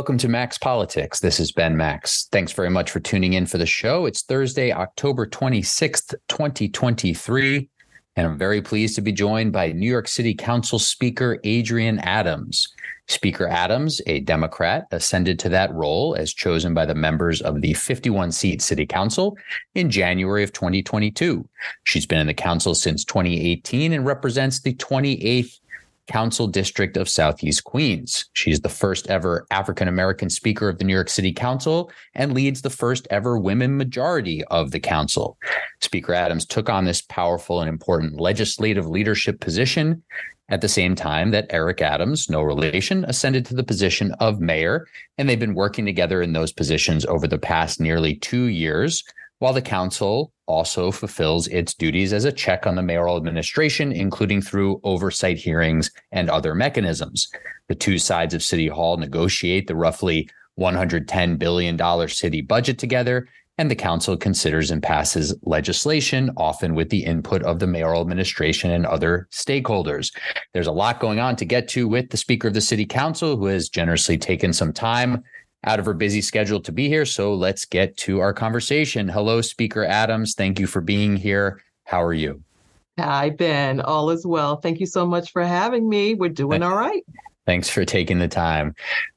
Welcome 0.00 0.16
to 0.16 0.28
Max 0.28 0.56
Politics. 0.56 1.20
This 1.20 1.38
is 1.38 1.52
Ben 1.52 1.76
Max. 1.76 2.26
Thanks 2.32 2.52
very 2.52 2.70
much 2.70 2.90
for 2.90 3.00
tuning 3.00 3.34
in 3.34 3.44
for 3.44 3.58
the 3.58 3.66
show. 3.66 4.06
It's 4.06 4.22
Thursday, 4.22 4.72
October 4.72 5.26
26th, 5.26 6.14
2023, 6.26 7.68
and 8.16 8.26
I'm 8.26 8.38
very 8.38 8.62
pleased 8.62 8.94
to 8.94 9.02
be 9.02 9.12
joined 9.12 9.52
by 9.52 9.72
New 9.72 9.90
York 9.90 10.08
City 10.08 10.32
Council 10.34 10.78
Speaker 10.78 11.38
Adrienne 11.44 11.98
Adams. 11.98 12.66
Speaker 13.08 13.46
Adams, 13.46 14.00
a 14.06 14.20
Democrat, 14.20 14.86
ascended 14.90 15.38
to 15.40 15.50
that 15.50 15.70
role 15.74 16.14
as 16.14 16.32
chosen 16.32 16.72
by 16.72 16.86
the 16.86 16.94
members 16.94 17.42
of 17.42 17.60
the 17.60 17.74
51 17.74 18.32
seat 18.32 18.62
City 18.62 18.86
Council 18.86 19.36
in 19.74 19.90
January 19.90 20.42
of 20.42 20.54
2022. 20.54 21.46
She's 21.84 22.06
been 22.06 22.20
in 22.20 22.26
the 22.26 22.32
council 22.32 22.74
since 22.74 23.04
2018 23.04 23.92
and 23.92 24.06
represents 24.06 24.62
the 24.62 24.72
28th 24.76 25.60
Council 26.06 26.46
District 26.46 26.96
of 26.96 27.08
Southeast 27.08 27.64
Queens. 27.64 28.26
She's 28.32 28.60
the 28.60 28.68
first 28.68 29.08
ever 29.08 29.46
African 29.50 29.88
American 29.88 30.30
Speaker 30.30 30.68
of 30.68 30.78
the 30.78 30.84
New 30.84 30.94
York 30.94 31.08
City 31.08 31.32
Council 31.32 31.90
and 32.14 32.34
leads 32.34 32.62
the 32.62 32.70
first 32.70 33.06
ever 33.10 33.38
women 33.38 33.76
majority 33.76 34.42
of 34.44 34.70
the 34.70 34.80
council. 34.80 35.38
Speaker 35.80 36.14
Adams 36.14 36.46
took 36.46 36.68
on 36.68 36.84
this 36.84 37.02
powerful 37.02 37.60
and 37.60 37.68
important 37.68 38.20
legislative 38.20 38.86
leadership 38.86 39.40
position 39.40 40.02
at 40.50 40.60
the 40.60 40.68
same 40.68 40.96
time 40.96 41.30
that 41.30 41.46
Eric 41.50 41.80
Adams, 41.80 42.28
no 42.28 42.42
relation, 42.42 43.04
ascended 43.04 43.46
to 43.46 43.54
the 43.54 43.62
position 43.62 44.12
of 44.20 44.40
mayor. 44.40 44.86
And 45.16 45.28
they've 45.28 45.38
been 45.38 45.54
working 45.54 45.86
together 45.86 46.20
in 46.20 46.32
those 46.32 46.52
positions 46.52 47.06
over 47.06 47.28
the 47.28 47.38
past 47.38 47.80
nearly 47.80 48.16
two 48.16 48.46
years 48.46 49.04
while 49.40 49.52
the 49.54 49.62
council 49.62 50.32
also 50.46 50.90
fulfills 50.90 51.48
its 51.48 51.74
duties 51.74 52.12
as 52.12 52.24
a 52.24 52.32
check 52.32 52.66
on 52.66 52.76
the 52.76 52.82
mayoral 52.82 53.16
administration, 53.16 53.90
including 53.90 54.40
through 54.42 54.80
oversight 54.84 55.38
hearings 55.38 55.90
and 56.12 56.28
other 56.28 56.54
mechanisms. 56.54 57.28
The 57.68 57.74
two 57.74 57.98
sides 57.98 58.34
of 58.34 58.42
City 58.42 58.68
Hall 58.68 58.96
negotiate 58.96 59.66
the 59.66 59.74
roughly 59.74 60.28
$110 60.58 61.38
billion 61.38 62.08
city 62.08 62.42
budget 62.42 62.78
together, 62.78 63.28
and 63.56 63.70
the 63.70 63.76
council 63.76 64.16
considers 64.16 64.70
and 64.70 64.82
passes 64.82 65.34
legislation, 65.42 66.30
often 66.36 66.74
with 66.74 66.90
the 66.90 67.04
input 67.04 67.42
of 67.42 67.60
the 67.60 67.66
mayoral 67.66 68.02
administration 68.02 68.70
and 68.70 68.84
other 68.84 69.26
stakeholders. 69.32 70.14
There's 70.52 70.66
a 70.66 70.72
lot 70.72 71.00
going 71.00 71.18
on 71.18 71.36
to 71.36 71.44
get 71.46 71.66
to 71.68 71.88
with 71.88 72.10
the 72.10 72.16
Speaker 72.16 72.48
of 72.48 72.54
the 72.54 72.60
City 72.60 72.84
Council, 72.84 73.36
who 73.36 73.46
has 73.46 73.70
generously 73.70 74.18
taken 74.18 74.52
some 74.52 74.72
time 74.72 75.22
out 75.64 75.78
of 75.78 75.84
her 75.84 75.94
busy 75.94 76.20
schedule 76.20 76.60
to 76.60 76.72
be 76.72 76.88
here. 76.88 77.04
So 77.04 77.34
let's 77.34 77.64
get 77.64 77.96
to 77.98 78.20
our 78.20 78.32
conversation. 78.32 79.08
Hello, 79.08 79.40
Speaker 79.40 79.84
Adams. 79.84 80.34
Thank 80.34 80.58
you 80.58 80.66
for 80.66 80.80
being 80.80 81.16
here. 81.16 81.62
How 81.84 82.02
are 82.02 82.14
you? 82.14 82.42
Hi, 82.98 83.30
Ben. 83.30 83.80
All 83.80 84.10
is 84.10 84.26
well. 84.26 84.56
Thank 84.56 84.80
you 84.80 84.86
so 84.86 85.06
much 85.06 85.32
for 85.32 85.42
having 85.42 85.88
me. 85.88 86.14
We're 86.14 86.28
doing 86.28 86.62
all 86.62 86.76
right. 86.76 87.04
Thanks 87.46 87.68
for 87.68 87.84
taking 87.84 88.18
the 88.18 88.28
time. 88.28 88.74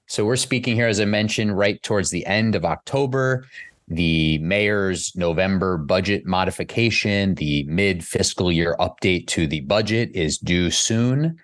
So, 0.08 0.26
we're 0.26 0.36
speaking 0.36 0.76
here, 0.76 0.88
as 0.88 1.00
I 1.00 1.06
mentioned, 1.06 1.58
right 1.58 1.82
towards 1.84 2.10
the 2.10 2.26
end 2.26 2.56
of 2.56 2.66
October. 2.66 3.46
The 3.90 4.38
mayor's 4.40 5.14
November 5.16 5.78
budget 5.78 6.26
modification, 6.26 7.36
the 7.36 7.64
mid 7.66 8.04
fiscal 8.04 8.52
year 8.52 8.76
update 8.80 9.28
to 9.28 9.46
the 9.48 9.62
budget 9.62 10.12
is 10.14 10.38
due 10.38 10.72
soon. 10.72 11.38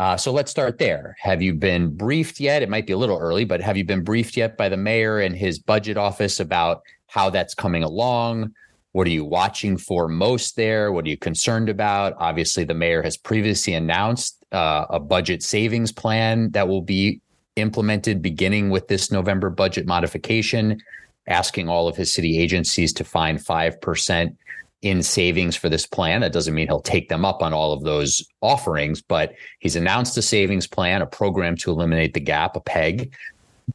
Uh, 0.00 0.16
so 0.16 0.32
let's 0.32 0.50
start 0.50 0.78
there. 0.78 1.14
Have 1.20 1.42
you 1.42 1.52
been 1.52 1.94
briefed 1.94 2.40
yet? 2.40 2.62
It 2.62 2.70
might 2.70 2.86
be 2.86 2.94
a 2.94 2.96
little 2.96 3.18
early, 3.18 3.44
but 3.44 3.60
have 3.60 3.76
you 3.76 3.84
been 3.84 4.02
briefed 4.02 4.34
yet 4.34 4.56
by 4.56 4.70
the 4.70 4.76
mayor 4.78 5.18
and 5.18 5.36
his 5.36 5.58
budget 5.58 5.98
office 5.98 6.40
about 6.40 6.80
how 7.08 7.28
that's 7.28 7.54
coming 7.54 7.82
along? 7.82 8.54
What 8.92 9.06
are 9.06 9.10
you 9.10 9.26
watching 9.26 9.76
for 9.76 10.08
most 10.08 10.56
there? 10.56 10.90
What 10.90 11.04
are 11.04 11.10
you 11.10 11.18
concerned 11.18 11.68
about? 11.68 12.14
Obviously, 12.16 12.64
the 12.64 12.72
mayor 12.72 13.02
has 13.02 13.18
previously 13.18 13.74
announced 13.74 14.42
uh, 14.52 14.86
a 14.88 14.98
budget 14.98 15.42
savings 15.42 15.92
plan 15.92 16.50
that 16.52 16.66
will 16.66 16.80
be 16.80 17.20
implemented 17.56 18.22
beginning 18.22 18.70
with 18.70 18.88
this 18.88 19.12
November 19.12 19.50
budget 19.50 19.86
modification, 19.86 20.80
asking 21.28 21.68
all 21.68 21.88
of 21.88 21.96
his 21.96 22.10
city 22.10 22.38
agencies 22.38 22.94
to 22.94 23.04
find 23.04 23.38
5% 23.38 24.34
in 24.82 25.02
savings 25.02 25.56
for 25.56 25.68
this 25.68 25.86
plan. 25.86 26.22
That 26.22 26.32
doesn't 26.32 26.54
mean 26.54 26.66
he'll 26.66 26.80
take 26.80 27.08
them 27.08 27.24
up 27.24 27.42
on 27.42 27.52
all 27.52 27.72
of 27.72 27.82
those 27.82 28.24
offerings, 28.40 29.02
but 29.02 29.34
he's 29.58 29.76
announced 29.76 30.16
a 30.16 30.22
savings 30.22 30.66
plan, 30.66 31.02
a 31.02 31.06
program 31.06 31.56
to 31.58 31.70
eliminate 31.70 32.14
the 32.14 32.20
gap, 32.20 32.56
a 32.56 32.60
PEG, 32.60 33.12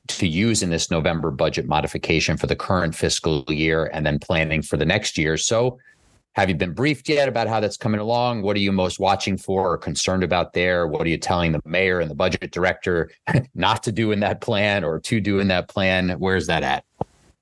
to 0.08 0.28
use 0.28 0.64
in 0.64 0.70
this 0.70 0.90
November 0.90 1.32
budget 1.32 1.68
modification 1.68 2.38
for 2.38 2.48
the 2.48 2.56
current 2.56 2.96
fiscal 2.96 3.44
year 3.48 3.90
and 3.94 4.06
then 4.06 4.20
planning 4.20 4.62
for 4.62 4.78
the 4.78 4.86
next 4.86 5.18
year. 5.18 5.38
So, 5.38 5.80
have 6.34 6.50
you 6.50 6.56
been 6.56 6.74
briefed 6.74 7.08
yet 7.08 7.30
about 7.30 7.48
how 7.48 7.62
that's 7.62 7.78
coming 7.78 8.02
along? 8.02 8.42
What 8.42 8.58
are 8.58 8.60
you 8.60 8.74
most 8.74 9.00
watching 9.00 9.38
for 9.38 9.72
or 9.72 9.78
concerned 9.78 10.22
about 10.22 10.52
there? 10.52 10.86
What 10.86 11.08
are 11.08 11.10
you 11.10 11.18
telling 11.18 11.54
the 11.54 11.62
mayor 11.64 12.02
and 12.02 12.12
the 12.12 12.16
budget 12.16 12.52
director 12.52 13.10
not 13.56 13.84
to 13.84 13.94
do 13.94 14.12
in 14.12 14.20
that 14.20 14.42
plan 14.42 14.84
or 14.84 15.00
to 15.00 15.22
do 15.22 15.40
in 15.40 15.48
that 15.48 15.70
plan? 15.70 16.10
Where's 16.20 16.48
that 16.48 16.62
at? 16.62 16.84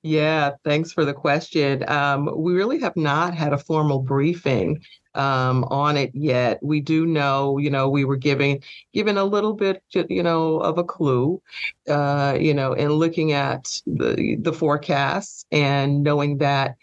Yeah, 0.06 0.50
thanks 0.64 0.92
for 0.92 1.06
the 1.06 1.14
question. 1.14 1.82
Um, 1.88 2.28
we 2.36 2.52
really 2.52 2.78
have 2.80 2.94
not 2.94 3.32
had 3.34 3.54
a 3.54 3.58
formal 3.58 4.00
briefing 4.00 4.82
um, 5.14 5.64
on 5.64 5.96
it 5.96 6.10
yet. 6.12 6.58
We 6.62 6.82
do 6.82 7.06
know, 7.06 7.56
you 7.56 7.70
know, 7.70 7.88
we 7.88 8.04
were 8.04 8.18
giving 8.18 8.62
given 8.92 9.16
a 9.16 9.24
little 9.24 9.54
bit, 9.54 9.82
you 10.10 10.22
know, 10.22 10.58
of 10.58 10.76
a 10.76 10.84
clue, 10.84 11.40
uh, 11.88 12.36
you 12.38 12.52
know, 12.52 12.74
in 12.74 12.90
looking 12.90 13.32
at 13.32 13.64
the 13.86 14.36
the 14.42 14.52
forecasts 14.52 15.46
and 15.50 16.02
knowing 16.02 16.36
that 16.36 16.76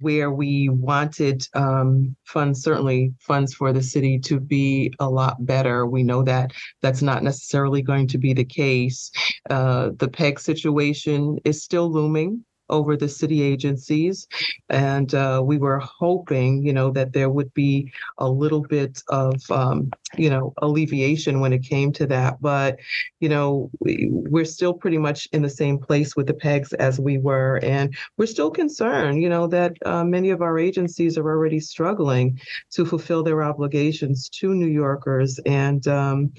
where 0.00 0.32
we 0.32 0.68
wanted 0.68 1.46
um, 1.54 2.16
funds, 2.24 2.64
certainly 2.64 3.14
funds 3.20 3.54
for 3.54 3.72
the 3.72 3.82
city 3.82 4.18
to 4.18 4.40
be 4.40 4.92
a 4.98 5.08
lot 5.08 5.46
better. 5.46 5.86
We 5.86 6.02
know 6.02 6.24
that 6.24 6.52
that's 6.82 7.00
not 7.00 7.22
necessarily 7.22 7.80
going 7.80 8.08
to 8.08 8.18
be 8.18 8.32
the 8.34 8.44
case. 8.44 9.12
Uh, 9.48 9.90
the 9.98 10.08
PEG 10.08 10.40
situation 10.40 11.38
is 11.44 11.62
still 11.62 11.88
looming 11.92 12.44
over 12.70 12.96
the 12.96 13.08
city 13.08 13.42
agencies. 13.42 14.26
And 14.68 15.14
uh, 15.14 15.42
we 15.44 15.58
were 15.58 15.78
hoping, 15.78 16.64
you 16.64 16.72
know, 16.72 16.90
that 16.90 17.12
there 17.12 17.30
would 17.30 17.52
be 17.54 17.92
a 18.18 18.28
little 18.28 18.62
bit 18.62 19.02
of, 19.08 19.34
um, 19.50 19.90
you 20.16 20.30
know, 20.30 20.52
alleviation 20.58 21.40
when 21.40 21.52
it 21.52 21.62
came 21.62 21.92
to 21.92 22.06
that. 22.06 22.40
But, 22.40 22.78
you 23.20 23.28
know, 23.28 23.70
we, 23.80 24.08
we're 24.10 24.44
still 24.44 24.74
pretty 24.74 24.98
much 24.98 25.28
in 25.32 25.42
the 25.42 25.50
same 25.50 25.78
place 25.78 26.16
with 26.16 26.26
the 26.26 26.34
PEGs 26.34 26.72
as 26.74 26.98
we 26.98 27.18
were. 27.18 27.60
And 27.62 27.94
we're 28.16 28.26
still 28.26 28.50
concerned, 28.50 29.22
you 29.22 29.28
know, 29.28 29.46
that 29.48 29.74
uh, 29.84 30.04
many 30.04 30.30
of 30.30 30.42
our 30.42 30.58
agencies 30.58 31.16
are 31.18 31.28
already 31.28 31.60
struggling 31.60 32.40
to 32.70 32.84
fulfill 32.84 33.22
their 33.22 33.42
obligations 33.42 34.28
to 34.30 34.54
New 34.54 34.66
Yorkers. 34.68 35.38
And, 35.46 35.86
um, 35.86 36.32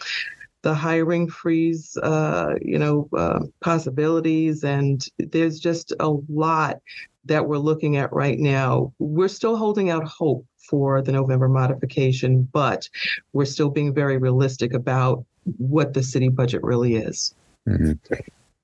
the 0.67 0.73
hiring 0.73 1.29
freeze, 1.29 1.95
uh, 2.03 2.55
you 2.61 2.77
know, 2.77 3.07
uh, 3.15 3.39
possibilities, 3.61 4.65
and 4.65 5.07
there's 5.17 5.61
just 5.61 5.93
a 6.01 6.09
lot 6.27 6.81
that 7.23 7.47
we're 7.47 7.57
looking 7.57 7.95
at 7.95 8.11
right 8.11 8.37
now. 8.37 8.91
We're 8.99 9.29
still 9.29 9.55
holding 9.55 9.89
out 9.89 10.03
hope 10.03 10.45
for 10.57 11.01
the 11.01 11.13
November 11.13 11.47
modification, 11.47 12.49
but 12.51 12.89
we're 13.31 13.45
still 13.45 13.69
being 13.69 13.93
very 13.93 14.17
realistic 14.17 14.73
about 14.73 15.23
what 15.57 15.93
the 15.93 16.03
city 16.03 16.27
budget 16.27 16.61
really 16.63 16.97
is. 16.97 17.33
Mm-hmm. 17.65 17.93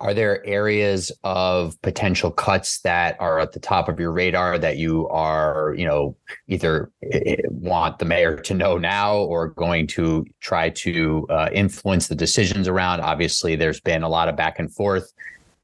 Are 0.04 0.14
there 0.14 0.46
areas 0.46 1.14
of 1.24 1.82
potential 1.82 2.30
cuts 2.30 2.82
that 2.82 3.16
are 3.22 3.40
at 3.40 3.54
the 3.54 3.60
top 3.62 3.88
of 3.88 4.02
your 4.02 4.12
radar 4.12 4.60
that 4.60 4.76
you 4.76 5.08
are, 5.08 5.74
you 5.78 5.86
know, 5.86 6.18
either 6.50 6.92
eh, 7.14 7.38
want 7.50 8.00
the 8.00 8.06
mayor 8.06 8.36
to 8.36 8.54
know 8.54 8.78
now 8.78 9.16
or 9.16 9.48
going 9.48 9.88
to 9.88 10.26
try 10.42 10.72
to 10.72 11.26
uh, 11.30 11.48
influence 11.54 12.10
the 12.10 12.16
decisions 12.16 12.68
around? 12.68 13.00
Obviously, 13.00 13.56
there's 13.56 13.80
been 13.80 14.04
a 14.04 14.10
lot 14.10 14.28
of 14.28 14.36
back 14.36 14.60
and 14.60 14.74
forth 14.76 15.14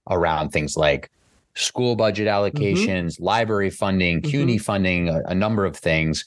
around 0.10 0.52
things 0.52 0.78
like 0.78 1.12
school 1.56 1.98
budget 1.98 2.30
mm-hmm. 2.30 2.58
allocations, 2.58 3.16
mm-hmm. 3.16 3.26
library 3.26 3.70
funding, 3.70 4.22
mm-hmm. 4.22 4.32
CUNY 4.32 4.58
funding, 4.58 5.10
a, 5.10 5.22
a, 5.26 5.36
number 5.36 5.66
of 5.66 5.76
things. 5.76 6.24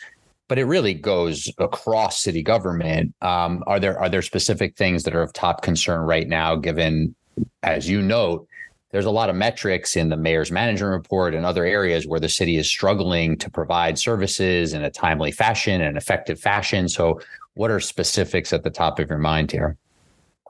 But 0.49 0.59
it 0.59 0.67
really 0.67 0.93
goes 0.93 1.51
across 1.57 2.21
city 2.21 2.43
government. 2.43 3.15
Um, 3.23 3.65
are 3.67 3.81
there 3.81 3.99
are 3.99 4.11
there 4.11 4.21
specific 4.21 4.77
things 4.77 5.05
that 5.05 5.15
are 5.15 5.23
of 5.23 5.33
top 5.33 5.63
concern 5.63 6.03
right 6.03 6.29
now, 6.29 6.57
given 6.57 7.15
as 7.63 7.89
you 7.89 8.03
note, 8.03 8.47
there's 8.91 9.07
a 9.07 9.11
lot 9.11 9.31
of 9.31 9.37
metrics 9.37 9.97
in 9.97 10.11
the 10.11 10.17
mayor's 10.17 10.53
management 10.53 10.93
report 10.93 11.35
and 11.35 11.47
other 11.47 11.65
areas 11.65 12.07
where 12.07 12.21
the 12.21 12.29
city 12.29 12.57
is 12.57 12.69
struggling 12.69 13.39
to 13.39 13.51
provide 13.51 13.99
services 13.99 14.75
in 14.75 14.85
a 14.85 14.91
timely 14.91 15.33
fashion 15.33 15.81
and 15.81 15.97
effective 15.97 16.39
fashion. 16.39 16.89
So, 16.89 17.21
what 17.55 17.71
are 17.71 17.81
specifics 17.81 18.53
at 18.53 18.63
the 18.63 18.71
top 18.71 18.99
of 18.99 19.09
your 19.09 19.19
mind 19.19 19.51
here? 19.51 19.77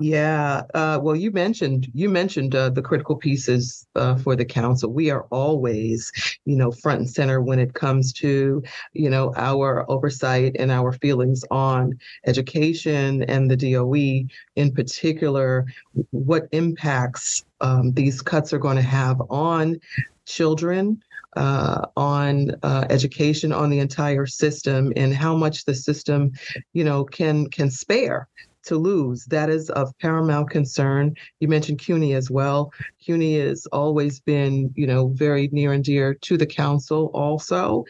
Yeah, 0.00 0.62
uh, 0.74 0.98
well, 1.02 1.14
you 1.14 1.30
mentioned 1.30 1.88
you 1.92 2.08
mentioned 2.08 2.54
uh, 2.54 2.70
the 2.70 2.82
critical 2.82 3.14
pieces 3.14 3.86
uh, 3.94 4.16
for 4.16 4.34
the 4.34 4.44
council. 4.44 4.90
We 4.92 5.10
are 5.10 5.26
always, 5.30 6.10
you 6.46 6.56
know, 6.56 6.72
front 6.72 7.00
and 7.00 7.10
center 7.10 7.40
when 7.42 7.58
it 7.58 7.74
comes 7.74 8.12
to, 8.14 8.62
you 8.94 9.10
know, 9.10 9.32
our 9.36 9.88
oversight 9.90 10.56
and 10.58 10.70
our 10.70 10.92
feelings 10.92 11.44
on 11.50 11.98
education 12.26 13.22
and 13.24 13.50
the 13.50 13.56
DOE 13.56 14.26
in 14.56 14.72
particular. 14.72 15.66
What 16.10 16.48
impacts 16.52 17.44
um, 17.60 17.92
these 17.92 18.22
cuts 18.22 18.52
are 18.52 18.58
going 18.58 18.76
to 18.76 18.82
have 18.82 19.20
on 19.28 19.78
children, 20.24 21.02
uh, 21.36 21.86
on 21.96 22.52
uh, 22.62 22.86
education, 22.88 23.52
on 23.52 23.68
the 23.68 23.78
entire 23.78 24.26
system, 24.26 24.92
and 24.96 25.14
how 25.14 25.36
much 25.36 25.64
the 25.66 25.74
system, 25.74 26.32
you 26.72 26.82
know, 26.82 27.04
can 27.04 27.46
can 27.50 27.70
spare 27.70 28.26
to 28.64 28.76
lose. 28.76 29.24
That 29.26 29.50
is 29.50 29.70
of 29.70 29.96
paramount 29.98 30.50
concern. 30.50 31.14
You 31.40 31.48
mentioned 31.48 31.78
CUNY 31.78 32.14
as 32.14 32.30
well. 32.30 32.72
CUNY 33.04 33.38
has 33.40 33.66
always 33.66 34.20
been, 34.20 34.72
you 34.74 34.86
know, 34.86 35.08
very 35.08 35.48
near 35.52 35.72
and 35.72 35.84
dear 35.84 36.14
to 36.14 36.36
the 36.36 36.46
council 36.46 37.10
also. 37.14 37.84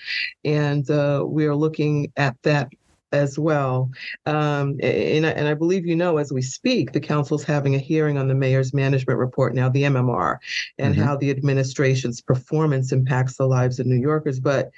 And 0.44 0.88
uh, 0.90 1.24
we 1.26 1.46
are 1.46 1.54
looking 1.54 2.12
at 2.16 2.36
that 2.42 2.70
as 3.12 3.38
well. 3.38 3.90
Um, 4.26 4.78
and, 4.82 5.26
I, 5.26 5.30
and 5.30 5.46
I 5.46 5.54
believe 5.54 5.86
you 5.86 5.94
know, 5.94 6.16
as 6.16 6.32
we 6.32 6.42
speak, 6.42 6.92
the 6.92 7.00
council's 7.00 7.44
having 7.44 7.74
a 7.74 7.78
hearing 7.78 8.18
on 8.18 8.28
the 8.28 8.34
mayor's 8.34 8.74
management 8.74 9.18
report 9.18 9.54
now, 9.54 9.68
the 9.68 9.82
MMR, 9.84 10.38
and 10.78 10.94
mm-hmm. 10.94 11.04
how 11.04 11.16
the 11.16 11.30
administration's 11.30 12.20
performance 12.20 12.92
impacts 12.92 13.36
the 13.36 13.46
lives 13.46 13.78
of 13.78 13.86
New 13.86 14.00
Yorkers. 14.00 14.40
But 14.40 14.70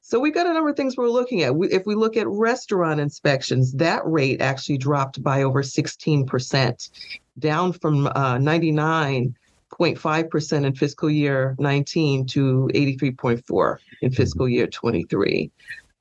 So 0.09 0.19
we've 0.19 0.33
got 0.33 0.47
a 0.47 0.55
number 0.55 0.71
of 0.71 0.77
things 0.77 0.97
we're 0.97 1.11
looking 1.11 1.43
at. 1.43 1.53
if 1.71 1.85
we 1.85 1.95
look 1.95 2.17
at 2.17 2.27
restaurant 2.29 2.99
inspections, 2.99 3.75
that 3.75 4.01
rate 4.07 4.41
actually 4.41 4.79
dropped 4.79 5.23
by 5.23 5.43
over 5.43 5.63
16%, 5.63 6.91
down 7.39 7.75
from 7.75 8.07
uh, 8.07 8.39
99.5% 8.39 10.65
in 10.65 10.75
fiscal 10.75 11.11
year 11.11 11.55
19 11.59 12.25
to 12.25 12.71
83.4 12.73 13.77
in 14.01 14.11
fiscal 14.11 14.49
year 14.49 14.67
23. 14.67 15.51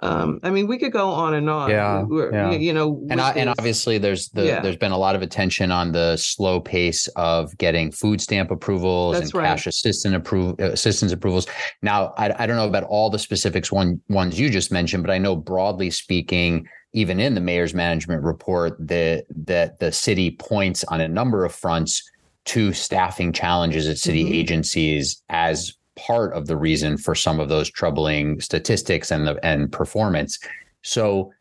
Um, 0.01 0.39
I 0.43 0.51
mean, 0.51 0.67
we 0.67 0.77
could 0.77 0.91
go 0.91 1.09
on 1.09 1.33
and 1.33 1.49
on. 1.49 1.71
Yeah, 1.71 2.05
yeah. 2.31 2.51
You, 2.51 2.71
know, 2.71 3.03
and 3.09 3.19
I, 3.19 3.31
and 3.31 3.49
obviously 3.49 3.97
there's 3.97 4.29
the 4.29 4.45
yeah. 4.45 4.59
there's 4.61 4.77
been 4.77 4.91
a 4.91 4.97
lot 4.97 5.15
of 5.15 5.23
attention 5.23 5.71
on 5.71 5.91
the 5.91 6.17
slow 6.17 6.59
pace 6.59 7.07
of 7.15 7.57
getting 7.57 7.91
food 7.91 8.21
stamp 8.21 8.51
approvals 8.51 9.15
That's 9.15 9.31
and 9.31 9.35
right. 9.35 9.47
cash 9.47 9.65
assistant 9.65 10.13
approve 10.13 10.59
assistance 10.59 11.11
approvals. 11.11 11.47
Now, 11.81 12.13
I, 12.17 12.43
I 12.43 12.45
don't 12.45 12.57
know 12.57 12.67
about 12.67 12.83
all 12.83 13.09
the 13.09 13.17
specifics 13.17 13.71
one 13.71 13.99
ones 14.07 14.39
you 14.39 14.51
just 14.51 14.71
mentioned, 14.71 15.03
but 15.03 15.11
I 15.11 15.17
know 15.17 15.35
broadly 15.35 15.89
speaking, 15.89 16.67
even 16.93 17.19
in 17.19 17.33
the 17.33 17.41
mayor's 17.41 17.73
management 17.73 18.21
report, 18.21 18.75
that 18.79 19.25
that 19.29 19.79
the 19.79 19.91
city 19.91 20.31
points 20.31 20.83
on 20.85 21.01
a 21.01 21.07
number 21.07 21.43
of 21.43 21.55
fronts 21.55 22.07
to 22.45 22.71
staffing 22.71 23.33
challenges 23.33 23.87
at 23.87 23.97
city 23.97 24.23
mm-hmm. 24.23 24.33
agencies 24.33 25.21
as 25.29 25.73
part 25.97 26.33
of 26.33 26.47
the 26.47 26.55
reason 26.55 26.97
for 26.97 27.15
some 27.15 27.39
of 27.39 27.49
those 27.49 27.69
troubling 27.69 28.39
statistics 28.39 29.11
and 29.11 29.27
the 29.27 29.43
and 29.45 29.71
performance. 29.71 30.39
So 30.83 31.33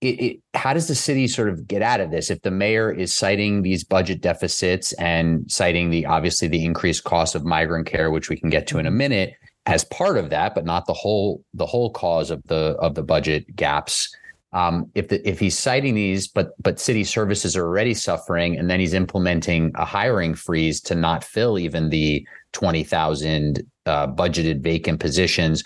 it, 0.00 0.20
it, 0.20 0.40
how 0.54 0.74
does 0.74 0.86
the 0.86 0.94
city 0.94 1.26
sort 1.26 1.48
of 1.48 1.66
get 1.66 1.82
out 1.82 2.00
of 2.00 2.10
this 2.10 2.30
if 2.30 2.42
the 2.42 2.50
mayor 2.50 2.90
is 2.90 3.12
citing 3.14 3.62
these 3.62 3.82
budget 3.82 4.20
deficits 4.20 4.92
and 4.94 5.50
citing 5.50 5.90
the 5.90 6.06
obviously 6.06 6.46
the 6.46 6.64
increased 6.64 7.04
cost 7.04 7.34
of 7.34 7.44
migrant 7.44 7.86
care 7.86 8.10
which 8.10 8.28
we 8.28 8.36
can 8.36 8.48
get 8.48 8.66
to 8.68 8.78
in 8.78 8.86
a 8.86 8.90
mm-hmm. 8.90 8.98
minute 8.98 9.34
as 9.66 9.84
part 9.84 10.16
of 10.16 10.30
that 10.30 10.54
but 10.54 10.64
not 10.64 10.86
the 10.86 10.92
whole 10.92 11.42
the 11.54 11.66
whole 11.66 11.90
cause 11.90 12.30
of 12.30 12.40
the 12.44 12.76
of 12.78 12.94
the 12.94 13.02
budget 13.02 13.44
gaps 13.56 14.14
um, 14.52 14.90
if 14.94 15.08
the, 15.08 15.28
if 15.28 15.38
he's 15.38 15.58
citing 15.58 15.94
these 15.94 16.26
but 16.26 16.50
but 16.62 16.80
city 16.80 17.04
services 17.04 17.56
are 17.56 17.64
already 17.66 17.94
suffering 17.94 18.58
and 18.58 18.70
then 18.70 18.80
he's 18.80 18.94
implementing 18.94 19.72
a 19.74 19.84
hiring 19.84 20.34
freeze 20.34 20.80
to 20.82 20.94
not 20.94 21.22
fill 21.22 21.58
even 21.58 21.90
the 21.90 22.26
20,000 22.52 23.62
uh, 23.84 24.06
budgeted 24.06 24.60
vacant 24.60 25.00
positions. 25.00 25.64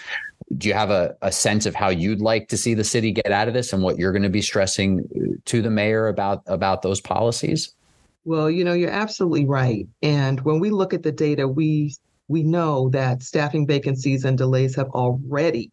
Do 0.59 0.69
you 0.69 0.75
have 0.75 0.91
a, 0.91 1.15
a 1.23 1.31
sense 1.31 1.65
of 1.65 1.75
how 1.75 1.91
you'd 1.91 2.21
like 2.21 2.49
to 2.49 2.57
see 2.57 2.75
the 2.75 2.85
city 2.85 3.13
get 3.13 3.31
out 3.31 3.49
of 3.49 3.55
this 3.55 3.73
and 3.73 3.83
what 3.83 3.99
you're 3.99 4.13
going 4.13 4.25
to 4.25 4.29
be 4.29 4.43
stressing 4.43 5.41
to 5.45 5.63
the 5.63 5.71
mayor 5.71 6.09
about 6.09 6.43
about 6.47 6.83
those 6.83 7.01
policies? 7.01 7.75
Well, 8.25 8.51
you 8.51 8.65
know, 8.65 8.73
you're 8.73 8.91
absolutely 8.91 9.47
right. 9.47 9.87
And 10.03 10.41
when 10.43 10.61
we 10.61 10.71
look 10.71 10.93
at 10.95 11.03
the 11.03 11.13
data, 11.13 11.49
we 11.49 11.95
we 12.29 12.43
know 12.43 12.89
that 12.91 13.23
staffing 13.23 13.67
vacancies 13.67 14.25
and 14.25 14.39
delays 14.39 14.75
have 14.77 14.89
already 14.91 15.71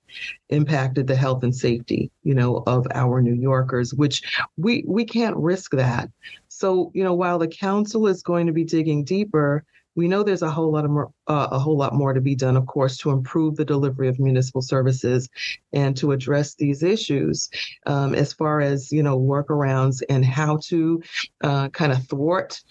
impacted 0.50 1.08
the 1.08 1.16
health 1.16 1.44
and 1.44 1.56
safety, 1.56 2.12
you 2.24 2.34
know, 2.34 2.64
of 2.68 2.88
our 2.94 3.22
New 3.22 3.34
Yorkers, 3.34 3.94
which 3.94 4.22
we 4.58 4.84
we 4.88 5.06
can't 5.06 5.38
risk 5.38 5.72
that. 5.72 6.10
So, 6.48 6.92
you 6.94 7.04
know, 7.04 7.14
while 7.14 7.40
the 7.40 7.48
council 7.48 8.08
is 8.08 8.24
going 8.24 8.48
to 8.48 8.54
be 8.54 8.64
digging 8.64 9.04
deeper, 9.04 9.64
we 9.96 10.08
know 10.08 10.24
there's 10.24 10.42
a 10.42 10.50
whole 10.50 10.72
lot 10.72 10.86
of 10.86 10.92
more, 10.92 11.12
uh, 11.28 11.48
a 11.52 11.60
whole 11.60 11.78
lot 11.78 11.94
more 11.94 12.14
to 12.14 12.22
be 12.22 12.36
done, 12.36 12.56
of 12.56 12.66
course, 12.66 12.98
to 12.98 13.12
improve 13.12 13.56
the 13.56 13.66
delivery 13.66 14.08
of 14.08 14.20
municipal 14.20 14.62
services 14.62 15.30
and 15.74 15.96
to 15.98 16.12
address 16.12 16.56
these 16.56 16.84
issues 16.84 17.50
um, 17.86 18.16
as 18.16 18.34
far 18.34 18.62
as 18.62 18.92
you 18.92 19.04
know 19.04 19.20
workarounds 19.20 20.02
and 20.10 20.26
how 20.26 20.58
to 20.64 21.02
uh, 21.44 21.70
kind 21.70 21.92
of 21.92 22.06
thwart 22.08 22.62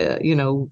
uh, 0.00 0.18
you 0.20 0.34
know 0.34 0.70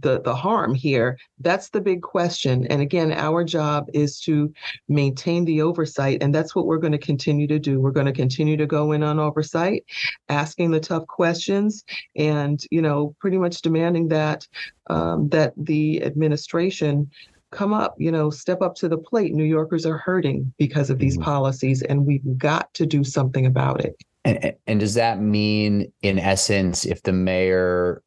the 0.00 0.20
the 0.22 0.34
harm 0.34 0.74
here 0.74 1.18
that's 1.40 1.70
the 1.70 1.80
big 1.80 2.02
question 2.02 2.66
and 2.66 2.82
again 2.82 3.12
our 3.12 3.44
job 3.44 3.88
is 3.94 4.20
to 4.20 4.52
maintain 4.88 5.44
the 5.44 5.62
oversight 5.62 6.22
and 6.22 6.34
that's 6.34 6.54
what 6.54 6.66
we're 6.66 6.78
going 6.78 6.92
to 6.92 6.98
continue 6.98 7.46
to 7.46 7.58
do 7.58 7.80
we're 7.80 7.90
going 7.90 8.06
to 8.06 8.12
continue 8.12 8.56
to 8.56 8.66
go 8.66 8.92
in 8.92 9.02
on 9.02 9.18
oversight 9.18 9.84
asking 10.28 10.70
the 10.70 10.80
tough 10.80 11.06
questions 11.06 11.84
and 12.16 12.64
you 12.70 12.82
know 12.82 13.14
pretty 13.20 13.38
much 13.38 13.62
demanding 13.62 14.08
that 14.08 14.46
um, 14.88 15.28
that 15.28 15.52
the 15.56 16.02
administration 16.02 17.08
come 17.50 17.72
up, 17.72 17.94
you 17.98 18.10
know, 18.12 18.30
step 18.30 18.62
up 18.62 18.74
to 18.76 18.88
the 18.88 18.98
plate. 18.98 19.34
New 19.34 19.44
Yorkers 19.44 19.84
are 19.84 19.98
hurting 19.98 20.52
because 20.58 20.90
of 20.90 20.98
these 20.98 21.16
mm-hmm. 21.16 21.24
policies, 21.24 21.82
and 21.82 22.06
we've 22.06 22.38
got 22.38 22.72
to 22.74 22.86
do 22.86 23.04
something 23.04 23.46
about 23.46 23.84
it. 23.84 23.96
And, 24.24 24.54
and 24.66 24.80
does 24.80 24.94
that 24.94 25.20
mean, 25.20 25.92
in 26.02 26.18
essence, 26.18 26.84
if 26.84 27.02
the 27.02 27.12
mayor 27.12 28.02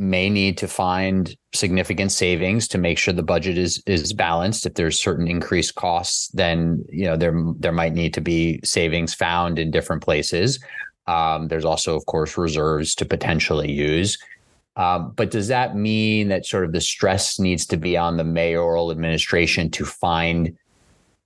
may 0.00 0.30
need 0.30 0.56
to 0.56 0.66
find 0.66 1.36
significant 1.52 2.10
savings 2.10 2.66
to 2.66 2.78
make 2.78 2.96
sure 2.96 3.12
the 3.12 3.22
budget 3.22 3.58
is 3.58 3.82
is 3.86 4.14
balanced. 4.14 4.64
If 4.64 4.74
there's 4.74 4.98
certain 4.98 5.28
increased 5.28 5.74
costs, 5.74 6.28
then 6.28 6.82
you 6.88 7.04
know 7.04 7.16
there 7.16 7.34
there 7.58 7.70
might 7.70 7.92
need 7.92 8.14
to 8.14 8.20
be 8.22 8.60
savings 8.64 9.14
found 9.14 9.58
in 9.58 9.70
different 9.70 10.02
places. 10.02 10.58
Um, 11.06 11.48
there's 11.48 11.66
also, 11.66 11.96
of 11.96 12.06
course, 12.06 12.38
reserves 12.38 12.94
to 12.94 13.04
potentially 13.04 13.70
use. 13.70 14.16
Um, 14.76 15.12
but 15.16 15.30
does 15.30 15.48
that 15.48 15.76
mean 15.76 16.28
that 16.28 16.46
sort 16.46 16.64
of 16.64 16.72
the 16.72 16.80
stress 16.80 17.38
needs 17.38 17.66
to 17.66 17.76
be 17.76 17.96
on 17.96 18.16
the 18.16 18.24
mayoral 18.24 18.90
administration 18.90 19.70
to 19.72 19.84
find 19.84 20.56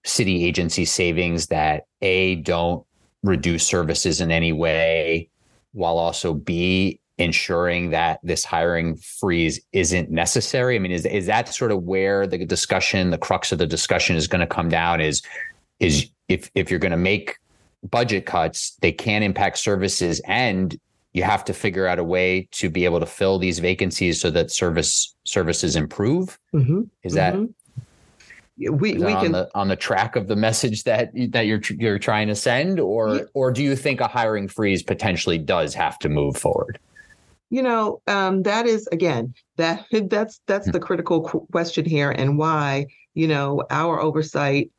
city 0.04 0.44
agency 0.44 0.84
savings 0.84 1.46
that 1.46 1.84
a 2.02 2.36
don't 2.36 2.84
reduce 3.22 3.66
services 3.66 4.20
in 4.20 4.32
any 4.32 4.52
way, 4.52 5.28
while 5.72 5.98
also 5.98 6.34
b 6.34 6.98
ensuring 7.18 7.90
that 7.90 8.18
this 8.22 8.44
hiring 8.44 8.96
freeze 8.96 9.60
isn't 9.72 10.10
necessary? 10.10 10.76
I 10.76 10.78
mean, 10.78 10.92
is 10.92 11.06
is 11.06 11.26
that 11.26 11.48
sort 11.48 11.72
of 11.72 11.82
where 11.82 12.26
the 12.26 12.44
discussion, 12.44 13.10
the 13.10 13.18
crux 13.18 13.52
of 13.52 13.58
the 13.58 13.66
discussion 13.66 14.16
is 14.16 14.26
going 14.26 14.40
to 14.40 14.46
come 14.46 14.68
down? 14.68 15.00
Is 15.00 15.22
is 15.80 16.08
if 16.28 16.50
if 16.54 16.70
you're 16.70 16.80
going 16.80 16.92
to 16.92 16.96
make 16.96 17.38
budget 17.90 18.26
cuts, 18.26 18.76
they 18.80 18.92
can 18.92 19.22
impact 19.22 19.58
services, 19.58 20.20
and 20.26 20.78
you 21.12 21.22
have 21.22 21.44
to 21.44 21.52
figure 21.52 21.86
out 21.86 21.98
a 21.98 22.04
way 22.04 22.48
to 22.50 22.68
be 22.68 22.84
able 22.84 23.00
to 23.00 23.06
fill 23.06 23.38
these 23.38 23.60
vacancies 23.60 24.20
so 24.20 24.30
that 24.30 24.50
service 24.50 25.14
services 25.24 25.76
improve. 25.76 26.38
Mm-hmm. 26.52 26.82
Is 27.04 27.14
that? 27.14 27.34
Mm-hmm. 27.34 27.46
We, 28.56 28.94
we 28.94 29.12
on 29.12 29.22
can 29.22 29.32
the, 29.32 29.50
on 29.56 29.66
the 29.66 29.74
track 29.74 30.14
of 30.14 30.28
the 30.28 30.36
message 30.36 30.84
that 30.84 31.10
that 31.30 31.46
you're 31.46 31.60
you're 31.70 31.98
trying 31.98 32.28
to 32.28 32.36
send, 32.36 32.78
or 32.78 33.16
yeah. 33.16 33.22
or 33.34 33.50
do 33.50 33.62
you 33.62 33.74
think 33.74 34.00
a 34.00 34.06
hiring 34.06 34.48
freeze 34.48 34.82
potentially 34.82 35.38
does 35.38 35.74
have 35.74 35.98
to 36.00 36.08
move 36.08 36.36
forward? 36.36 36.78
You 37.50 37.62
know 37.62 38.00
um, 38.06 38.42
that 38.42 38.66
is 38.66 38.86
again 38.88 39.34
that 39.56 39.84
that's 40.10 40.40
that's 40.46 40.70
the 40.70 40.80
critical 40.80 41.20
question 41.52 41.84
here 41.84 42.10
and 42.10 42.38
why 42.38 42.86
you 43.14 43.28
know 43.28 43.62
our 43.70 44.00
oversight 44.00 44.70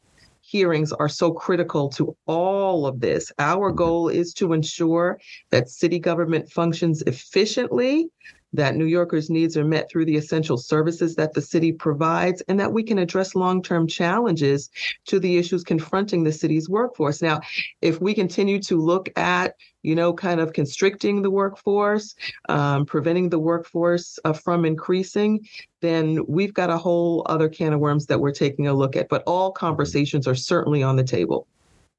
hearings 0.42 0.92
are 0.94 1.10
so 1.10 1.32
critical 1.32 1.90
to 1.90 2.16
all 2.28 2.86
of 2.86 3.00
this. 3.00 3.32
Our 3.40 3.72
Mm-hmm. 3.72 3.78
goal 3.78 4.10
is 4.10 4.34
to 4.36 4.54
ensure 4.54 5.20
that 5.50 5.70
city 5.70 6.00
government 6.00 6.52
functions 6.52 7.02
efficiently, 7.08 8.10
that 8.54 8.76
New 8.76 8.86
Yorkers' 8.86 9.30
needs 9.30 9.58
are 9.58 9.66
met 9.66 9.90
through 9.90 10.06
the 10.06 10.16
essential 10.16 10.58
services 10.58 11.16
that 11.16 11.34
the 11.34 11.42
city 11.42 11.72
provides, 11.72 12.42
and 12.48 12.60
that 12.60 12.72
we 12.72 12.84
can 12.84 13.00
address 13.00 13.36
long 13.36 13.62
term 13.62 13.88
challenges 13.88 14.70
to 15.06 15.20
the 15.20 15.38
issues 15.38 15.64
confronting 15.64 16.24
the 16.24 16.32
city's 16.32 16.70
workforce. 16.70 17.22
Now, 17.22 17.42
if 17.82 18.02
we 18.02 18.14
continue 18.14 18.60
to 18.62 18.80
look 18.80 19.10
at 19.18 19.56
you 19.86 19.94
know, 19.94 20.12
kind 20.12 20.40
of 20.40 20.52
constricting 20.54 21.22
the 21.22 21.30
workforce, 21.30 22.16
um, 22.50 22.88
preventing 22.88 23.30
the 23.30 23.38
workforce 23.38 24.18
uh, 24.26 24.34
from 24.34 24.66
increasing, 24.66 25.48
then 25.82 26.26
we've 26.28 26.56
got 26.56 26.72
a 26.72 26.78
whole 26.78 27.22
other 27.28 27.48
can 27.48 27.72
of 27.72 27.80
worms 27.80 28.08
that 28.08 28.20
we're 28.20 28.32
taking 28.32 28.66
a 28.66 28.74
look 28.74 28.96
at. 28.96 29.10
But 29.10 29.22
all 29.28 29.52
conversations 29.52 30.28
are 30.28 30.34
certainly 30.34 30.82
on 30.82 30.96
the 30.96 31.04
table. 31.04 31.46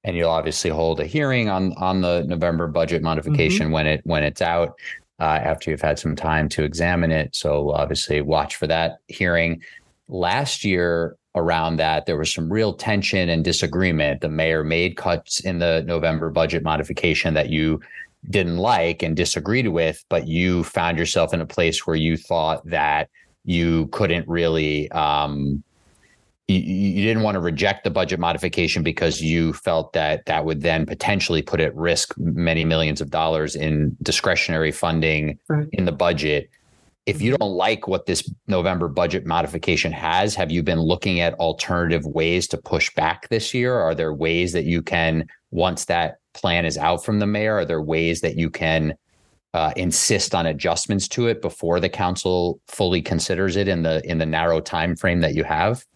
And 0.03 0.17
you'll 0.17 0.31
obviously 0.31 0.71
hold 0.71 0.99
a 0.99 1.07
hearing 1.07 1.49
on 1.49 1.75
on 1.75 2.01
the 2.01 2.25
November 2.27 2.67
budget 2.67 3.03
modification 3.03 3.67
mm-hmm. 3.67 3.75
when 3.75 3.87
it 3.87 4.01
when 4.03 4.25
it's 4.25 4.43
out 4.43 4.77
uh, 5.21 5.41
after 5.43 5.71
you've 5.71 5.81
had 5.81 5.99
some 5.99 6.17
time 6.17 6.49
to 6.51 6.65
examine 6.65 7.11
it. 7.11 7.35
So 7.35 7.71
obviously 7.73 8.21
watch 8.21 8.57
for 8.57 8.67
that 8.67 8.99
hearing. 9.09 9.63
Last 10.09 10.65
year, 10.65 11.17
around 11.37 11.77
that. 11.77 12.07
There 12.07 12.17
was 12.17 12.33
some 12.33 12.51
real 12.51 12.73
tension 12.73 13.29
and 13.29 13.45
disagreement. 13.45 14.23
The 14.23 14.29
mayor 14.29 14.65
made 14.65 14.97
cuts 14.97 15.39
in 15.41 15.59
the 15.59 15.85
November 15.87 16.31
budget 16.31 16.63
modification 16.65 17.35
that 17.35 17.51
you 17.51 17.81
didn't 18.31 18.57
like 18.57 19.03
and 19.03 19.15
disagreed 19.15 19.69
with, 19.69 20.03
but 20.09 20.27
you 20.27 20.65
found 20.65 20.99
yourself 20.99 21.33
in 21.33 21.41
a 21.41 21.47
place 21.47 21.87
where 21.87 21.95
you 21.95 22.17
thought 22.17 22.67
that 22.67 23.09
you 23.45 23.87
couldn't 23.89 24.27
really. 24.27 24.91
Um, 24.91 25.63
you, 26.49 26.59
you 26.59 27.05
didn't 27.05 27.23
want 27.23 27.35
to 27.35 27.41
reject 27.41 27.85
the 27.85 27.91
budget 27.91 28.21
modification 28.21 28.83
because 28.83 29.21
you 29.21 29.53
felt 29.53 29.93
that 29.95 30.25
that 30.27 30.45
would 30.45 30.63
then 30.63 30.87
potentially 30.87 31.43
put 31.43 31.61
at 31.61 31.75
risk 31.75 32.15
many 32.19 32.65
millions 32.65 33.01
of 33.01 33.11
dollars 33.11 33.57
in 33.57 33.97
discretionary 34.03 34.73
funding 34.73 35.39
right. 35.49 35.69
in 35.73 35.85
the 35.85 35.93
budget 35.93 36.49
if 37.07 37.23
you 37.23 37.37
don't 37.37 37.53
like 37.53 37.87
what 37.87 38.07
this 38.07 38.29
November 38.49 38.89
budget 38.89 39.25
modification 39.25 39.93
has, 39.93 40.35
have 40.35 40.51
you 40.51 40.63
been 40.63 40.81
looking 40.81 41.21
at 41.21 41.35
alternative 41.35 42.05
ways 42.05 42.49
to 42.49 42.59
push 42.59 42.93
back 42.95 43.29
this 43.29 43.55
year? 43.55 43.75
Are 43.75 43.95
there 43.95 44.13
ways 44.13 44.53
that 44.53 44.65
you 44.65 44.83
can, 44.83 45.29
once 45.53 45.85
that 45.85 46.19
plan 46.35 46.65
is 46.67 46.77
out 46.77 47.05
from 47.05 47.21
the 47.21 47.27
mayor, 47.27 47.59
are 47.59 47.65
there 47.65 47.81
ways 47.81 48.23
that 48.23 48.37
you 48.37 48.51
can 48.51 48.95
uh, 49.55 49.73
insist 49.77 50.35
on 50.35 50.47
adjustments 50.47 51.07
to 51.09 51.29
it 51.29 51.41
before 51.41 51.79
the 51.79 51.89
council 51.89 52.61
fully 52.67 53.01
considers 53.01 53.55
it 53.55 53.69
in 53.69 53.85
the 53.85 54.03
in 54.05 54.19
the 54.19 54.27
narrow 54.27 54.61
time 54.61 54.97
frame 54.97 55.21
that 55.21 55.35
you 55.35 55.45
have? 55.45 55.87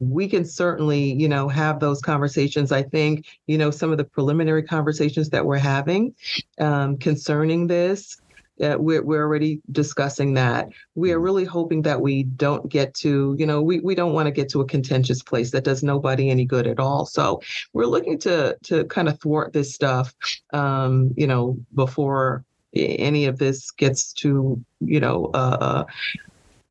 We 0.00 0.26
can 0.26 0.44
certainly 0.44 1.12
you 1.12 1.28
know 1.28 1.46
have 1.48 1.78
those 1.78 2.00
conversations 2.00 2.72
i 2.72 2.82
think 2.82 3.26
you 3.46 3.58
know 3.58 3.70
some 3.70 3.92
of 3.92 3.98
the 3.98 4.04
preliminary 4.04 4.62
conversations 4.62 5.28
that 5.30 5.44
we're 5.44 5.58
having 5.58 6.14
um, 6.58 6.96
concerning 6.96 7.66
this 7.66 8.20
uh, 8.60 8.76
we're, 8.78 9.02
we're 9.02 9.22
already 9.22 9.60
discussing 9.72 10.34
that. 10.34 10.68
We 10.94 11.12
are 11.12 11.18
really 11.18 11.44
hoping 11.44 11.82
that 11.82 12.00
we 12.00 12.24
don't 12.24 12.70
get 12.70 12.94
to, 12.96 13.34
you 13.38 13.46
know, 13.46 13.62
we, 13.62 13.80
we 13.80 13.94
don't 13.94 14.12
want 14.12 14.26
to 14.26 14.32
get 14.32 14.48
to 14.50 14.60
a 14.60 14.66
contentious 14.66 15.22
place 15.22 15.50
that 15.52 15.64
does 15.64 15.82
nobody 15.82 16.30
any 16.30 16.44
good 16.44 16.66
at 16.66 16.78
all. 16.78 17.06
So 17.06 17.40
we're 17.72 17.86
looking 17.86 18.18
to 18.20 18.56
to 18.64 18.84
kind 18.84 19.08
of 19.08 19.18
thwart 19.20 19.52
this 19.52 19.74
stuff, 19.74 20.14
um, 20.52 21.14
you 21.16 21.26
know, 21.26 21.58
before 21.74 22.44
any 22.74 23.24
of 23.26 23.38
this 23.38 23.70
gets 23.70 24.12
to, 24.12 24.62
you 24.80 25.00
know, 25.00 25.26
uh, 25.32 25.84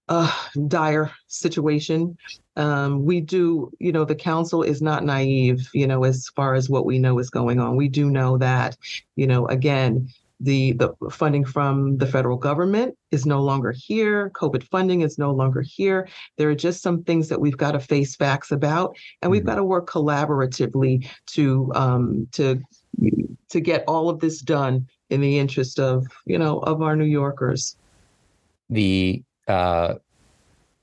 a 0.09 0.31
dire 0.67 1.11
situation. 1.27 2.17
Um, 2.55 3.05
we 3.05 3.21
do, 3.21 3.71
you 3.79 3.91
know, 3.91 4.03
the 4.03 4.15
council 4.15 4.63
is 4.63 4.81
not 4.81 5.05
naive, 5.05 5.69
you 5.73 5.87
know, 5.87 6.03
as 6.03 6.27
far 6.35 6.55
as 6.55 6.69
what 6.69 6.85
we 6.85 6.99
know 6.99 7.19
is 7.19 7.29
going 7.29 7.59
on. 7.59 7.75
We 7.75 7.87
do 7.87 8.09
know 8.09 8.37
that, 8.39 8.75
you 9.15 9.27
know, 9.27 9.47
again, 9.47 10.09
the, 10.41 10.71
the 10.73 10.93
funding 11.11 11.45
from 11.45 11.97
the 11.97 12.07
federal 12.07 12.37
government 12.37 12.97
is 13.11 13.25
no 13.25 13.41
longer 13.41 13.71
here. 13.71 14.31
COVID 14.31 14.63
funding 14.63 15.01
is 15.01 15.17
no 15.17 15.31
longer 15.31 15.61
here. 15.61 16.07
There 16.37 16.49
are 16.49 16.55
just 16.55 16.81
some 16.81 17.03
things 17.03 17.27
that 17.29 17.39
we've 17.39 17.57
got 17.57 17.73
to 17.73 17.79
face 17.79 18.15
facts 18.15 18.51
about, 18.51 18.97
and 19.21 19.29
we've 19.29 19.41
mm-hmm. 19.41 19.49
got 19.49 19.55
to 19.55 19.63
work 19.63 19.87
collaboratively 19.89 21.07
to 21.27 21.71
um, 21.75 22.27
to 22.31 22.61
to 23.49 23.59
get 23.59 23.83
all 23.87 24.09
of 24.09 24.19
this 24.19 24.39
done 24.39 24.87
in 25.09 25.19
the 25.19 25.37
interest 25.37 25.77
of 25.77 26.07
you 26.25 26.37
know 26.37 26.59
of 26.59 26.81
our 26.81 26.95
New 26.95 27.05
Yorkers. 27.05 27.75
The 28.69 29.21
uh, 29.49 29.95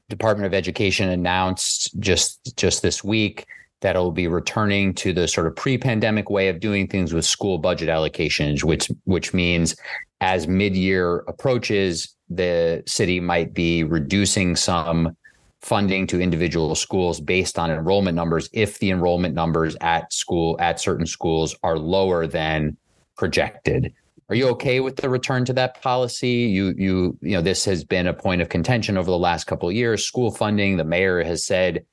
Department 0.09 0.47
of 0.47 0.55
Education 0.55 1.09
announced 1.09 1.99
just 1.99 2.57
just 2.57 2.83
this 2.83 3.03
week 3.03 3.47
that 3.81 3.97
it 3.97 3.99
will 3.99 4.13
be 4.13 4.29
returning 4.29 4.95
to 4.95 5.13
the 5.13 5.29
sort 5.29 5.47
of 5.47 5.55
pre-pandemic 5.55 6.31
way 6.31 6.49
of 6.49 6.61
doing 6.61 6.87
things 6.87 7.13
with 7.13 7.25
school 7.25 7.59
budget 7.59 7.89
allocations, 7.89 8.65
which 8.65 8.91
which 9.05 9.35
means 9.35 9.77
as 10.21 10.49
mid-year 10.49 11.19
approaches, 11.29 12.15
the 12.31 12.83
city 12.87 13.21
might 13.21 13.53
be 13.53 13.85
reducing 13.85 14.57
some 14.57 15.17
funding 15.61 16.07
to 16.07 16.21
individual 16.21 16.75
schools 16.75 17.21
based 17.21 17.59
on 17.59 17.71
enrollment 17.71 18.15
numbers 18.15 18.49
if 18.53 18.79
the 18.79 18.91
enrollment 18.91 19.35
numbers 19.35 19.77
at 19.81 20.13
school 20.13 20.57
at 20.61 20.81
certain 20.81 21.07
schools 21.07 21.57
are 21.63 21.79
lower 21.79 22.27
than 22.27 22.77
projected. 23.17 23.93
Are 24.29 24.35
you 24.35 24.49
okay 24.49 24.81
with 24.81 24.97
the 24.97 25.09
return 25.09 25.45
to 25.45 25.53
that 25.53 25.81
policy? 25.83 26.29
You 26.29 26.75
you 26.77 27.17
you 27.21 27.33
know 27.33 27.43
this 27.43 27.65
has 27.65 27.85
been 27.85 28.07
a 28.07 28.15
point 28.15 28.43
of 28.43 28.49
contention 28.49 28.97
over 28.97 29.11
the 29.11 29.19
last 29.19 29.45
couple 29.45 29.69
of 29.69 29.75
years. 29.75 30.05
School 30.05 30.31
funding, 30.31 30.77
the 30.77 30.85
mayor 30.85 31.23
has 31.23 31.45
said 31.45 31.85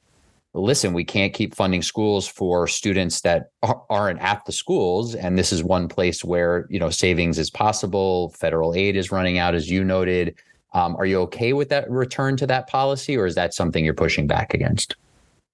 listen, 0.53 0.93
we 0.93 1.03
can't 1.03 1.33
keep 1.33 1.55
funding 1.55 1.81
schools 1.81 2.27
for 2.27 2.67
students 2.67 3.21
that 3.21 3.51
aren't 3.89 4.19
at 4.21 4.45
the 4.45 4.51
schools. 4.51 5.15
And 5.15 5.37
this 5.37 5.51
is 5.51 5.63
one 5.63 5.87
place 5.87 6.23
where, 6.23 6.67
you 6.69 6.79
know, 6.79 6.89
savings 6.89 7.39
is 7.39 7.49
possible. 7.49 8.29
Federal 8.37 8.75
aid 8.75 8.95
is 8.95 9.11
running 9.11 9.37
out, 9.37 9.55
as 9.55 9.69
you 9.69 9.83
noted. 9.83 10.35
Um, 10.73 10.95
are 10.95 11.05
you 11.05 11.19
okay 11.21 11.53
with 11.53 11.69
that 11.69 11.89
return 11.89 12.37
to 12.37 12.47
that 12.47 12.67
policy, 12.67 13.17
or 13.17 13.25
is 13.25 13.35
that 13.35 13.53
something 13.53 13.83
you're 13.83 13.93
pushing 13.93 14.27
back 14.27 14.53
against? 14.53 14.95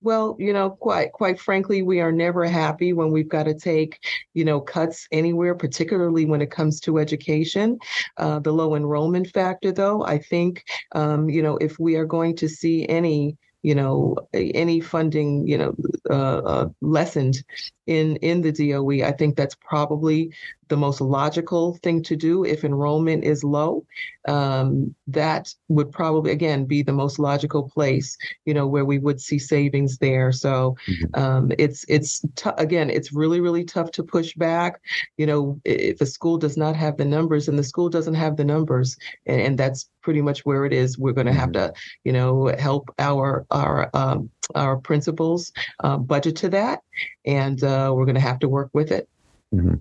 Well, 0.01 0.37
you 0.39 0.53
know, 0.53 0.69
quite 0.71 1.11
quite 1.11 1.39
frankly, 1.39 1.81
we 1.81 1.99
are 1.99 2.11
never 2.11 2.45
happy 2.45 2.93
when 2.93 3.11
we've 3.11 3.27
got 3.27 3.43
to 3.43 3.53
take, 3.53 3.99
you 4.33 4.45
know, 4.45 4.61
cuts 4.61 5.07
anywhere, 5.11 5.55
particularly 5.55 6.25
when 6.25 6.41
it 6.41 6.51
comes 6.51 6.79
to 6.81 6.99
education. 6.99 7.77
Uh, 8.17 8.39
the 8.39 8.53
low 8.53 8.75
enrollment 8.75 9.27
factor, 9.31 9.71
though, 9.73 10.03
I 10.05 10.19
think, 10.19 10.63
um, 10.93 11.29
you 11.29 11.43
know, 11.43 11.57
if 11.57 11.79
we 11.79 11.95
are 11.95 12.05
going 12.05 12.35
to 12.37 12.47
see 12.47 12.87
any 12.87 13.37
you 13.61 13.75
know 13.75 14.15
any 14.33 14.79
funding 14.79 15.45
you 15.45 15.57
know 15.57 15.75
uh, 16.09 16.37
uh, 16.37 16.69
lessened 16.81 17.43
in 17.87 18.15
in 18.17 18.41
the 18.41 18.51
DOE. 18.51 19.05
I 19.05 19.11
think 19.11 19.35
that's 19.35 19.55
probably 19.55 20.33
the 20.69 20.77
most 20.77 21.01
logical 21.01 21.77
thing 21.83 22.01
to 22.03 22.15
do 22.15 22.45
if 22.45 22.63
enrollment 22.63 23.23
is 23.23 23.43
low. 23.43 23.85
Um, 24.27 24.95
that 25.07 25.53
would 25.67 25.91
probably 25.91 26.31
again 26.31 26.65
be 26.65 26.83
the 26.83 26.93
most 26.93 27.19
logical 27.19 27.67
place, 27.69 28.17
you 28.45 28.53
know, 28.53 28.67
where 28.67 28.85
we 28.85 28.99
would 28.99 29.19
see 29.19 29.39
savings 29.39 29.97
there. 29.97 30.31
So 30.31 30.75
mm-hmm. 30.87 31.21
um, 31.21 31.51
it's 31.57 31.85
it's 31.87 32.21
t- 32.35 32.49
again, 32.57 32.89
it's 32.89 33.11
really 33.11 33.41
really 33.41 33.65
tough 33.65 33.91
to 33.91 34.03
push 34.03 34.33
back. 34.35 34.81
You 35.17 35.25
know, 35.25 35.59
if 35.65 35.99
a 36.01 36.05
school 36.05 36.37
does 36.37 36.57
not 36.57 36.75
have 36.75 36.97
the 36.97 37.05
numbers 37.05 37.47
and 37.47 37.57
the 37.57 37.63
school 37.63 37.89
doesn't 37.89 38.13
have 38.13 38.37
the 38.37 38.45
numbers, 38.45 38.97
and, 39.25 39.41
and 39.41 39.57
that's 39.57 39.89
pretty 40.01 40.21
much 40.21 40.45
where 40.45 40.65
it 40.65 40.73
is. 40.73 40.97
We're 40.97 41.13
going 41.13 41.27
to 41.27 41.33
have 41.33 41.49
mm-hmm. 41.49 41.73
to, 41.73 41.79
you 42.03 42.13
know, 42.13 42.53
help 42.57 42.93
our 42.99 43.45
our 43.51 43.89
um, 43.93 44.29
our 44.55 44.77
principals 44.77 45.51
uh, 45.83 45.97
budget 45.97 46.35
to 46.37 46.49
that, 46.49 46.81
and 47.25 47.63
uh, 47.63 47.91
we're 47.95 48.05
going 48.05 48.15
to 48.15 48.21
have 48.21 48.39
to 48.39 48.49
work 48.49 48.69
with 48.73 48.91
it. 48.91 49.09
Mm-hmm. 49.53 49.75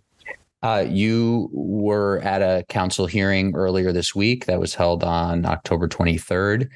Uh, 0.63 0.85
you 0.89 1.49
were 1.53 2.19
at 2.21 2.43
a 2.43 2.65
council 2.69 3.07
hearing 3.07 3.55
earlier 3.55 3.93
this 3.93 4.15
week 4.15 4.47
that 4.47 4.59
was 4.59 4.75
held 4.75 5.05
on 5.05 5.47
October 5.47 5.89
23rd, 5.89 6.69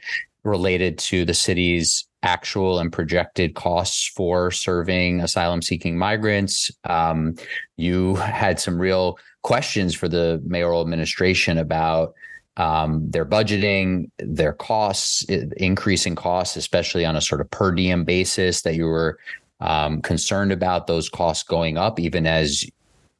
related 0.45 0.99
to 0.99 1.25
the 1.25 1.35
city's 1.35 2.07
actual 2.23 2.79
and 2.79 2.93
projected 2.93 3.55
costs 3.55 4.07
for 4.07 4.51
serving 4.51 5.21
asylum 5.21 5.61
seeking 5.61 5.99
migrants. 5.99 6.71
Um, 6.85 7.35
you 7.77 8.15
had 8.17 8.61
some 8.61 8.79
real 8.79 9.19
questions 9.43 9.95
for 9.95 10.09
the 10.09 10.41
mayoral 10.45 10.83
administration 10.83 11.59
about 11.59 12.15
um, 12.57 13.11
their 13.11 13.25
budgeting, 13.25 14.11
their 14.19 14.53
costs, 14.53 15.25
increasing 15.57 16.15
costs, 16.15 16.57
especially 16.57 17.05
on 17.05 17.17
a 17.17 17.21
sort 17.21 17.41
of 17.41 17.51
per 17.51 17.73
diem 17.73 18.05
basis, 18.05 18.62
that 18.62 18.75
you 18.75 18.85
were 18.85 19.19
um, 19.61 20.03
concerned 20.03 20.53
about 20.53 20.87
those 20.87 21.09
costs 21.09 21.45
going 21.45 21.79
up, 21.79 21.99
even 21.99 22.27
as, 22.27 22.65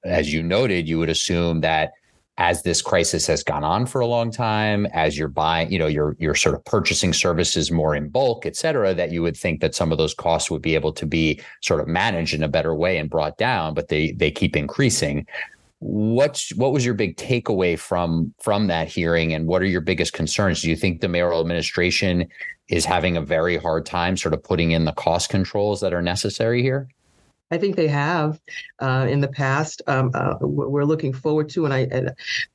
as 0.04 0.32
you 0.32 0.42
noted, 0.42 0.88
you 0.88 0.99
would 0.99 1.09
assume 1.09 1.61
that 1.61 1.92
as 2.38 2.62
this 2.62 2.80
crisis 2.80 3.26
has 3.26 3.44
gone 3.44 3.62
on 3.62 3.85
for 3.85 4.00
a 4.00 4.06
long 4.06 4.30
time, 4.30 4.87
as 4.87 5.18
you're 5.18 5.28
buying, 5.28 5.71
you 5.71 5.78
know, 5.78 5.87
you're 5.87 6.16
you're 6.18 6.35
sort 6.35 6.54
of 6.54 6.64
purchasing 6.64 7.12
services 7.12 7.71
more 7.71 7.94
in 7.94 8.09
bulk, 8.09 8.47
et 8.47 8.56
cetera, 8.56 8.94
that 8.94 9.12
you 9.12 9.23
would 9.23 9.37
think 9.37 9.61
that 9.61 9.75
some 9.75 9.92
of 9.92 9.99
those 9.99 10.14
costs 10.14 10.50
would 10.50 10.62
be 10.62 10.75
able 10.75 10.92
to 10.92 11.06
be 11.06 11.40
sort 11.61 11.80
of 11.80 11.88
managed 11.88 12.35
in 12.35 12.42
a 12.42 12.49
better 12.49 12.75
way 12.75 12.97
and 12.97 13.11
brought 13.11 13.37
down, 13.37 13.75
but 13.75 13.88
they 13.88 14.12
they 14.12 14.30
keep 14.30 14.56
increasing 14.56 15.26
what's 15.82 16.54
what 16.54 16.73
was 16.73 16.85
your 16.85 16.94
big 16.94 17.16
takeaway 17.16 17.76
from 17.76 18.32
from 18.40 18.68
that 18.68 18.87
hearing 18.87 19.35
and 19.35 19.49
what 19.49 19.61
are 19.61 19.66
your 19.66 19.80
biggest 19.80 20.12
concerns 20.12 20.62
do 20.62 20.71
you 20.71 20.76
think 20.76 21.00
the 21.00 21.09
mayoral 21.09 21.40
administration 21.40 22.25
is 22.68 22.85
having 22.85 23.16
a 23.16 23.21
very 23.21 23.56
hard 23.56 23.85
time 23.85 24.16
sort 24.16 24.32
of 24.32 24.42
putting 24.44 24.71
in 24.71 24.85
the 24.85 24.92
cost 24.92 25.28
controls 25.28 25.80
that 25.80 25.92
are 25.92 26.00
necessary 26.00 26.62
here? 26.62 26.88
I 27.52 27.59
think 27.59 27.76
they 27.76 27.88
have 27.88 28.40
uh, 28.78 29.06
in 29.11 29.21
the 29.21 29.28
past. 29.28 29.82
Um, 29.87 30.11
uh, 30.14 30.37
we're 30.40 30.85
looking 30.85 31.12
forward 31.12 31.50
to, 31.50 31.66
and 31.66 31.75
I 31.75 31.87
and 31.90 32.12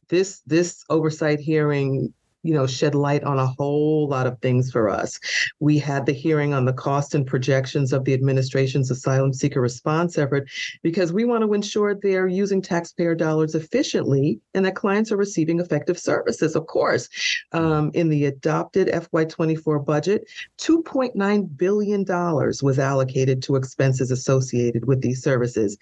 this 0.10 0.42
this 0.48 0.84
oversight 0.90 1.40
hearing 1.40 2.14
you 2.44 2.54
know, 2.54 2.68
shed 2.68 2.96
light 2.96 3.24
on 3.24 3.40
a 3.40 3.48
whole 3.48 4.08
lot 4.08 4.28
of 4.28 4.40
things 4.40 4.72
for 4.72 4.90
us. 4.90 5.20
We 5.60 5.78
had 5.78 6.06
the 6.06 6.14
hearing 6.14 6.54
on 6.54 6.66
the 6.66 6.74
cost 6.74 7.16
and 7.16 7.26
projections 7.26 7.94
of 7.94 8.06
the 8.06 8.14
administration's 8.14 8.92
asylum 8.92 9.34
seeker 9.34 9.62
response 9.62 10.18
effort 10.18 10.50
because 10.84 11.12
we 11.12 11.26
want 11.26 11.44
to 11.44 11.54
ensure 11.54 11.96
they're 11.96 12.28
using 12.28 12.62
taxpayer 12.62 13.16
dollars 13.16 13.56
efficiently 13.56 14.40
and 14.54 14.66
that 14.66 14.76
clients 14.76 15.12
are 15.12 15.18
receiving 15.18 15.60
effective 15.60 16.00
services. 16.00 16.56
Of 16.56 16.68
course, 16.68 17.10
um, 17.52 17.92
in 17.94 18.10
the 18.10 18.26
adopted 18.26 18.88
FY24 18.88 19.86
budget, 19.86 20.28
$2.9 20.60 21.58
billion 21.58 22.06
was 22.08 22.80
allocated 22.80 23.42
to 23.44 23.56
expenses 23.56 24.12
associated 24.12 24.86
with 24.86 25.02
these 25.02 25.22
services. 25.22 25.78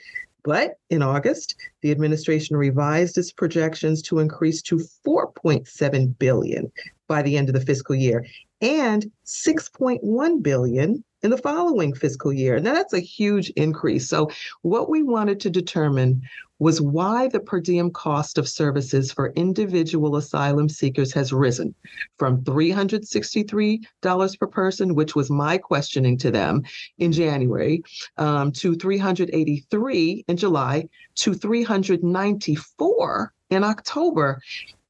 But 0.45 0.77
in 0.91 1.01
August, 1.01 1.55
the 1.81 1.89
administration 1.89 2.55
revised 2.55 3.17
its 3.17 3.31
projections 3.31 4.03
to 4.03 4.19
increase 4.19 4.61
to 4.63 4.79
4.7 5.05 6.19
billion 6.19 6.71
by 7.07 7.23
the 7.23 7.35
end 7.35 7.49
of 7.49 7.55
the 7.55 7.65
fiscal 7.65 7.95
year 7.95 8.23
and 8.61 9.11
6.1 9.25 10.43
billion 10.43 11.03
in 11.23 11.31
the 11.31 11.37
following 11.39 11.95
fiscal 11.95 12.31
year. 12.31 12.59
Now 12.59 12.73
that's 12.73 12.93
a 12.93 12.99
huge 12.99 13.49
increase. 13.55 14.07
So 14.07 14.29
what 14.61 14.87
we 14.87 15.01
wanted 15.01 15.39
to 15.41 15.49
determine 15.49 16.21
was 16.59 16.79
why 16.79 17.27
the 17.27 17.39
per 17.39 17.59
diem 17.59 17.89
cost 17.91 18.37
of 18.37 18.47
services 18.47 19.11
for 19.11 19.33
individual 19.35 20.15
asylum 20.15 20.69
seekers 20.69 21.11
has 21.13 21.33
risen 21.33 21.75
from 22.17 22.41
$363 22.43 24.39
per 24.39 24.47
person, 24.47 24.95
which 24.95 25.15
was 25.15 25.29
my 25.29 25.57
questioning 25.57 26.17
to 26.17 26.31
them 26.31 26.63
in 26.97 27.11
January, 27.11 27.83
um, 28.17 28.53
to 28.53 28.75
383 28.75 30.23
in 30.27 30.37
July, 30.37 30.87
to 31.15 31.33
394 31.33 33.33
in 33.49 33.63
October. 33.63 34.39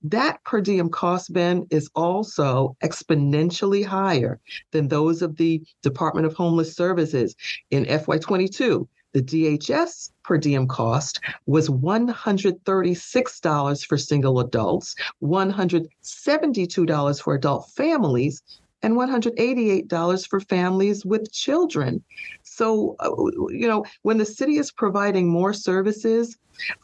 That 0.03 0.43
per 0.43 0.59
diem 0.61 0.89
cost, 0.89 1.33
Ben, 1.33 1.65
is 1.71 1.89
also 1.95 2.77
exponentially 2.83 3.83
higher 3.83 4.39
than 4.71 4.87
those 4.87 5.23
of 5.23 5.35
the 5.35 5.63
Department 5.81 6.27
of 6.27 6.35
Homeless 6.35 6.75
Services 6.75 7.35
in 7.71 7.85
FY22. 7.85 8.87
The 9.15 9.23
DHS 9.23 10.11
per 10.23 10.37
diem 10.37 10.67
cost 10.67 11.21
was 11.45 11.69
$136 11.69 13.85
for 13.85 13.97
single 13.97 14.41
adults, 14.41 14.93
$172 15.23 17.21
for 17.21 17.35
adult 17.35 17.69
families, 17.69 18.43
and 18.81 18.95
$188 18.95 20.27
for 20.27 20.41
families 20.41 21.05
with 21.05 21.31
children. 21.31 22.03
So, 22.43 22.97
uh, 22.99 23.15
you 23.51 23.69
know, 23.69 23.85
when 24.01 24.17
the 24.17 24.25
city 24.25 24.57
is 24.57 24.69
providing 24.69 25.29
more 25.29 25.53
services 25.53 26.35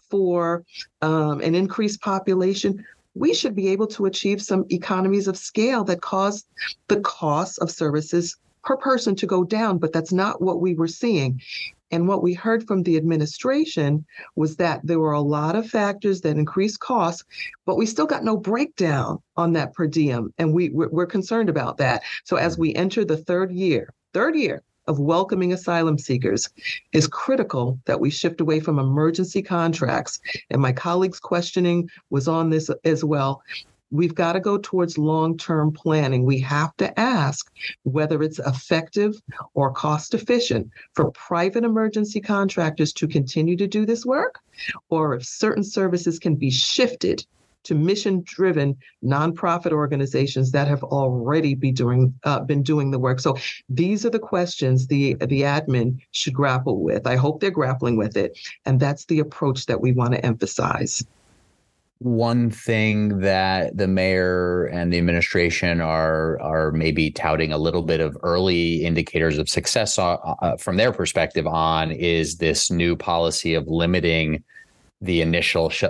for 0.09 0.63
um, 1.01 1.41
an 1.41 1.53
increased 1.53 1.99
population, 1.99 2.81
we 3.13 3.33
should 3.33 3.55
be 3.55 3.67
able 3.67 3.87
to 3.87 4.05
achieve 4.05 4.41
some 4.41 4.63
economies 4.69 5.27
of 5.27 5.35
scale 5.35 5.83
that 5.83 5.99
cause 5.99 6.45
the 6.87 7.01
cost 7.01 7.59
of 7.59 7.69
services 7.69 8.37
per 8.63 8.77
person 8.77 9.17
to 9.17 9.25
go 9.25 9.43
down, 9.43 9.79
but 9.79 9.91
that's 9.91 10.13
not 10.13 10.41
what 10.41 10.61
we 10.61 10.75
were 10.75 10.87
seeing. 10.87 11.41
And 11.91 12.07
what 12.07 12.23
we 12.23 12.33
heard 12.33 12.65
from 12.67 12.83
the 12.83 12.97
administration 12.97 14.05
was 14.35 14.55
that 14.57 14.81
there 14.83 14.99
were 14.99 15.11
a 15.11 15.21
lot 15.21 15.55
of 15.55 15.69
factors 15.69 16.21
that 16.21 16.37
increased 16.37 16.79
costs, 16.79 17.23
but 17.65 17.77
we 17.77 17.85
still 17.85 18.05
got 18.05 18.23
no 18.23 18.37
breakdown 18.37 19.19
on 19.37 19.53
that 19.53 19.73
per 19.73 19.87
diem. 19.87 20.33
And 20.37 20.53
we, 20.53 20.69
we're 20.69 21.05
concerned 21.05 21.49
about 21.49 21.77
that. 21.77 22.03
So 22.23 22.37
as 22.37 22.57
we 22.57 22.73
enter 22.75 23.03
the 23.03 23.17
third 23.17 23.51
year, 23.51 23.93
third 24.13 24.35
year 24.35 24.63
of 24.87 24.99
welcoming 24.99 25.53
asylum 25.53 25.97
seekers 25.97 26.49
is 26.91 27.07
critical 27.07 27.79
that 27.85 27.99
we 27.99 28.09
shift 28.09 28.41
away 28.41 28.59
from 28.59 28.79
emergency 28.79 29.41
contracts. 29.41 30.19
And 30.49 30.61
my 30.61 30.71
colleague's 30.71 31.19
questioning 31.19 31.89
was 32.09 32.27
on 32.27 32.49
this 32.49 32.69
as 32.83 33.03
well. 33.03 33.41
We've 33.91 34.15
got 34.15 34.33
to 34.33 34.39
go 34.39 34.57
towards 34.57 34.97
long 34.97 35.37
term 35.37 35.71
planning. 35.71 36.23
We 36.23 36.39
have 36.39 36.75
to 36.77 36.97
ask 36.99 37.51
whether 37.83 38.23
it's 38.23 38.39
effective 38.39 39.21
or 39.53 39.71
cost 39.71 40.13
efficient 40.13 40.69
for 40.93 41.11
private 41.11 41.63
emergency 41.63 42.21
contractors 42.21 42.93
to 42.93 43.07
continue 43.07 43.57
to 43.57 43.67
do 43.67 43.85
this 43.85 44.05
work, 44.05 44.39
or 44.89 45.15
if 45.15 45.25
certain 45.25 45.63
services 45.63 46.19
can 46.19 46.35
be 46.35 46.49
shifted 46.49 47.25
to 47.63 47.75
mission 47.75 48.23
driven 48.25 48.75
nonprofit 49.03 49.71
organizations 49.71 50.51
that 50.51 50.67
have 50.67 50.83
already 50.83 51.53
be 51.53 51.71
doing, 51.71 52.13
uh, 52.23 52.39
been 52.39 52.63
doing 52.63 52.91
the 52.91 52.99
work. 52.99 53.19
So 53.19 53.37
these 53.69 54.05
are 54.05 54.09
the 54.09 54.19
questions 54.19 54.87
the, 54.87 55.13
the 55.15 55.41
admin 55.41 55.99
should 56.11 56.33
grapple 56.33 56.81
with. 56.81 57.05
I 57.05 57.15
hope 57.15 57.39
they're 57.39 57.51
grappling 57.51 57.97
with 57.97 58.17
it. 58.17 58.37
And 58.65 58.79
that's 58.79 59.05
the 59.05 59.19
approach 59.19 59.67
that 59.67 59.79
we 59.79 59.91
want 59.91 60.13
to 60.13 60.25
emphasize 60.25 61.03
one 62.01 62.49
thing 62.49 63.19
that 63.19 63.77
the 63.77 63.87
mayor 63.87 64.65
and 64.65 64.91
the 64.91 64.97
administration 64.97 65.81
are 65.81 66.41
are 66.41 66.71
maybe 66.71 67.11
touting 67.11 67.53
a 67.53 67.59
little 67.59 67.83
bit 67.83 67.99
of 67.99 68.17
early 68.23 68.83
indicators 68.83 69.37
of 69.37 69.47
success 69.47 69.99
uh, 69.99 70.15
uh, 70.15 70.57
from 70.57 70.77
their 70.77 70.91
perspective 70.91 71.45
on 71.45 71.91
is 71.91 72.37
this 72.37 72.71
new 72.71 72.95
policy 72.95 73.53
of 73.53 73.67
limiting 73.67 74.43
the 74.99 75.21
initial 75.21 75.69
sh- 75.69 75.83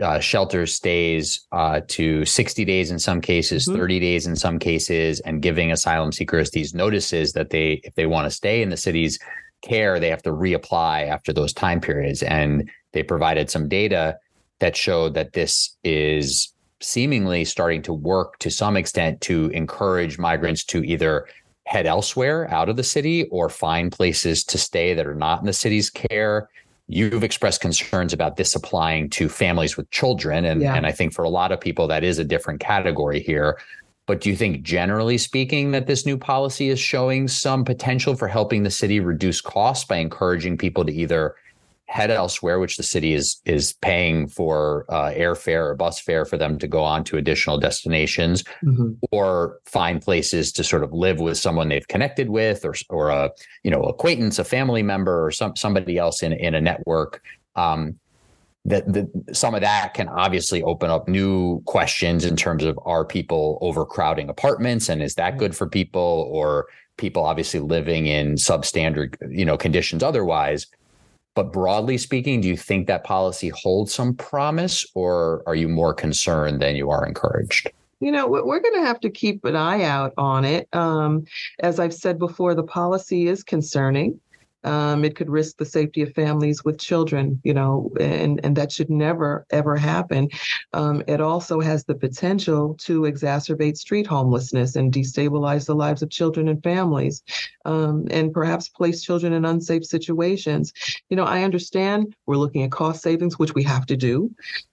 uh, 0.00 0.18
shelter 0.18 0.64
stays 0.64 1.46
uh, 1.52 1.82
to 1.88 2.24
60 2.24 2.64
days 2.64 2.90
in 2.90 2.98
some 2.98 3.20
cases, 3.20 3.66
mm-hmm. 3.66 3.78
30 3.78 4.00
days 4.00 4.26
in 4.26 4.36
some 4.36 4.58
cases, 4.58 5.20
and 5.20 5.42
giving 5.42 5.72
asylum 5.72 6.10
seekers 6.10 6.50
these 6.52 6.74
notices 6.74 7.34
that 7.34 7.50
they, 7.50 7.82
if 7.84 7.94
they 7.96 8.06
want 8.06 8.24
to 8.24 8.30
stay 8.30 8.62
in 8.62 8.70
the 8.70 8.76
city's 8.78 9.18
care, 9.60 10.00
they 10.00 10.08
have 10.08 10.22
to 10.22 10.30
reapply 10.30 11.06
after 11.06 11.34
those 11.34 11.52
time 11.52 11.82
periods. 11.82 12.22
And 12.22 12.70
they 12.92 13.02
provided 13.02 13.50
some 13.50 13.68
data 13.68 14.18
that 14.60 14.76
showed 14.76 15.14
that 15.14 15.32
this 15.32 15.76
is 15.84 16.54
seemingly 16.80 17.44
starting 17.44 17.82
to 17.82 17.92
work 17.92 18.38
to 18.38 18.50
some 18.50 18.76
extent 18.76 19.20
to 19.20 19.50
encourage 19.50 20.18
migrants 20.18 20.64
to 20.64 20.82
either 20.84 21.26
head 21.66 21.86
elsewhere 21.86 22.50
out 22.50 22.68
of 22.68 22.76
the 22.76 22.82
city 22.82 23.24
or 23.24 23.48
find 23.48 23.92
places 23.92 24.42
to 24.44 24.58
stay 24.58 24.94
that 24.94 25.06
are 25.06 25.14
not 25.14 25.40
in 25.40 25.46
the 25.46 25.52
city's 25.52 25.90
care. 25.90 26.48
You've 26.88 27.22
expressed 27.22 27.60
concerns 27.60 28.12
about 28.12 28.36
this 28.36 28.54
applying 28.54 29.10
to 29.10 29.28
families 29.28 29.76
with 29.76 29.90
children. 29.90 30.44
And, 30.44 30.62
yeah. 30.62 30.74
and 30.74 30.86
I 30.86 30.92
think 30.92 31.12
for 31.12 31.24
a 31.24 31.28
lot 31.28 31.52
of 31.52 31.60
people, 31.60 31.86
that 31.86 32.02
is 32.02 32.18
a 32.18 32.24
different 32.24 32.60
category 32.60 33.20
here. 33.20 33.58
But 34.06 34.22
do 34.22 34.30
you 34.30 34.34
think, 34.34 34.62
generally 34.62 35.18
speaking, 35.18 35.70
that 35.70 35.86
this 35.86 36.04
new 36.04 36.18
policy 36.18 36.68
is 36.68 36.80
showing 36.80 37.28
some 37.28 37.64
potential 37.64 38.16
for 38.16 38.26
helping 38.26 38.64
the 38.64 38.70
city 38.70 38.98
reduce 38.98 39.40
costs 39.40 39.84
by 39.84 39.98
encouraging 39.98 40.58
people 40.58 40.84
to 40.84 40.92
either 40.92 41.36
head 41.90 42.10
elsewhere, 42.10 42.60
which 42.60 42.76
the 42.76 42.84
city 42.84 43.14
is 43.14 43.40
is 43.44 43.72
paying 43.82 44.28
for 44.28 44.86
uh, 44.88 45.10
airfare 45.10 45.70
or 45.70 45.74
bus 45.74 45.98
fare 45.98 46.24
for 46.24 46.38
them 46.38 46.56
to 46.56 46.68
go 46.68 46.84
on 46.84 47.02
to 47.02 47.16
additional 47.16 47.58
destinations, 47.58 48.44
mm-hmm. 48.64 48.92
or 49.10 49.58
find 49.64 50.00
places 50.00 50.52
to 50.52 50.62
sort 50.62 50.84
of 50.84 50.92
live 50.92 51.18
with 51.18 51.36
someone 51.36 51.68
they've 51.68 51.88
connected 51.88 52.30
with, 52.30 52.64
or 52.64 52.74
or 52.88 53.08
a 53.10 53.30
you 53.64 53.70
know 53.72 53.82
acquaintance, 53.82 54.38
a 54.38 54.44
family 54.44 54.84
member, 54.84 55.26
or 55.26 55.32
some 55.32 55.56
somebody 55.56 55.98
else 55.98 56.22
in 56.22 56.32
in 56.32 56.54
a 56.54 56.60
network. 56.60 57.22
Um, 57.56 57.98
that 58.66 58.92
the, 58.92 59.10
some 59.32 59.54
of 59.54 59.62
that 59.62 59.94
can 59.94 60.06
obviously 60.08 60.62
open 60.62 60.90
up 60.90 61.08
new 61.08 61.60
questions 61.62 62.24
in 62.24 62.36
terms 62.36 62.62
of 62.62 62.78
are 62.84 63.04
people 63.04 63.58
overcrowding 63.62 64.28
apartments 64.28 64.88
and 64.88 65.02
is 65.02 65.14
that 65.14 65.38
good 65.38 65.56
for 65.56 65.66
people 65.66 66.28
or 66.30 66.66
people 66.98 67.24
obviously 67.24 67.58
living 67.58 68.06
in 68.06 68.34
substandard 68.34 69.16
you 69.30 69.46
know 69.46 69.56
conditions 69.56 70.02
otherwise 70.02 70.66
but 71.34 71.52
broadly 71.52 71.98
speaking, 71.98 72.40
do 72.40 72.48
you 72.48 72.56
think 72.56 72.86
that 72.86 73.04
policy 73.04 73.48
holds 73.48 73.94
some 73.94 74.14
promise, 74.14 74.84
or 74.94 75.42
are 75.46 75.54
you 75.54 75.68
more 75.68 75.94
concerned 75.94 76.60
than 76.60 76.76
you 76.76 76.90
are 76.90 77.06
encouraged? 77.06 77.70
You 78.00 78.10
know, 78.10 78.26
we're 78.26 78.60
going 78.60 78.74
to 78.74 78.86
have 78.86 79.00
to 79.00 79.10
keep 79.10 79.44
an 79.44 79.56
eye 79.56 79.82
out 79.82 80.14
on 80.16 80.44
it. 80.44 80.68
Um, 80.72 81.26
as 81.60 81.78
I've 81.78 81.94
said 81.94 82.18
before, 82.18 82.54
the 82.54 82.62
policy 82.62 83.28
is 83.28 83.44
concerning. 83.44 84.18
Um, 84.64 85.04
it 85.04 85.16
could 85.16 85.30
risk 85.30 85.56
the 85.56 85.64
safety 85.64 86.02
of 86.02 86.12
families 86.14 86.64
with 86.64 86.78
children, 86.78 87.40
you 87.44 87.54
know, 87.54 87.90
and, 87.98 88.40
and 88.44 88.56
that 88.56 88.70
should 88.70 88.90
never, 88.90 89.46
ever 89.50 89.76
happen. 89.76 90.28
Um, 90.72 91.02
it 91.06 91.20
also 91.20 91.60
has 91.60 91.84
the 91.84 91.94
potential 91.94 92.74
to 92.80 93.02
exacerbate 93.02 93.76
street 93.76 94.06
homelessness 94.06 94.76
and 94.76 94.92
destabilize 94.92 95.66
the 95.66 95.74
lives 95.74 96.02
of 96.02 96.10
children 96.10 96.48
and 96.48 96.62
families, 96.62 97.22
um, 97.64 98.06
and 98.10 98.32
perhaps 98.32 98.68
place 98.68 99.02
children 99.02 99.32
in 99.32 99.44
unsafe 99.44 99.84
situations. 99.84 100.72
You 101.08 101.16
know, 101.16 101.24
I 101.24 101.42
understand 101.44 102.14
we're 102.26 102.36
looking 102.36 102.62
at 102.62 102.70
cost 102.70 103.02
savings, 103.02 103.38
which 103.38 103.54
we 103.54 103.62
have 103.64 103.86
to 103.86 103.96
do. 103.96 104.30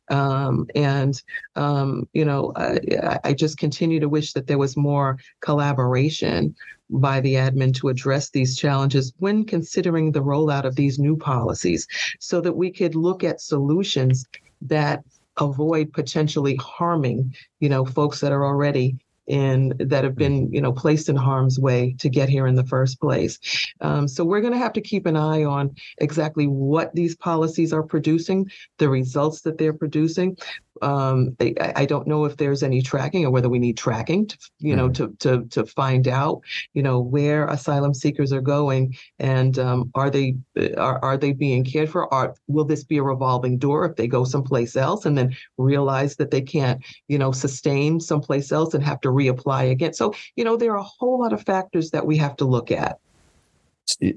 Um, 0.10 0.68
and 0.76 1.22
um, 1.56 2.08
you 2.14 2.24
know, 2.24 2.54
I, 2.56 3.20
I, 3.26 3.34
just 3.34 3.58
continue 3.58 4.00
to 4.00 4.08
wish 4.08 4.32
that 4.34 4.48
there 4.48 4.58
was 4.58 4.78
more 4.78 5.18
collaboration 5.42 6.56
by 6.90 7.20
the 7.20 7.34
admin 7.34 7.76
to 7.76 7.90
address 7.90 8.30
these 8.30 8.56
challenges 8.56 9.14
when 9.20 9.44
considering 9.44 10.12
the 10.12 10.24
rollout 10.24 10.64
of 10.64 10.76
these 10.76 10.98
new 10.98 11.18
policies 11.18 11.88
so 12.20 12.40
that 12.40 12.56
we 12.56 12.72
could 12.72 12.96
look 12.96 13.24
at 13.26 13.42
solutions 13.42 14.26
that 14.62 15.04
avoid 15.40 15.92
potentially 15.94 16.56
harming, 16.56 17.36
you 17.60 17.70
know, 17.70 17.86
folks 17.86 18.20
that 18.22 18.32
are 18.32 18.46
already 18.46 18.98
in 19.28 19.74
that 19.80 20.04
have 20.04 20.16
been 20.16 20.52
you 20.52 20.62
know 20.62 20.72
placed 20.72 21.10
in 21.10 21.16
harm's 21.16 21.60
way 21.60 21.96
to 22.00 22.10
get 22.10 22.30
here 22.30 22.48
in 22.48 22.56
the 22.56 22.66
first 22.66 23.00
place. 23.00 23.40
Um, 23.82 24.08
so 24.08 24.24
we're 24.24 24.42
going 24.42 24.54
to 24.54 24.60
have 24.60 24.74
to 24.74 24.82
keep 24.82 25.06
an 25.06 25.16
eye 25.16 25.44
on 25.44 25.76
exactly 26.00 26.48
what 26.48 26.94
these 26.96 27.16
policies 27.16 27.74
are 27.74 27.84
producing, 27.84 28.50
the 28.78 28.90
results 28.90 29.42
that 29.42 29.58
they're 29.58 29.74
producing, 29.74 30.38
um, 30.82 31.36
I, 31.40 31.74
I, 31.76 31.86
don't 31.86 32.08
know 32.08 32.26
if 32.26 32.38
there's 32.38 32.64
any 32.64 32.82
tracking 32.82 33.26
or 33.26 33.32
whether 33.32 33.50
we 33.50 33.60
need 33.60 33.78
tracking 33.78 34.28
to, 34.28 34.38
you 34.60 34.76
know, 34.76 34.90
mm-hmm. 34.90 35.14
to, 35.18 35.40
to, 35.40 35.46
to 35.50 35.66
find 35.66 36.08
out, 36.08 36.42
you 36.74 36.84
know, 36.84 37.00
where 37.00 37.48
asylum 37.48 37.94
seekers 37.94 38.32
are 38.32 38.42
going 38.42 38.96
and 39.20 39.58
um, 39.60 39.92
are 39.96 40.10
they 40.10 40.36
are, 40.78 41.04
are 41.04 41.18
they 41.18 41.34
being 41.34 41.64
cared 41.64 41.90
for? 41.90 42.12
Are, 42.14 42.36
will 42.48 42.66
this 42.66 42.84
be 42.84 42.98
a 42.98 43.04
revolving 43.04 43.58
door 43.58 43.86
if 43.86 43.96
they 43.96 44.08
go 44.08 44.24
someplace 44.24 44.76
else 44.76 45.06
and 45.06 45.18
then 45.18 45.36
realize 45.58 46.16
that 46.18 46.32
they 46.32 46.42
can't, 46.42 46.84
you 47.08 47.18
know, 47.18 47.32
sustain 47.32 48.00
someplace 48.00 48.52
else 48.52 48.74
and 48.74 48.84
have 48.84 49.02
to 49.02 49.12
reapply 49.18 49.72
again? 49.72 49.94
So, 49.94 50.14
you 50.36 50.44
know, 50.44 50.56
there 50.56 50.72
are 50.74 50.78
a 50.78 50.84
whole 50.84 51.20
lot 51.20 51.34
of 51.34 51.44
factors 51.44 51.92
that 51.92 52.06
we 52.06 52.18
have 52.18 52.36
to 52.38 52.46
look 52.46 52.72
at 52.72 53.00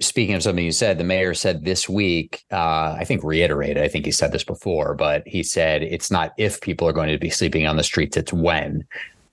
speaking 0.00 0.34
of 0.34 0.42
something 0.42 0.64
you 0.64 0.72
said, 0.72 0.98
the 0.98 1.04
mayor 1.04 1.34
said 1.34 1.64
this 1.64 1.88
week, 1.88 2.44
uh, 2.50 2.96
I 2.98 3.04
think 3.04 3.22
reiterated, 3.22 3.82
I 3.82 3.88
think 3.88 4.04
he 4.04 4.10
said 4.10 4.32
this 4.32 4.44
before, 4.44 4.94
but 4.94 5.26
he 5.26 5.42
said 5.42 5.82
it's 5.82 6.10
not 6.10 6.32
if 6.36 6.60
people 6.60 6.88
are 6.88 6.92
going 6.92 7.10
to 7.10 7.18
be 7.18 7.30
sleeping 7.30 7.66
on 7.66 7.76
the 7.76 7.84
streets, 7.84 8.16
it's 8.16 8.32
when. 8.32 8.84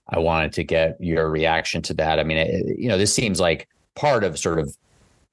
I 0.09 0.19
wanted 0.19 0.53
to 0.53 0.63
get 0.63 0.95
your 1.01 1.29
reaction 1.29 1.81
to 1.83 1.93
that. 1.95 2.19
I 2.19 2.23
mean, 2.23 2.37
it, 2.37 2.79
you 2.79 2.87
know, 2.87 2.97
this 2.97 3.13
seems 3.13 3.39
like 3.39 3.67
part 3.95 4.23
of 4.23 4.39
sort 4.39 4.59
of 4.59 4.77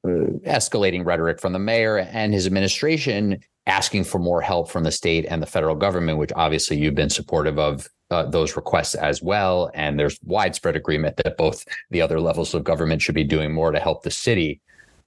uh, 0.04 0.34
escalating 0.46 1.04
rhetoric 1.04 1.40
from 1.40 1.52
the 1.52 1.58
mayor 1.58 1.98
and 1.98 2.32
his 2.32 2.46
administration 2.46 3.38
asking 3.66 4.04
for 4.04 4.18
more 4.18 4.40
help 4.40 4.70
from 4.70 4.84
the 4.84 4.90
state 4.90 5.26
and 5.28 5.42
the 5.42 5.46
federal 5.46 5.76
government, 5.76 6.18
which 6.18 6.32
obviously 6.34 6.76
you've 6.76 6.94
been 6.94 7.10
supportive 7.10 7.58
of 7.58 7.88
uh, 8.10 8.24
those 8.24 8.56
requests 8.56 8.94
as 8.94 9.22
well. 9.22 9.70
And 9.74 9.98
there's 9.98 10.18
widespread 10.24 10.76
agreement 10.76 11.16
that 11.18 11.36
both 11.36 11.64
the 11.90 12.02
other 12.02 12.20
levels 12.20 12.54
of 12.54 12.64
government 12.64 13.02
should 13.02 13.14
be 13.14 13.24
doing 13.24 13.52
more 13.52 13.72
to 13.72 13.80
help 13.80 14.02
the 14.02 14.10
city 14.10 14.60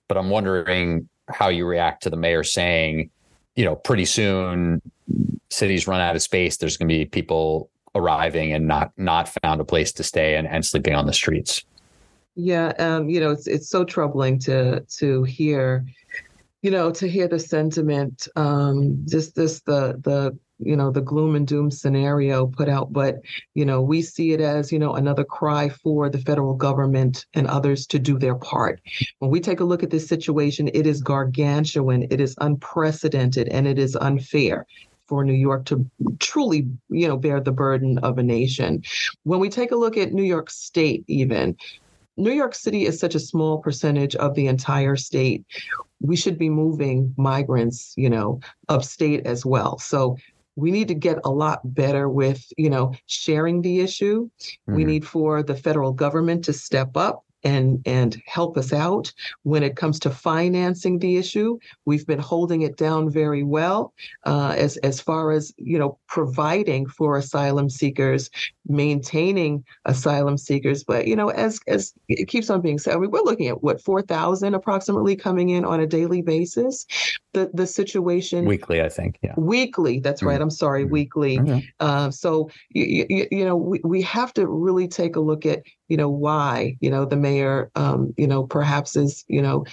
but 0.07 0.17
I'm 0.17 0.29
wondering 0.29 1.07
how 1.29 1.49
you 1.49 1.65
react 1.65 2.03
to 2.03 2.09
the 2.09 2.17
mayor 2.17 2.43
saying, 2.43 3.09
you 3.55 3.65
know, 3.65 3.75
pretty 3.75 4.05
soon 4.05 4.81
cities 5.49 5.87
run 5.87 6.01
out 6.01 6.15
of 6.15 6.21
space. 6.21 6.57
There's 6.57 6.77
going 6.77 6.89
to 6.89 6.95
be 6.95 7.05
people 7.05 7.69
arriving 7.95 8.53
and 8.53 8.67
not 8.67 8.91
not 8.97 9.29
found 9.41 9.59
a 9.59 9.65
place 9.65 9.91
to 9.93 10.03
stay 10.03 10.35
and, 10.35 10.47
and 10.47 10.65
sleeping 10.65 10.93
on 10.93 11.05
the 11.05 11.13
streets. 11.13 11.63
Yeah, 12.35 12.73
um, 12.77 13.09
you 13.09 13.19
know, 13.19 13.31
it's 13.31 13.47
it's 13.47 13.69
so 13.69 13.83
troubling 13.83 14.39
to 14.39 14.81
to 14.81 15.23
hear, 15.23 15.85
you 16.61 16.71
know, 16.71 16.91
to 16.91 17.07
hear 17.07 17.27
the 17.27 17.39
sentiment, 17.39 18.27
um, 18.35 19.03
just 19.07 19.35
this 19.35 19.61
the 19.61 19.99
the 20.03 20.37
you 20.59 20.75
know 20.75 20.91
the 20.91 21.01
gloom 21.01 21.35
and 21.35 21.47
doom 21.47 21.69
scenario 21.69 22.47
put 22.47 22.67
out 22.67 22.91
but 22.91 23.17
you 23.53 23.65
know 23.65 23.81
we 23.81 24.01
see 24.01 24.33
it 24.33 24.41
as 24.41 24.71
you 24.71 24.79
know 24.79 24.95
another 24.95 25.23
cry 25.23 25.69
for 25.69 26.09
the 26.09 26.17
federal 26.19 26.55
government 26.55 27.25
and 27.33 27.47
others 27.47 27.85
to 27.85 27.99
do 27.99 28.17
their 28.17 28.35
part 28.35 28.81
when 29.19 29.31
we 29.31 29.39
take 29.39 29.59
a 29.59 29.65
look 29.65 29.83
at 29.83 29.89
this 29.89 30.07
situation 30.07 30.69
it 30.73 30.87
is 30.87 31.01
gargantuan 31.01 32.07
it 32.09 32.19
is 32.19 32.35
unprecedented 32.41 33.47
and 33.49 33.67
it 33.67 33.77
is 33.77 33.95
unfair 33.95 34.65
for 35.07 35.23
New 35.23 35.33
York 35.33 35.65
to 35.65 35.89
truly, 36.19 36.67
you 36.89 37.07
know, 37.07 37.15
bear 37.15 37.39
the 37.39 37.51
burden 37.51 37.97
of 37.99 38.17
a 38.17 38.23
nation. 38.23 38.83
When 39.23 39.39
we 39.39 39.49
take 39.49 39.71
a 39.71 39.75
look 39.77 39.95
at 39.95 40.11
New 40.11 40.23
York 40.23 40.49
State, 40.49 41.05
even 41.07 41.55
New 42.17 42.31
York 42.31 42.55
City 42.55 42.85
is 42.85 42.99
such 42.99 43.15
a 43.15 43.19
small 43.19 43.59
percentage 43.59 44.15
of 44.15 44.33
the 44.33 44.47
entire 44.47 44.95
state. 44.95 45.45
We 46.01 46.15
should 46.15 46.37
be 46.37 46.49
moving 46.49 47.13
migrants, 47.17 47.93
you 47.95 48.09
know, 48.09 48.39
upstate 48.67 49.25
as 49.25 49.45
well. 49.45 49.77
So 49.77 50.17
we 50.57 50.71
need 50.71 50.87
to 50.89 50.95
get 50.95 51.19
a 51.23 51.29
lot 51.29 51.61
better 51.63 52.09
with 52.09 52.45
you 52.57 52.69
know 52.69 52.93
sharing 53.05 53.61
the 53.61 53.79
issue 53.79 54.25
mm-hmm. 54.25 54.75
we 54.75 54.83
need 54.83 55.07
for 55.07 55.43
the 55.43 55.55
federal 55.55 55.93
government 55.93 56.43
to 56.43 56.51
step 56.51 56.97
up 56.97 57.23
and 57.47 57.81
and 57.85 58.21
help 58.25 58.57
us 58.57 58.73
out 58.73 59.13
when 59.43 59.63
it 59.63 59.77
comes 59.77 59.99
to 59.99 60.09
financing 60.09 60.99
the 60.99 61.15
issue. 61.15 61.57
We've 61.85 62.05
been 62.05 62.19
holding 62.19 62.61
it 62.63 62.75
down 62.75 63.09
very 63.09 63.43
well 63.43 63.93
uh, 64.25 64.53
as 64.57 64.75
as 64.77 64.99
far 64.99 65.31
as 65.31 65.53
you 65.57 65.79
know 65.79 65.97
providing 66.07 66.87
for 66.87 67.17
asylum 67.17 67.69
seekers, 67.69 68.29
maintaining 68.67 69.63
asylum 69.85 70.37
seekers. 70.37 70.83
But 70.83 71.07
you 71.07 71.15
know, 71.15 71.29
as 71.29 71.59
as 71.67 71.93
it 72.09 72.27
keeps 72.27 72.49
on 72.49 72.59
being 72.61 72.79
said, 72.79 72.95
I 72.95 72.97
mean, 72.97 73.11
we're 73.11 73.21
looking 73.21 73.47
at 73.47 73.63
what 73.63 73.81
four 73.81 74.01
thousand 74.01 74.53
approximately 74.53 75.15
coming 75.15 75.49
in 75.49 75.63
on 75.63 75.79
a 75.79 75.87
daily 75.87 76.21
basis. 76.21 76.85
The 77.33 77.49
the 77.53 77.67
situation 77.67 78.43
weekly, 78.45 78.81
I 78.81 78.89
think. 78.89 79.19
Yeah, 79.21 79.35
weekly. 79.37 79.99
That's 79.99 80.19
mm-hmm. 80.19 80.29
right. 80.29 80.41
I'm 80.41 80.49
sorry, 80.49 80.83
mm-hmm. 80.83 80.93
weekly. 80.93 81.37
Mm-hmm. 81.37 81.59
Uh, 81.79 82.11
so 82.11 82.49
you, 82.69 83.05
you, 83.09 83.27
you 83.31 83.45
know, 83.45 83.55
we, 83.55 83.79
we 83.85 84.01
have 84.01 84.33
to 84.33 84.47
really 84.47 84.87
take 84.87 85.15
a 85.15 85.21
look 85.21 85.45
at 85.45 85.61
you 85.87 85.97
know 85.97 86.09
why 86.09 86.77
you 86.79 86.89
know 86.89 87.05
the 87.05 87.15
mayor 87.15 87.71
um, 87.75 88.13
you 88.17 88.27
know 88.27 88.43
perhaps 88.43 88.95
is 88.95 89.23
you 89.27 89.41
know 89.41 89.65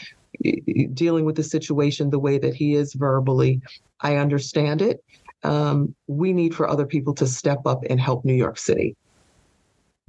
dealing 0.92 1.24
with 1.24 1.36
the 1.36 1.42
situation 1.42 2.10
the 2.10 2.18
way 2.18 2.38
that 2.38 2.54
he 2.54 2.74
is 2.74 2.94
verbally. 2.94 3.60
I 4.00 4.16
understand 4.16 4.82
it. 4.82 5.02
Um, 5.44 5.94
we 6.08 6.32
need 6.32 6.54
for 6.54 6.68
other 6.68 6.86
people 6.86 7.14
to 7.14 7.26
step 7.26 7.60
up 7.66 7.82
and 7.88 8.00
help 8.00 8.24
new 8.24 8.34
york 8.34 8.56
city 8.58 8.96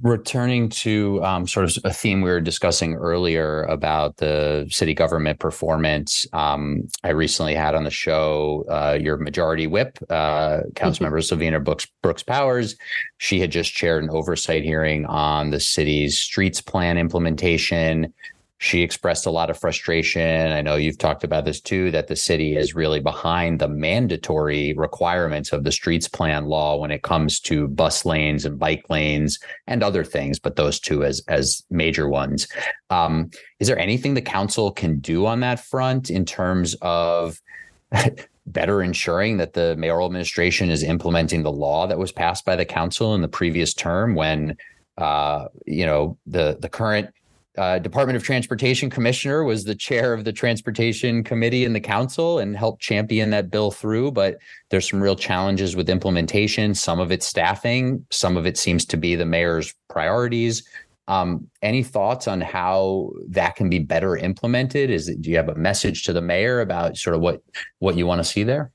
Returning 0.02 0.68
to 0.68 1.24
um, 1.24 1.46
sort 1.46 1.64
of 1.64 1.82
a 1.84 1.90
theme 1.90 2.20
we 2.20 2.28
were 2.28 2.42
discussing 2.42 2.96
earlier 2.96 3.62
about 3.62 4.18
the 4.18 4.66
city 4.70 4.92
government 4.92 5.38
performance, 5.38 6.26
um, 6.34 6.86
I 7.02 7.10
recently 7.10 7.54
had 7.54 7.74
on 7.74 7.84
the 7.84 7.90
show 7.90 8.66
uh, 8.68 8.98
your 9.00 9.16
majority 9.16 9.66
whip, 9.66 9.98
uh, 10.10 10.60
Councilmember 10.74 11.22
mm-hmm. 11.22 11.40
Selvena 11.40 11.64
Brooks, 11.64 11.86
Brooks 12.02 12.22
Powers. 12.22 12.76
She 13.16 13.40
had 13.40 13.50
just 13.50 13.72
chaired 13.72 14.04
an 14.04 14.10
oversight 14.10 14.64
hearing 14.64 15.06
on 15.06 15.48
the 15.48 15.60
city's 15.60 16.18
streets 16.18 16.60
plan 16.60 16.98
implementation 16.98 18.12
she 18.58 18.82
expressed 18.82 19.26
a 19.26 19.30
lot 19.30 19.50
of 19.50 19.58
frustration. 19.58 20.52
I 20.52 20.62
know 20.62 20.76
you've 20.76 20.98
talked 20.98 21.24
about 21.24 21.44
this 21.44 21.60
too, 21.60 21.90
that 21.90 22.06
the 22.06 22.16
city 22.16 22.56
is 22.56 22.74
really 22.74 23.00
behind 23.00 23.58
the 23.58 23.68
mandatory 23.68 24.72
requirements 24.74 25.52
of 25.52 25.64
the 25.64 25.72
streets 25.72 26.08
plan 26.08 26.46
law 26.46 26.76
when 26.76 26.90
it 26.90 27.02
comes 27.02 27.38
to 27.40 27.68
bus 27.68 28.06
lanes 28.06 28.46
and 28.46 28.58
bike 28.58 28.84
lanes 28.88 29.38
and 29.66 29.82
other 29.82 30.04
things, 30.04 30.38
but 30.38 30.56
those 30.56 30.80
two 30.80 31.04
as 31.04 31.22
as 31.28 31.62
major 31.70 32.08
ones. 32.08 32.48
Um, 32.88 33.30
is 33.60 33.68
there 33.68 33.78
anything 33.78 34.14
the 34.14 34.22
council 34.22 34.72
can 34.72 35.00
do 35.00 35.26
on 35.26 35.40
that 35.40 35.60
front 35.60 36.08
in 36.08 36.24
terms 36.24 36.74
of 36.80 37.40
better 38.46 38.82
ensuring 38.82 39.36
that 39.36 39.52
the 39.52 39.76
mayoral 39.76 40.06
administration 40.06 40.70
is 40.70 40.82
implementing 40.82 41.42
the 41.42 41.52
law 41.52 41.86
that 41.86 41.98
was 41.98 42.12
passed 42.12 42.44
by 42.44 42.56
the 42.56 42.64
council 42.64 43.14
in 43.14 43.20
the 43.20 43.28
previous 43.28 43.74
term 43.74 44.14
when 44.14 44.56
uh, 44.96 45.46
you 45.66 45.84
know 45.84 46.16
the 46.26 46.56
the 46.60 46.70
current 46.70 47.10
uh, 47.56 47.78
Department 47.78 48.16
of 48.16 48.22
Transportation 48.22 48.90
commissioner 48.90 49.44
was 49.44 49.64
the 49.64 49.74
chair 49.74 50.12
of 50.12 50.24
the 50.24 50.32
transportation 50.32 51.24
committee 51.24 51.64
in 51.64 51.72
the 51.72 51.80
council 51.80 52.38
and 52.38 52.56
helped 52.56 52.82
champion 52.82 53.30
that 53.30 53.50
bill 53.50 53.70
through. 53.70 54.12
But 54.12 54.38
there's 54.70 54.88
some 54.88 55.02
real 55.02 55.16
challenges 55.16 55.74
with 55.74 55.88
implementation. 55.88 56.74
Some 56.74 57.00
of 57.00 57.10
it's 57.10 57.26
staffing, 57.26 58.04
some 58.10 58.36
of 58.36 58.46
it 58.46 58.56
seems 58.56 58.84
to 58.86 58.96
be 58.96 59.14
the 59.14 59.26
mayor's 59.26 59.74
priorities. 59.88 60.62
Um, 61.08 61.48
any 61.62 61.82
thoughts 61.82 62.26
on 62.26 62.40
how 62.40 63.12
that 63.28 63.54
can 63.54 63.70
be 63.70 63.78
better 63.78 64.16
implemented? 64.16 64.90
Is 64.90 65.08
it, 65.08 65.22
do 65.22 65.30
you 65.30 65.36
have 65.36 65.48
a 65.48 65.54
message 65.54 66.02
to 66.04 66.12
the 66.12 66.20
mayor 66.20 66.60
about 66.60 66.96
sort 66.96 67.14
of 67.14 67.22
what 67.22 67.42
what 67.78 67.96
you 67.96 68.06
want 68.06 68.18
to 68.18 68.24
see 68.24 68.42
there? 68.42 68.72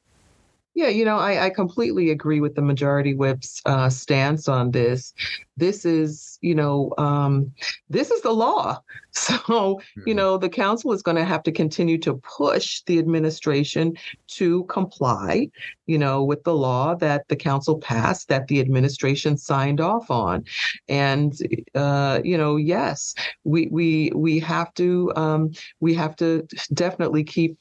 Yeah, 0.74 0.88
you 0.88 1.04
know, 1.04 1.18
I, 1.18 1.46
I 1.46 1.50
completely 1.50 2.12
agree 2.12 2.40
with 2.40 2.56
the 2.56 2.62
majority 2.62 3.14
whip's 3.14 3.62
uh, 3.66 3.90
stance 3.90 4.48
on 4.48 4.72
this. 4.72 5.14
This 5.58 5.84
is, 5.84 6.40
you 6.42 6.56
know, 6.56 6.94
um, 6.98 7.52
this 7.90 8.10
is 8.10 8.22
the 8.22 8.32
law. 8.32 8.82
So, 9.14 9.34
mm-hmm. 9.34 10.08
you 10.08 10.14
know, 10.14 10.38
the 10.38 10.48
council 10.48 10.94
is 10.94 11.02
going 11.02 11.18
to 11.18 11.26
have 11.26 11.44
to 11.44 11.52
continue 11.52 11.98
to 11.98 12.14
push 12.38 12.82
the 12.86 12.98
administration 12.98 13.98
to 14.38 14.64
comply, 14.66 15.50
you 15.86 15.98
know, 15.98 16.24
with 16.24 16.46
the 16.46 16.54
law 16.54 16.96
that 16.96 17.28
the 17.28 17.36
council 17.36 17.78
passed, 17.78 18.30
that 18.30 18.48
the 18.48 18.62
administration 18.62 19.38
signed 19.38 19.82
off 19.82 20.10
on. 20.10 20.46
And, 20.88 21.38
uh, 21.76 22.22
you 22.24 22.38
know, 22.38 22.56
yes, 22.56 23.14
we 23.44 23.68
we 23.70 24.14
we 24.16 24.40
have 24.40 24.74
to 24.76 25.12
um, 25.18 25.52
we 25.82 25.94
have 25.96 26.16
to 26.16 26.48
definitely 26.74 27.26
keep 27.26 27.58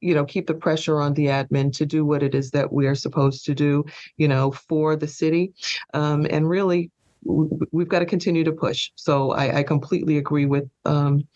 you 0.00 0.14
know 0.14 0.24
keep 0.24 0.46
the 0.46 0.54
pressure 0.54 1.00
on 1.00 1.14
the 1.14 1.26
admin 1.26 1.72
to 1.76 1.86
do 1.86 2.04
what 2.04 2.22
it 2.22 2.34
is 2.34 2.50
that 2.50 2.72
we 2.72 2.86
are 2.86 2.94
supposed 2.94 3.44
to 3.44 3.54
do 3.54 3.84
you 4.16 4.28
know 4.28 4.50
for 4.50 4.96
the 4.96 5.08
city. 5.08 5.52
Um, 5.94 6.26
and 6.30 6.48
really 6.48 6.90
we've 7.24 7.88
got 7.88 7.98
to 7.98 8.06
continue 8.06 8.44
to 8.44 8.52
push. 8.52 8.90
So 8.94 9.32
i, 9.32 9.58
I 9.58 9.62
completely 9.62 10.16
agree 10.16 10.46
with 10.46 10.68
um, 10.84 11.26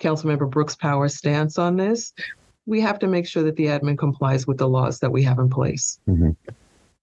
councilmember 0.00 0.50
brooks 0.50 0.74
power's 0.74 1.16
stance 1.16 1.58
on 1.58 1.76
this. 1.76 2.12
We 2.66 2.80
have 2.80 2.98
to 3.00 3.06
make 3.06 3.26
sure 3.26 3.42
that 3.42 3.56
the 3.56 3.66
admin 3.66 3.98
complies 3.98 4.46
with 4.46 4.58
the 4.58 4.68
laws 4.68 5.00
that 5.00 5.12
we 5.12 5.22
have 5.22 5.38
in 5.38 5.50
place. 5.50 5.98
Mm-hmm. 6.08 6.30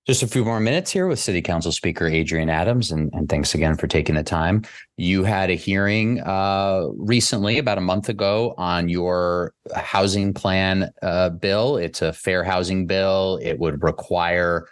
Just 0.07 0.23
a 0.23 0.27
few 0.27 0.43
more 0.43 0.59
minutes 0.59 0.89
here 0.89 1.05
with 1.05 1.19
City 1.19 1.43
Council 1.43 1.71
Speaker 1.71 2.07
Adrienne 2.07 2.49
Adams, 2.49 2.91
and, 2.91 3.13
and 3.13 3.29
thanks 3.29 3.53
again 3.53 3.77
for 3.77 3.85
taking 3.85 4.15
the 4.15 4.23
time. 4.23 4.63
You 4.97 5.23
had 5.23 5.51
a 5.51 5.53
hearing 5.53 6.21
uh, 6.21 6.87
recently, 6.95 7.59
about 7.59 7.77
a 7.77 7.81
month 7.81 8.09
ago, 8.09 8.55
on 8.57 8.89
your 8.89 9.53
housing 9.75 10.33
plan 10.33 10.91
uh, 11.03 11.29
bill. 11.29 11.77
It's 11.77 12.01
a 12.01 12.13
fair 12.13 12.43
housing 12.43 12.87
bill. 12.87 13.37
It 13.43 13.59
would 13.59 13.83
require 13.83 14.67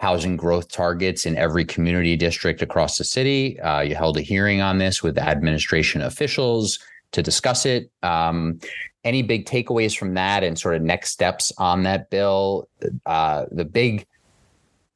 housing 0.00 0.36
growth 0.36 0.70
targets 0.70 1.24
in 1.24 1.38
every 1.38 1.64
community 1.64 2.14
district 2.14 2.60
across 2.60 2.98
the 2.98 3.04
city. 3.04 3.58
Uh, 3.60 3.80
you 3.80 3.94
held 3.94 4.18
a 4.18 4.20
hearing 4.20 4.60
on 4.60 4.76
this 4.76 5.02
with 5.02 5.16
administration 5.16 6.02
officials 6.02 6.78
to 7.12 7.22
discuss 7.22 7.64
it. 7.64 7.90
Um, 8.02 8.60
any 9.02 9.22
big 9.22 9.46
takeaways 9.46 9.96
from 9.96 10.12
that 10.14 10.44
and 10.44 10.58
sort 10.58 10.74
of 10.74 10.82
next 10.82 11.10
steps 11.10 11.52
on 11.56 11.84
that 11.84 12.10
bill? 12.10 12.68
Uh, 13.06 13.46
the 13.50 13.64
big 13.64 14.06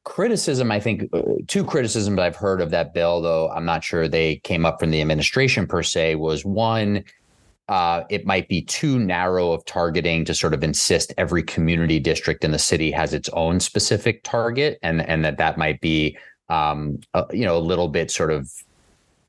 criticism, 0.09 0.73
I 0.73 0.81
think, 0.81 1.11
uh, 1.13 1.21
two 1.49 1.63
criticisms 1.63 2.19
I've 2.19 2.35
heard 2.35 2.63
of 2.63 2.71
that 2.71 2.95
bill, 2.95 3.21
though 3.21 3.51
I'm 3.51 3.67
not 3.67 3.85
sure 3.85 4.09
they 4.09 4.37
came 4.37 4.65
up 4.65 4.81
from 4.81 4.91
the 4.91 5.03
administration 5.03 5.67
per 5.67 5.83
se, 5.83 6.15
was 6.15 6.47
one, 6.47 7.05
uh, 7.69 8.05
it 8.09 8.25
might 8.25 8.49
be 8.49 8.63
too 8.63 8.99
narrow 8.99 9.53
of 9.53 9.63
targeting 9.67 10.25
to 10.25 10.35
sort 10.35 10.55
of 10.55 10.65
insist 10.65 11.13
every 11.19 11.43
community 11.43 12.01
district 12.01 12.43
in 12.43 12.53
the 12.53 12.59
city 12.59 12.91
has 12.91 13.13
its 13.13 13.29
own 13.35 13.61
specific 13.61 14.23
target, 14.25 14.79
and 14.83 15.03
and 15.03 15.27
that 15.27 15.37
that 15.37 15.59
might 15.59 15.79
be 15.83 16.17
um, 16.49 16.99
a, 17.13 17.27
you 17.31 17.45
know 17.45 17.59
a 17.59 17.61
little 17.61 17.89
bit 17.89 18.11
sort 18.11 18.31
of 18.31 18.51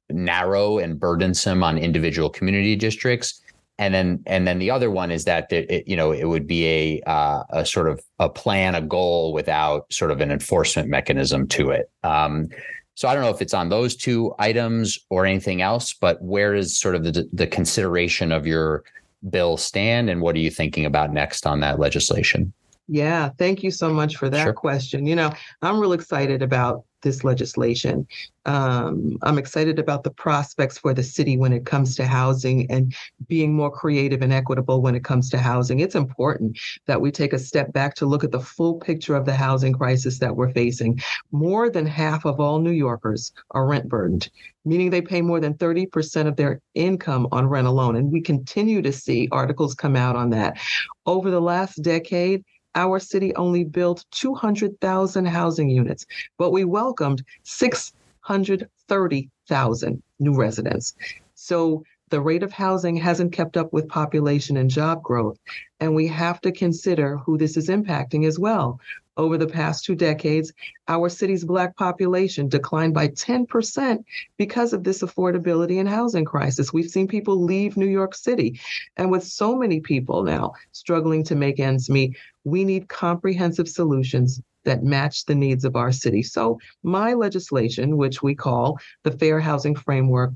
narrow 0.09 0.77
and 0.77 0.97
burdensome 0.97 1.61
on 1.61 1.77
individual 1.77 2.29
community 2.29 2.77
districts. 2.77 3.41
And 3.79 3.93
then, 3.93 4.21
and 4.27 4.45
then 4.45 4.59
the 4.59 4.69
other 4.69 4.91
one 4.91 5.09
is 5.09 5.23
that 5.23 5.51
it, 5.51 5.87
you 5.87 5.95
know 5.95 6.11
it 6.11 6.25
would 6.25 6.45
be 6.45 6.67
a 6.67 7.01
uh, 7.07 7.43
a 7.49 7.65
sort 7.65 7.89
of 7.89 8.01
a 8.19 8.29
plan, 8.29 8.75
a 8.75 8.81
goal 8.81 9.33
without 9.33 9.91
sort 9.91 10.11
of 10.11 10.21
an 10.21 10.31
enforcement 10.31 10.89
mechanism 10.89 11.47
to 11.47 11.71
it. 11.71 11.89
Um, 12.03 12.49
so 12.95 13.07
I 13.07 13.13
don't 13.13 13.23
know 13.23 13.29
if 13.29 13.41
it's 13.41 13.53
on 13.53 13.69
those 13.69 13.95
two 13.95 14.35
items 14.37 14.99
or 15.09 15.25
anything 15.25 15.61
else, 15.61 15.93
but 15.93 16.21
where 16.21 16.53
is 16.53 16.77
sort 16.77 16.95
of 16.95 17.05
the, 17.05 17.29
the 17.31 17.47
consideration 17.47 18.33
of 18.33 18.45
your 18.45 18.83
bill 19.29 19.55
stand 19.55 20.09
and 20.09 20.21
what 20.21 20.35
are 20.35 20.39
you 20.39 20.51
thinking 20.51 20.85
about 20.85 21.13
next 21.13 21.47
on 21.47 21.61
that 21.61 21.79
legislation? 21.79 22.51
Yeah, 22.89 23.29
thank 23.37 23.63
you 23.63 23.71
so 23.71 23.93
much 23.93 24.17
for 24.17 24.29
that 24.29 24.43
sure. 24.43 24.53
question. 24.53 25.05
You 25.05 25.15
know, 25.15 25.31
I'm 25.61 25.79
real 25.79 25.93
excited 25.93 26.41
about 26.41 26.83
this 27.01 27.23
legislation. 27.23 28.07
Um, 28.45 29.17
I'm 29.21 29.37
excited 29.37 29.79
about 29.79 30.03
the 30.03 30.11
prospects 30.11 30.77
for 30.77 30.93
the 30.93 31.03
city 31.03 31.37
when 31.37 31.53
it 31.53 31.65
comes 31.65 31.95
to 31.95 32.05
housing 32.05 32.69
and 32.71 32.95
being 33.27 33.53
more 33.53 33.69
creative 33.69 34.21
and 34.21 34.33
equitable 34.33 34.81
when 34.81 34.95
it 34.95 35.03
comes 35.03 35.29
to 35.29 35.37
housing. 35.37 35.79
It's 35.79 35.95
important 35.95 36.57
that 36.87 37.01
we 37.01 37.11
take 37.11 37.33
a 37.33 37.39
step 37.39 37.71
back 37.73 37.95
to 37.95 38.05
look 38.05 38.23
at 38.23 38.31
the 38.31 38.39
full 38.39 38.75
picture 38.75 39.15
of 39.15 39.25
the 39.25 39.35
housing 39.35 39.73
crisis 39.73 40.19
that 40.19 40.35
we're 40.35 40.51
facing. 40.51 40.99
More 41.31 41.69
than 41.69 41.85
half 41.85 42.25
of 42.25 42.39
all 42.39 42.59
New 42.59 42.71
Yorkers 42.71 43.31
are 43.51 43.67
rent 43.67 43.87
burdened, 43.87 44.29
meaning 44.65 44.89
they 44.89 45.01
pay 45.01 45.21
more 45.21 45.39
than 45.39 45.53
30% 45.55 46.27
of 46.27 46.35
their 46.35 46.61
income 46.75 47.27
on 47.31 47.47
rent 47.47 47.67
alone. 47.67 47.95
And 47.95 48.11
we 48.11 48.21
continue 48.21 48.81
to 48.81 48.91
see 48.91 49.27
articles 49.31 49.75
come 49.75 49.95
out 49.95 50.15
on 50.15 50.31
that. 50.31 50.57
Over 51.05 51.29
the 51.29 51.41
last 51.41 51.81
decade, 51.83 52.43
our 52.75 52.99
city 52.99 53.33
only 53.35 53.63
built 53.63 54.05
200,000 54.11 55.25
housing 55.25 55.69
units, 55.69 56.05
but 56.37 56.51
we 56.51 56.65
welcomed 56.65 57.23
630,000 57.43 60.03
new 60.19 60.35
residents. 60.35 60.93
So 61.35 61.83
the 62.09 62.21
rate 62.21 62.43
of 62.43 62.51
housing 62.51 62.95
hasn't 62.95 63.33
kept 63.33 63.57
up 63.57 63.71
with 63.71 63.87
population 63.87 64.57
and 64.57 64.69
job 64.69 65.03
growth. 65.03 65.37
And 65.79 65.95
we 65.95 66.07
have 66.07 66.41
to 66.41 66.51
consider 66.51 67.17
who 67.17 67.37
this 67.37 67.55
is 67.55 67.69
impacting 67.69 68.27
as 68.27 68.39
well. 68.39 68.79
Over 69.19 69.37
the 69.37 69.47
past 69.47 69.83
two 69.83 69.95
decades, 69.95 70.53
our 70.87 71.09
city's 71.09 71.43
Black 71.43 71.75
population 71.75 72.47
declined 72.47 72.93
by 72.93 73.09
10% 73.09 74.01
because 74.37 74.71
of 74.71 74.85
this 74.85 75.01
affordability 75.01 75.77
and 75.77 75.89
housing 75.89 76.23
crisis. 76.23 76.71
We've 76.71 76.89
seen 76.89 77.05
people 77.05 77.35
leave 77.43 77.75
New 77.75 77.85
York 77.85 78.15
City. 78.15 78.61
And 78.95 79.11
with 79.11 79.25
so 79.25 79.57
many 79.57 79.81
people 79.81 80.23
now 80.23 80.53
struggling 80.71 81.25
to 81.25 81.35
make 81.35 81.59
ends 81.59 81.89
meet, 81.89 82.15
we 82.45 82.63
need 82.63 82.87
comprehensive 82.87 83.67
solutions 83.67 84.41
that 84.63 84.83
match 84.83 85.25
the 85.25 85.35
needs 85.35 85.65
of 85.65 85.75
our 85.75 85.91
city. 85.91 86.23
So, 86.23 86.57
my 86.83 87.13
legislation, 87.13 87.97
which 87.97 88.23
we 88.23 88.35
call 88.35 88.79
the 89.03 89.11
Fair 89.11 89.41
Housing 89.41 89.75
Framework, 89.75 90.31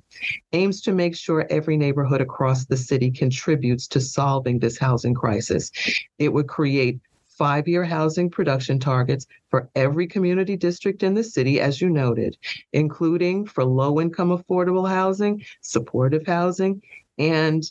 aims 0.51 0.81
to 0.81 0.91
make 0.91 1.15
sure 1.15 1.47
every 1.49 1.77
neighborhood 1.77 2.19
across 2.19 2.65
the 2.65 2.75
city 2.75 3.11
contributes 3.11 3.87
to 3.87 4.01
solving 4.01 4.59
this 4.59 4.77
housing 4.77 5.13
crisis. 5.13 5.71
It 6.19 6.33
would 6.33 6.47
create 6.47 6.99
five 7.37 7.67
year 7.67 7.83
housing 7.83 8.29
production 8.29 8.79
targets 8.79 9.27
for 9.49 9.69
every 9.75 10.07
community 10.07 10.57
district 10.57 11.03
in 11.03 11.13
the 11.13 11.23
city, 11.23 11.59
as 11.59 11.81
you 11.81 11.89
noted, 11.89 12.37
including 12.73 13.45
for 13.45 13.63
low 13.63 13.99
income 13.99 14.29
affordable 14.29 14.87
housing, 14.87 15.43
supportive 15.61 16.25
housing, 16.25 16.81
and 17.17 17.63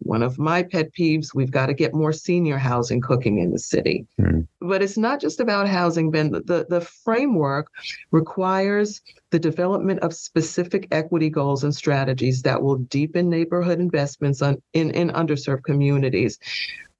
one 0.00 0.22
of 0.22 0.38
my 0.38 0.62
pet 0.62 0.92
peeves 0.94 1.34
we've 1.34 1.50
got 1.50 1.66
to 1.66 1.74
get 1.74 1.94
more 1.94 2.12
senior 2.12 2.56
housing 2.56 3.00
cooking 3.00 3.38
in 3.38 3.50
the 3.50 3.58
city. 3.58 4.06
Mm. 4.18 4.46
but 4.60 4.82
it's 4.82 4.96
not 4.96 5.20
just 5.20 5.40
about 5.40 5.68
housing 5.68 6.10
ben. 6.10 6.30
The, 6.30 6.66
the 6.68 6.80
framework 6.80 7.70
requires 8.10 9.02
the 9.30 9.38
development 9.38 10.00
of 10.00 10.14
specific 10.14 10.88
equity 10.90 11.28
goals 11.28 11.64
and 11.64 11.74
strategies 11.74 12.42
that 12.42 12.62
will 12.62 12.76
deepen 12.76 13.28
neighborhood 13.28 13.78
investments 13.78 14.42
on, 14.42 14.60
in, 14.72 14.90
in 14.92 15.10
underserved 15.10 15.64
communities 15.64 16.38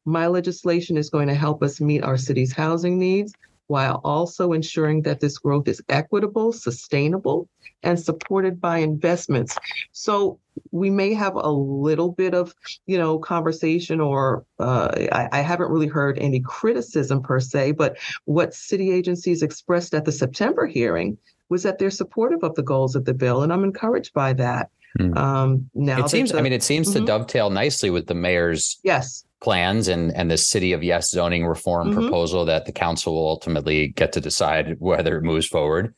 my 0.04 0.26
legislation 0.26 0.96
is 0.96 1.10
going 1.10 1.28
to 1.28 1.34
help 1.34 1.62
us 1.62 1.80
meet 1.80 2.02
our 2.02 2.16
city's 2.16 2.52
housing 2.52 2.98
needs 2.98 3.34
while 3.66 4.00
also 4.02 4.52
ensuring 4.52 5.02
that 5.02 5.20
this 5.20 5.38
growth 5.38 5.68
is 5.68 5.80
equitable, 5.88 6.52
sustainable, 6.52 7.48
and 7.84 8.00
supported 8.00 8.60
by 8.60 8.78
investments. 8.78 9.56
So 9.92 10.40
we 10.72 10.90
may 10.90 11.14
have 11.14 11.36
a 11.36 11.50
little 11.50 12.10
bit 12.10 12.34
of, 12.34 12.52
you 12.86 12.98
know, 12.98 13.18
conversation, 13.18 14.00
or 14.00 14.44
uh, 14.58 14.88
I, 15.12 15.28
I 15.30 15.40
haven't 15.40 15.70
really 15.70 15.86
heard 15.86 16.18
any 16.18 16.40
criticism 16.40 17.22
per 17.22 17.38
se. 17.38 17.72
But 17.72 17.96
what 18.24 18.54
city 18.54 18.90
agencies 18.90 19.42
expressed 19.42 19.94
at 19.94 20.04
the 20.04 20.12
September 20.12 20.66
hearing 20.66 21.16
was 21.48 21.62
that 21.62 21.78
they're 21.78 21.90
supportive 21.90 22.42
of 22.42 22.56
the 22.56 22.62
goals 22.62 22.96
of 22.96 23.04
the 23.04 23.14
bill, 23.14 23.42
and 23.42 23.52
I'm 23.52 23.64
encouraged 23.64 24.12
by 24.12 24.32
that. 24.34 24.70
Hmm. 24.98 25.16
Um, 25.16 25.70
now 25.74 26.04
it 26.04 26.10
seems. 26.10 26.32
The, 26.32 26.38
I 26.38 26.42
mean, 26.42 26.52
it 26.52 26.62
seems 26.62 26.88
mm-hmm. 26.90 27.00
to 27.00 27.06
dovetail 27.06 27.50
nicely 27.50 27.90
with 27.90 28.06
the 28.06 28.14
mayor's 28.14 28.78
yes 28.82 29.24
plans 29.40 29.88
and 29.88 30.14
and 30.14 30.30
the 30.30 30.36
city 30.36 30.72
of 30.72 30.82
yes 30.82 31.10
zoning 31.10 31.46
reform 31.46 31.90
mm-hmm. 31.90 32.00
proposal 32.00 32.44
that 32.44 32.66
the 32.66 32.72
council 32.72 33.14
will 33.14 33.28
ultimately 33.28 33.88
get 33.88 34.12
to 34.12 34.20
decide 34.20 34.76
whether 34.80 35.16
it 35.16 35.22
moves 35.22 35.46
forward. 35.46 35.94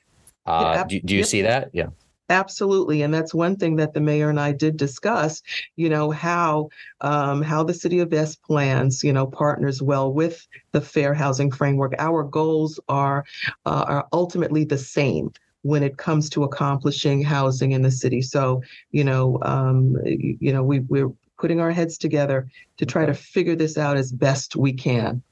Uh, 0.46 0.72
yeah, 0.76 0.84
do, 0.84 1.00
do, 1.00 1.14
you 1.14 1.24
see 1.24 1.42
that? 1.42 1.70
Yeah. 1.72 1.86
Absolutely, 2.28 3.02
and 3.02 3.12
that's 3.12 3.34
one 3.34 3.56
thing 3.56 3.76
that 3.76 3.92
the 3.92 4.00
mayor 4.00 4.30
and 4.30 4.40
I 4.40 4.52
did 4.52 4.76
discuss. 4.76 5.42
You 5.76 5.90
know 5.90 6.10
how 6.10 6.70
um, 7.02 7.42
how 7.42 7.62
the 7.62 7.74
city 7.74 7.98
of 7.98 8.12
Yes 8.12 8.36
plans, 8.36 9.04
you 9.04 9.12
know, 9.12 9.26
partners 9.26 9.82
well 9.82 10.12
with 10.12 10.46
the 10.70 10.80
fair 10.80 11.12
housing 11.12 11.50
framework. 11.50 11.94
Our 11.98 12.22
goals 12.22 12.80
are 12.88 13.24
uh, 13.66 13.84
are 13.86 14.08
ultimately 14.12 14.64
the 14.64 14.78
same 14.78 15.32
when 15.62 15.82
it 15.82 15.96
comes 15.96 16.28
to 16.30 16.44
accomplishing 16.44 17.22
housing 17.22 17.72
in 17.72 17.82
the 17.82 17.90
city. 17.90 18.20
So, 18.20 18.62
you 18.90 19.04
know, 19.04 19.38
um, 19.42 19.96
you 20.04 20.52
know, 20.52 20.62
we 20.62 20.80
we're 20.80 21.12
putting 21.38 21.60
our 21.60 21.72
heads 21.72 21.98
together 21.98 22.48
to 22.76 22.86
try 22.86 23.06
to 23.06 23.14
figure 23.14 23.56
this 23.56 23.76
out 23.76 23.96
as 23.96 24.12
best 24.12 24.54
we 24.54 24.72
can. 24.72 25.22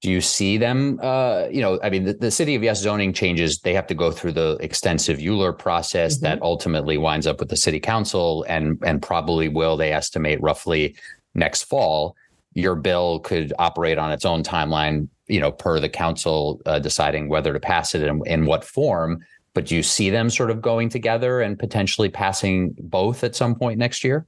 Do 0.00 0.10
you 0.12 0.20
see 0.20 0.58
them? 0.58 1.00
Uh, 1.02 1.46
you 1.50 1.60
know, 1.60 1.80
I 1.82 1.90
mean, 1.90 2.04
the, 2.04 2.12
the, 2.12 2.30
city 2.30 2.54
of 2.54 2.62
yes 2.62 2.80
zoning 2.80 3.12
changes. 3.12 3.58
They 3.58 3.74
have 3.74 3.88
to 3.88 3.94
go 3.94 4.12
through 4.12 4.32
the 4.32 4.56
extensive 4.60 5.18
ULURP 5.18 5.58
process 5.58 6.14
mm-hmm. 6.14 6.24
that 6.24 6.42
ultimately 6.42 6.96
winds 6.98 7.26
up 7.26 7.40
with 7.40 7.48
the 7.48 7.56
city 7.56 7.80
council, 7.80 8.44
and 8.48 8.78
and 8.86 9.02
probably 9.02 9.48
will 9.48 9.76
they 9.76 9.92
estimate 9.92 10.40
roughly 10.40 10.94
next 11.34 11.64
fall. 11.64 12.14
Your 12.54 12.76
bill 12.76 13.18
could 13.20 13.52
operate 13.58 13.98
on 13.98 14.12
its 14.12 14.24
own 14.24 14.44
timeline, 14.44 15.08
you 15.26 15.40
know, 15.40 15.50
per 15.50 15.80
the 15.80 15.88
council 15.88 16.60
uh, 16.64 16.78
deciding 16.78 17.28
whether 17.28 17.52
to 17.52 17.60
pass 17.60 17.92
it 17.96 18.02
and 18.02 18.24
in 18.24 18.46
what 18.46 18.64
form. 18.64 19.24
But 19.58 19.66
do 19.66 19.74
you 19.74 19.82
see 19.82 20.08
them 20.08 20.30
sort 20.30 20.52
of 20.52 20.62
going 20.62 20.88
together 20.88 21.40
and 21.40 21.58
potentially 21.58 22.08
passing 22.08 22.76
both 22.78 23.24
at 23.24 23.34
some 23.34 23.56
point 23.56 23.76
next 23.76 24.04
year? 24.04 24.24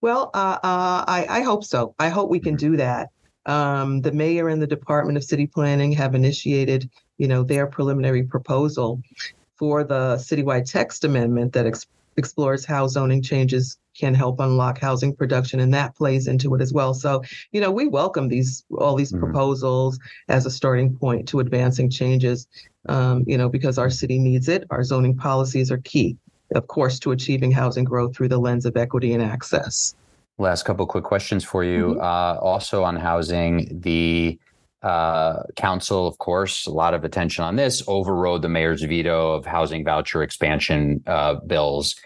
Well, 0.00 0.30
uh, 0.32 0.56
uh, 0.62 1.04
I, 1.06 1.26
I, 1.28 1.40
hope 1.42 1.62
so. 1.62 1.94
I 1.98 2.08
hope 2.08 2.30
we 2.30 2.40
can 2.40 2.56
mm-hmm. 2.56 2.70
do 2.72 2.76
that. 2.78 3.10
Um, 3.44 4.00
the 4.00 4.12
mayor 4.12 4.48
and 4.48 4.62
the 4.62 4.66
Department 4.66 5.18
of 5.18 5.24
City 5.24 5.46
Planning 5.46 5.92
have 5.92 6.14
initiated, 6.14 6.88
you 7.18 7.28
know, 7.28 7.42
their 7.42 7.66
preliminary 7.66 8.22
proposal 8.22 9.02
for 9.56 9.84
the 9.84 10.16
citywide 10.16 10.64
text 10.64 11.04
amendment 11.04 11.52
that 11.52 11.66
ex- 11.66 11.84
explores 12.16 12.64
how 12.64 12.88
zoning 12.88 13.20
changes 13.20 13.76
can 13.98 14.14
help 14.14 14.40
unlock 14.40 14.78
housing 14.78 15.14
production, 15.14 15.60
and 15.60 15.72
that 15.74 15.94
plays 15.96 16.26
into 16.26 16.54
it 16.54 16.60
as 16.60 16.72
well. 16.72 16.94
So, 16.94 17.22
you 17.52 17.60
know, 17.60 17.70
we 17.70 17.86
welcome 17.86 18.28
these 18.28 18.64
all 18.78 18.96
these 18.96 19.12
mm-hmm. 19.12 19.24
proposals 19.24 19.98
as 20.28 20.46
a 20.46 20.50
starting 20.50 20.96
point 20.96 21.28
to 21.28 21.40
advancing 21.40 21.90
changes. 21.90 22.46
Um, 22.88 23.24
you 23.26 23.36
know, 23.36 23.48
because 23.48 23.78
our 23.78 23.90
city 23.90 24.16
needs 24.16 24.48
it. 24.48 24.62
Our 24.70 24.84
zoning 24.84 25.16
policies 25.16 25.72
are 25.72 25.78
key 25.78 26.16
of 26.54 26.68
course, 26.68 26.98
to 27.00 27.12
achieving 27.12 27.50
housing 27.50 27.84
growth 27.84 28.14
through 28.14 28.28
the 28.28 28.38
lens 28.38 28.66
of 28.66 28.76
equity 28.76 29.12
and 29.12 29.22
access. 29.22 29.94
Last 30.38 30.64
couple 30.64 30.86
quick 30.86 31.04
questions 31.04 31.44
for 31.44 31.64
you. 31.64 31.94
Mm-hmm. 31.94 32.00
Uh, 32.00 32.38
also 32.40 32.84
on 32.84 32.96
housing, 32.96 33.80
the 33.80 34.38
uh, 34.82 35.42
council, 35.56 36.06
of 36.06 36.18
course, 36.18 36.66
a 36.66 36.70
lot 36.70 36.94
of 36.94 37.04
attention 37.04 37.42
on 37.42 37.56
this, 37.56 37.82
overrode 37.88 38.42
the 38.42 38.48
mayor's 38.48 38.82
veto 38.82 39.32
of 39.32 39.46
housing 39.46 39.84
voucher 39.84 40.22
expansion 40.22 41.02
uh, 41.06 41.34
bills. 41.46 41.96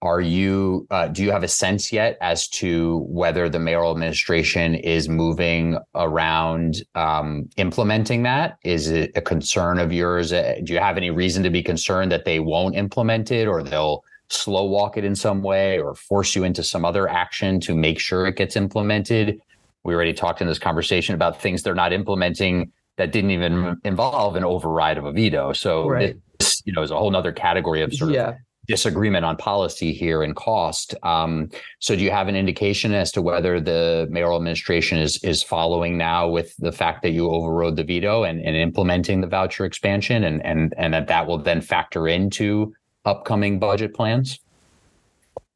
Are 0.00 0.20
you 0.20 0.86
uh, 0.90 1.08
do 1.08 1.22
you 1.24 1.32
have 1.32 1.42
a 1.42 1.48
sense 1.48 1.92
yet 1.92 2.16
as 2.20 2.48
to 2.48 2.98
whether 3.08 3.48
the 3.48 3.58
mayoral 3.58 3.90
administration 3.90 4.74
is 4.76 5.08
moving 5.08 5.76
around 5.94 6.82
um, 6.94 7.48
implementing 7.56 8.22
that? 8.22 8.58
Is 8.62 8.88
it 8.88 9.10
a 9.16 9.20
concern 9.20 9.78
of 9.78 9.92
yours? 9.92 10.32
Uh, 10.32 10.56
do 10.62 10.72
you 10.72 10.78
have 10.78 10.96
any 10.96 11.10
reason 11.10 11.42
to 11.42 11.50
be 11.50 11.62
concerned 11.62 12.12
that 12.12 12.24
they 12.24 12.38
won't 12.38 12.76
implement 12.76 13.32
it, 13.32 13.48
or 13.48 13.62
they'll 13.62 14.04
slow 14.30 14.64
walk 14.64 14.96
it 14.96 15.04
in 15.04 15.16
some 15.16 15.42
way, 15.42 15.80
or 15.80 15.94
force 15.94 16.36
you 16.36 16.44
into 16.44 16.62
some 16.62 16.84
other 16.84 17.08
action 17.08 17.58
to 17.60 17.74
make 17.74 17.98
sure 17.98 18.26
it 18.26 18.36
gets 18.36 18.54
implemented? 18.54 19.40
We 19.82 19.94
already 19.94 20.12
talked 20.12 20.40
in 20.40 20.46
this 20.46 20.58
conversation 20.58 21.14
about 21.14 21.40
things 21.40 21.62
they're 21.62 21.74
not 21.74 21.92
implementing 21.92 22.72
that 22.98 23.10
didn't 23.10 23.30
even 23.30 23.80
involve 23.84 24.36
an 24.36 24.44
override 24.44 24.98
of 24.98 25.04
a 25.04 25.12
veto. 25.12 25.52
So 25.52 25.88
right. 25.88 26.16
this, 26.38 26.62
you 26.64 26.72
know, 26.72 26.82
is 26.82 26.90
a 26.90 26.96
whole 26.96 27.14
other 27.16 27.32
category 27.32 27.82
of 27.82 27.94
sort 27.94 28.12
yeah. 28.12 28.30
of 28.30 28.34
disagreement 28.68 29.24
on 29.24 29.36
policy 29.36 29.92
here 29.92 30.22
and 30.22 30.36
cost. 30.36 30.94
Um, 31.02 31.48
so, 31.80 31.96
do 31.96 32.04
you 32.04 32.10
have 32.10 32.28
an 32.28 32.36
indication 32.36 32.92
as 32.92 33.10
to 33.12 33.22
whether 33.22 33.60
the 33.60 34.06
mayoral 34.10 34.36
administration 34.36 34.98
is 34.98 35.22
is 35.24 35.42
following 35.42 35.96
now 35.98 36.28
with 36.28 36.54
the 36.58 36.70
fact 36.70 37.02
that 37.02 37.10
you 37.10 37.30
overrode 37.30 37.76
the 37.76 37.84
veto 37.84 38.22
and, 38.24 38.40
and 38.40 38.54
implementing 38.54 39.20
the 39.20 39.26
voucher 39.26 39.64
expansion, 39.64 40.22
and 40.22 40.44
and 40.44 40.74
and 40.76 40.94
that 40.94 41.08
that 41.08 41.26
will 41.26 41.38
then 41.38 41.60
factor 41.60 42.06
into 42.06 42.72
upcoming 43.04 43.58
budget 43.58 43.94
plans? 43.94 44.38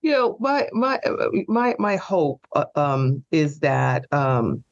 You 0.00 0.12
know, 0.12 0.36
my 0.40 0.68
my 0.72 0.98
my 1.46 1.76
my 1.78 1.96
hope 1.96 2.44
uh, 2.56 2.64
um, 2.74 3.22
is 3.30 3.60
that 3.60 4.06
um, 4.12 4.64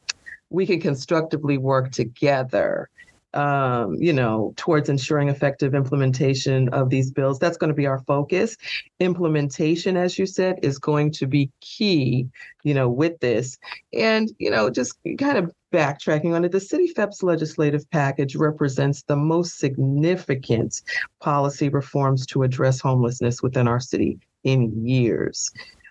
we 0.49 0.67
can 0.67 0.81
constructively 0.81 1.59
work 1.59 1.93
together 1.93 2.89
um, 3.35 3.95
you 3.95 4.13
know, 4.13 4.53
towards 4.57 4.89
ensuring 4.89 5.29
effective 5.29 5.75
implementation 5.75 6.69
of 6.71 6.91
these 6.91 7.11
bills. 7.11 7.39
That's 7.39 7.57
going 7.57 7.69
to 7.69 7.75
be 7.75 7.87
our 7.87 8.01
focus. 8.01 8.57
Implementation, 8.99 9.97
as 9.97 10.19
you 10.19 10.27
said, 10.27 10.59
is 10.63 10.79
going 10.79 11.13
to 11.13 11.27
be 11.27 11.51
key, 11.61 12.27
you 12.65 12.75
know, 12.75 12.89
with 12.89 13.19
this. 13.21 13.59
And, 13.93 14.31
you 14.39 14.51
know, 14.51 14.71
just 14.71 14.99
kind 15.19 15.39
of 15.39 15.53
backtracking 15.73 16.35
on 16.35 16.45
it, 16.45 16.53
the 16.53 16.59
CityFHEPS 16.59 17.23
legislative 17.23 17.89
package 17.91 18.35
represents 18.35 19.03
the 19.03 19.17
most 19.17 19.59
significant 19.59 20.83
policy 21.21 21.69
reforms 21.69 22.27
to 22.27 22.43
address 22.43 22.81
homelessness 22.81 23.43
within 23.43 23.69
our 23.69 23.81
city 23.81 24.19
in 24.43 24.87
years. 24.87 25.51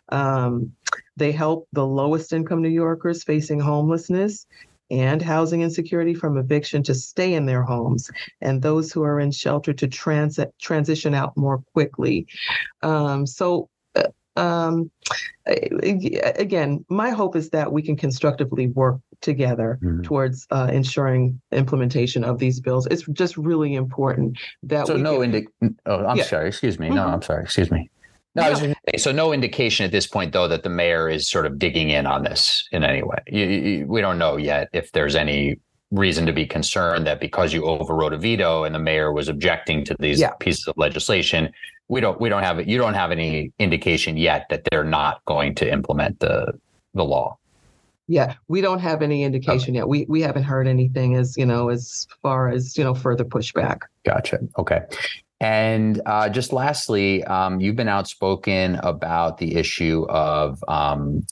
Um, 0.09 0.73
they 1.17 1.31
help 1.31 1.67
the 1.71 1.85
lowest 1.85 2.33
income 2.33 2.61
New 2.61 2.69
Yorkers 2.69 3.23
facing 3.23 3.59
homelessness 3.59 4.47
and 4.91 5.21
housing 5.21 5.61
insecurity 5.61 6.13
from 6.13 6.37
eviction 6.37 6.83
to 6.83 6.95
stay 6.95 7.33
in 7.33 7.45
their 7.45 7.63
homes, 7.63 8.09
and 8.41 8.61
those 8.61 8.91
who 8.91 9.03
are 9.03 9.19
in 9.19 9.31
shelter 9.31 9.73
to 9.73 9.87
transit 9.87 10.53
transition 10.59 11.13
out 11.13 11.35
more 11.37 11.63
quickly. 11.73 12.27
Um, 12.81 13.25
so. 13.25 13.69
Uh, 13.95 14.03
um, 14.35 14.89
again, 15.47 16.85
my 16.87 17.09
hope 17.09 17.35
is 17.35 17.49
that 17.49 17.73
we 17.73 17.81
can 17.81 17.97
constructively 17.97 18.67
work 18.67 18.99
together 19.21 19.79
mm-hmm. 19.83 20.01
towards 20.03 20.47
uh, 20.51 20.69
ensuring 20.71 21.41
implementation 21.51 22.23
of 22.23 22.39
these 22.39 22.61
bills. 22.61 22.87
It's 22.87 23.03
just 23.13 23.35
really 23.35 23.75
important 23.75 24.37
that. 24.63 24.87
We 24.87 24.93
So 24.93 24.97
no, 24.97 25.23
indi- 25.23 25.47
oh, 25.85 26.05
I'm 26.05 26.17
yeah. 26.17 26.23
sorry. 26.23 26.47
Excuse 26.47 26.79
me. 26.79 26.87
Mm-hmm. 26.87 26.95
No, 26.95 27.07
I'm 27.07 27.21
sorry. 27.21 27.43
Excuse 27.43 27.71
me. 27.71 27.89
No, 28.39 28.73
yeah. 28.91 28.97
so 28.97 29.11
no 29.11 29.33
indication 29.33 29.85
at 29.85 29.91
this 29.91 30.07
point, 30.07 30.33
though, 30.33 30.47
that 30.47 30.63
the 30.63 30.69
mayor 30.69 31.09
is 31.09 31.29
sort 31.29 31.45
of 31.45 31.59
digging 31.59 31.89
in 31.89 32.05
on 32.05 32.23
this 32.23 32.67
in 32.71 32.83
any 32.83 33.03
way. 33.03 33.17
You, 33.27 33.45
you, 33.45 33.87
we 33.87 34.01
don't 34.01 34.17
know 34.17 34.37
yet 34.37 34.69
if 34.73 34.91
there's 34.91 35.15
any 35.15 35.59
reason 35.91 36.25
to 36.25 36.33
be 36.33 36.45
concerned 36.45 37.07
that 37.07 37.19
because 37.19 37.53
you 37.53 37.65
overrode 37.65 38.13
a 38.13 38.17
veto 38.17 38.63
and 38.63 38.75
the 38.75 38.79
mayor 38.79 39.11
was 39.11 39.27
objecting 39.27 39.83
to 39.85 39.95
these 39.99 40.19
yeah. 40.19 40.31
pieces 40.39 40.67
of 40.67 40.77
legislation, 40.77 41.51
we 41.87 41.99
don't 41.99 42.21
we 42.21 42.29
don't 42.29 42.43
have 42.43 42.67
you 42.67 42.77
don't 42.77 42.93
have 42.93 43.11
any 43.11 43.51
indication 43.59 44.15
yet 44.15 44.45
that 44.49 44.61
they're 44.69 44.83
not 44.83 45.23
going 45.25 45.55
to 45.55 45.71
implement 45.71 46.19
the 46.19 46.53
the 46.93 47.03
law. 47.03 47.37
Yeah, 48.07 48.35
we 48.47 48.61
don't 48.61 48.79
have 48.79 49.03
any 49.03 49.23
indication 49.23 49.71
okay. 49.71 49.77
yet. 49.77 49.87
We 49.87 50.05
we 50.07 50.21
haven't 50.21 50.43
heard 50.43 50.67
anything 50.67 51.15
as 51.15 51.37
you 51.37 51.45
know 51.45 51.69
as 51.69 52.07
far 52.21 52.49
as 52.49 52.77
you 52.77 52.83
know 52.83 52.93
further 52.93 53.25
pushback. 53.25 53.81
Gotcha. 54.03 54.39
Okay. 54.57 54.81
And 55.41 56.01
uh, 56.05 56.29
just 56.29 56.51
lastly, 56.51 57.23
um, 57.23 57.61
you've 57.61 57.75
been 57.75 57.87
outspoken 57.87 58.75
about 58.75 59.37
the 59.37 59.55
issue 59.55 60.05
of 60.09 60.63
um, 60.67 61.25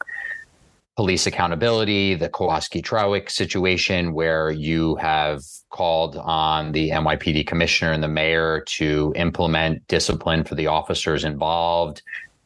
police 0.96 1.28
accountability, 1.28 2.16
the 2.16 2.30
Kawaski 2.30 2.82
Trawick 2.82 3.30
situation, 3.30 4.14
where 4.14 4.50
you 4.50 4.96
have 4.96 5.44
called 5.70 6.16
on 6.18 6.72
the 6.72 6.90
NYPD 6.90 7.46
commissioner 7.46 7.92
and 7.92 8.02
the 8.02 8.08
mayor 8.08 8.64
to 8.68 9.14
implement 9.16 9.86
discipline 9.88 10.44
for 10.44 10.56
the 10.56 10.68
officers 10.68 11.26
involved. 11.26 12.02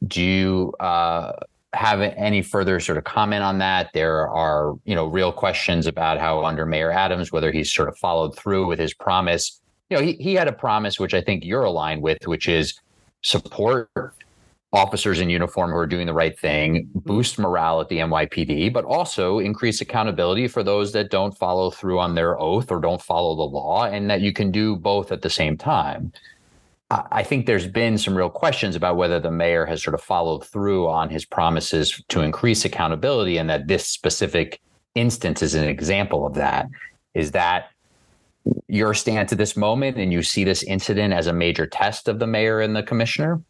Do 0.07 0.21
you 0.23 0.73
uh, 0.79 1.33
have 1.73 2.01
any 2.01 2.41
further 2.41 2.79
sort 2.79 2.97
of 2.97 3.03
comment 3.03 3.43
on 3.43 3.59
that? 3.59 3.91
There 3.93 4.27
are, 4.27 4.73
you 4.83 4.95
know, 4.95 5.05
real 5.05 5.31
questions 5.31 5.85
about 5.85 6.19
how 6.19 6.43
under 6.43 6.65
Mayor 6.65 6.91
Adams, 6.91 7.31
whether 7.31 7.51
he's 7.51 7.71
sort 7.71 7.87
of 7.87 7.97
followed 7.97 8.35
through 8.35 8.65
with 8.65 8.79
his 8.79 8.95
promise 8.95 9.61
you 9.91 9.97
know, 9.97 10.03
he, 10.03 10.13
he 10.13 10.33
had 10.33 10.47
a 10.47 10.53
promise, 10.53 10.99
which 10.99 11.13
I 11.13 11.19
think 11.19 11.43
you're 11.43 11.65
aligned 11.65 12.01
with, 12.01 12.25
which 12.25 12.47
is 12.47 12.79
support 13.21 13.89
officers 14.71 15.19
in 15.19 15.29
uniform 15.29 15.69
who 15.69 15.75
are 15.75 15.85
doing 15.85 16.07
the 16.07 16.13
right 16.13 16.39
thing, 16.39 16.89
boost 16.95 17.37
morale 17.37 17.81
at 17.81 17.89
the 17.89 17.97
NYPD, 17.97 18.71
but 18.71 18.85
also 18.85 19.39
increase 19.39 19.81
accountability 19.81 20.47
for 20.47 20.63
those 20.63 20.93
that 20.93 21.11
don't 21.11 21.37
follow 21.37 21.69
through 21.69 21.99
on 21.99 22.15
their 22.15 22.39
oath 22.39 22.71
or 22.71 22.79
don't 22.79 23.01
follow 23.01 23.35
the 23.35 23.41
law, 23.41 23.83
and 23.83 24.09
that 24.09 24.21
you 24.21 24.31
can 24.31 24.49
do 24.49 24.77
both 24.77 25.11
at 25.11 25.21
the 25.21 25.29
same 25.29 25.57
time. 25.57 26.13
I 26.89 27.23
think 27.23 27.45
there's 27.45 27.67
been 27.67 27.97
some 27.97 28.15
real 28.15 28.29
questions 28.29 28.77
about 28.77 28.95
whether 28.95 29.19
the 29.19 29.31
mayor 29.31 29.65
has 29.65 29.83
sort 29.83 29.93
of 29.93 30.01
followed 30.01 30.45
through 30.45 30.87
on 30.87 31.09
his 31.09 31.25
promises 31.25 32.01
to 32.07 32.21
increase 32.21 32.63
accountability, 32.63 33.37
and 33.37 33.49
that 33.49 33.67
this 33.67 33.85
specific 33.85 34.61
instance 34.95 35.41
is 35.41 35.53
an 35.53 35.67
example 35.67 36.25
of 36.25 36.33
that. 36.35 36.67
Is 37.13 37.31
that 37.31 37.71
your 38.67 38.93
stance 38.93 39.31
at 39.31 39.37
this 39.37 39.55
moment 39.55 39.97
and 39.97 40.11
you 40.11 40.23
see 40.23 40.43
this 40.43 40.63
incident 40.63 41.13
as 41.13 41.27
a 41.27 41.33
major 41.33 41.67
test 41.67 42.07
of 42.07 42.19
the 42.19 42.27
mayor 42.27 42.59
and 42.59 42.75
the 42.75 42.83
commissioner? 42.83 43.41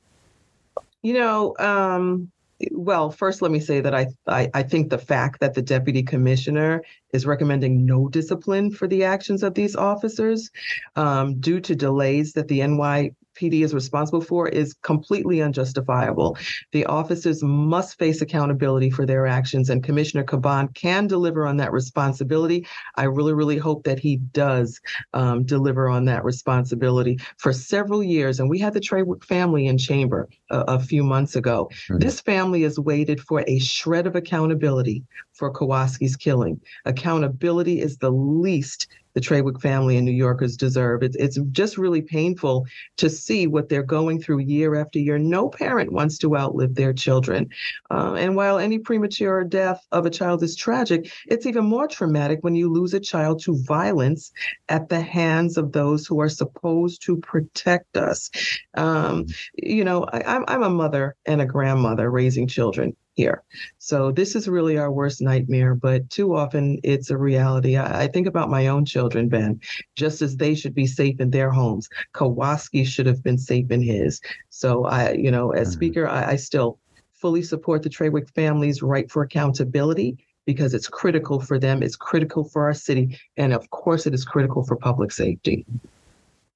You 1.01 1.13
know, 1.13 1.55
um, 1.59 2.31
well, 2.71 3.09
first, 3.09 3.41
let 3.41 3.51
me 3.51 3.59
say 3.59 3.81
that 3.81 3.95
I, 3.95 4.07
I, 4.27 4.49
I 4.53 4.63
think 4.63 4.89
the 4.89 4.97
fact 4.97 5.39
that 5.39 5.53
the 5.53 5.61
deputy 5.61 6.03
commissioner 6.03 6.83
is 7.13 7.25
recommending 7.25 7.85
no 7.85 8.07
discipline 8.09 8.71
for 8.71 8.87
the 8.87 9.03
actions 9.03 9.41
of 9.43 9.53
these 9.53 9.75
officers 9.75 10.51
um, 10.95 11.39
due 11.39 11.59
to 11.61 11.75
delays 11.75 12.33
that 12.33 12.47
the 12.47 12.65
NY 12.65 13.11
PD 13.41 13.63
is 13.63 13.73
responsible 13.73 14.21
for 14.21 14.47
is 14.47 14.75
completely 14.83 15.41
unjustifiable. 15.41 16.37
The 16.71 16.85
officers 16.85 17.41
must 17.41 17.97
face 17.97 18.21
accountability 18.21 18.91
for 18.91 19.05
their 19.05 19.25
actions, 19.25 19.69
and 19.69 19.83
Commissioner 19.83 20.23
Caban 20.23 20.73
can 20.75 21.07
deliver 21.07 21.47
on 21.47 21.57
that 21.57 21.71
responsibility. 21.71 22.67
I 22.95 23.05
really, 23.05 23.33
really 23.33 23.57
hope 23.57 23.83
that 23.85 23.99
he 23.99 24.17
does 24.17 24.79
um, 25.13 25.43
deliver 25.43 25.89
on 25.89 26.05
that 26.05 26.23
responsibility. 26.23 27.19
For 27.37 27.51
several 27.51 28.03
years, 28.03 28.39
and 28.39 28.49
we 28.49 28.59
had 28.59 28.73
the 28.73 28.79
Trawick 28.79 29.23
family 29.23 29.65
in 29.65 29.77
chamber 29.77 30.29
a, 30.51 30.75
a 30.75 30.79
few 30.79 31.03
months 31.03 31.35
ago. 31.35 31.69
Mm-hmm. 31.71 31.99
This 31.99 32.21
family 32.21 32.61
has 32.63 32.79
waited 32.79 33.19
for 33.21 33.43
a 33.47 33.59
shred 33.59 34.07
of 34.07 34.15
accountability 34.15 35.03
for 35.33 35.51
Kawaski's 35.51 36.15
killing. 36.15 36.61
Accountability 36.85 37.81
is 37.81 37.97
the 37.97 38.11
least 38.11 38.87
the 39.13 39.21
Trawick 39.21 39.61
family 39.61 39.97
and 39.97 40.05
New 40.05 40.11
Yorkers 40.11 40.55
deserve. 40.55 41.03
It's 41.03 41.15
it's 41.17 41.37
just 41.51 41.77
really 41.77 42.01
painful 42.01 42.65
to 42.97 43.09
see 43.09 43.47
what 43.47 43.69
they're 43.69 43.83
going 43.83 44.21
through 44.21 44.39
year 44.39 44.75
after 44.75 44.99
year. 44.99 45.17
No 45.17 45.49
parent 45.49 45.91
wants 45.91 46.17
to 46.19 46.37
outlive 46.37 46.75
their 46.75 46.93
children, 46.93 47.49
uh, 47.89 48.13
and 48.13 48.35
while 48.35 48.57
any 48.57 48.79
premature 48.79 49.43
death 49.43 49.85
of 49.91 50.05
a 50.05 50.09
child 50.09 50.43
is 50.43 50.55
tragic, 50.55 51.11
it's 51.27 51.45
even 51.45 51.65
more 51.65 51.87
traumatic 51.87 52.39
when 52.41 52.55
you 52.55 52.71
lose 52.71 52.93
a 52.93 52.99
child 52.99 53.41
to 53.43 53.61
violence 53.63 54.31
at 54.69 54.89
the 54.89 55.01
hands 55.01 55.57
of 55.57 55.71
those 55.71 56.07
who 56.07 56.21
are 56.21 56.29
supposed 56.29 57.01
to 57.03 57.17
protect 57.17 57.97
us. 57.97 58.29
Um, 58.75 59.25
you 59.55 59.83
know, 59.83 60.05
I, 60.05 60.40
I'm 60.47 60.61
I'm 60.61 60.63
a 60.63 60.69
mother 60.69 61.15
and 61.25 61.41
a 61.41 61.45
grandmother 61.45 62.09
raising 62.09 62.47
children 62.47 62.95
here. 63.13 63.43
So 63.77 64.11
this 64.11 64.35
is 64.35 64.47
really 64.47 64.77
our 64.77 64.91
worst 64.91 65.21
nightmare, 65.21 65.75
but 65.75 66.09
too 66.09 66.35
often 66.35 66.79
it's 66.83 67.09
a 67.09 67.17
reality. 67.17 67.77
I, 67.77 68.03
I, 68.03 68.07
think 68.07 68.25
about 68.25 68.49
my 68.49 68.67
own 68.67 68.85
children, 68.85 69.27
Ben, 69.27 69.59
just 69.95 70.21
as 70.21 70.37
they 70.37 70.55
should 70.55 70.73
be 70.73 70.87
safe 70.87 71.19
in 71.19 71.29
their 71.29 71.49
homes. 71.49 71.89
Kawaski 72.15 72.85
should 72.85 73.05
have 73.05 73.21
been 73.21 73.37
safe 73.37 73.69
in 73.69 73.81
his. 73.81 74.21
So 74.49 74.85
I, 74.85 75.11
you 75.11 75.29
know, 75.29 75.51
as 75.51 75.67
mm-hmm. 75.67 75.73
speaker, 75.73 76.07
I, 76.07 76.31
I 76.31 76.35
still 76.37 76.79
fully 77.11 77.43
support 77.43 77.83
the 77.83 77.89
Trawick 77.89 78.29
family's 78.33 78.81
right 78.81 79.11
for 79.11 79.23
accountability 79.23 80.17
because 80.45 80.73
it's 80.73 80.87
critical 80.87 81.39
for 81.39 81.59
them, 81.59 81.83
it's 81.83 81.95
critical 81.95 82.43
for 82.43 82.63
our 82.63 82.73
city, 82.73 83.19
and 83.37 83.53
of 83.53 83.69
course 83.69 84.07
it 84.07 84.13
is 84.13 84.25
critical 84.25 84.63
for 84.63 84.75
public 84.75 85.11
safety. 85.11 85.65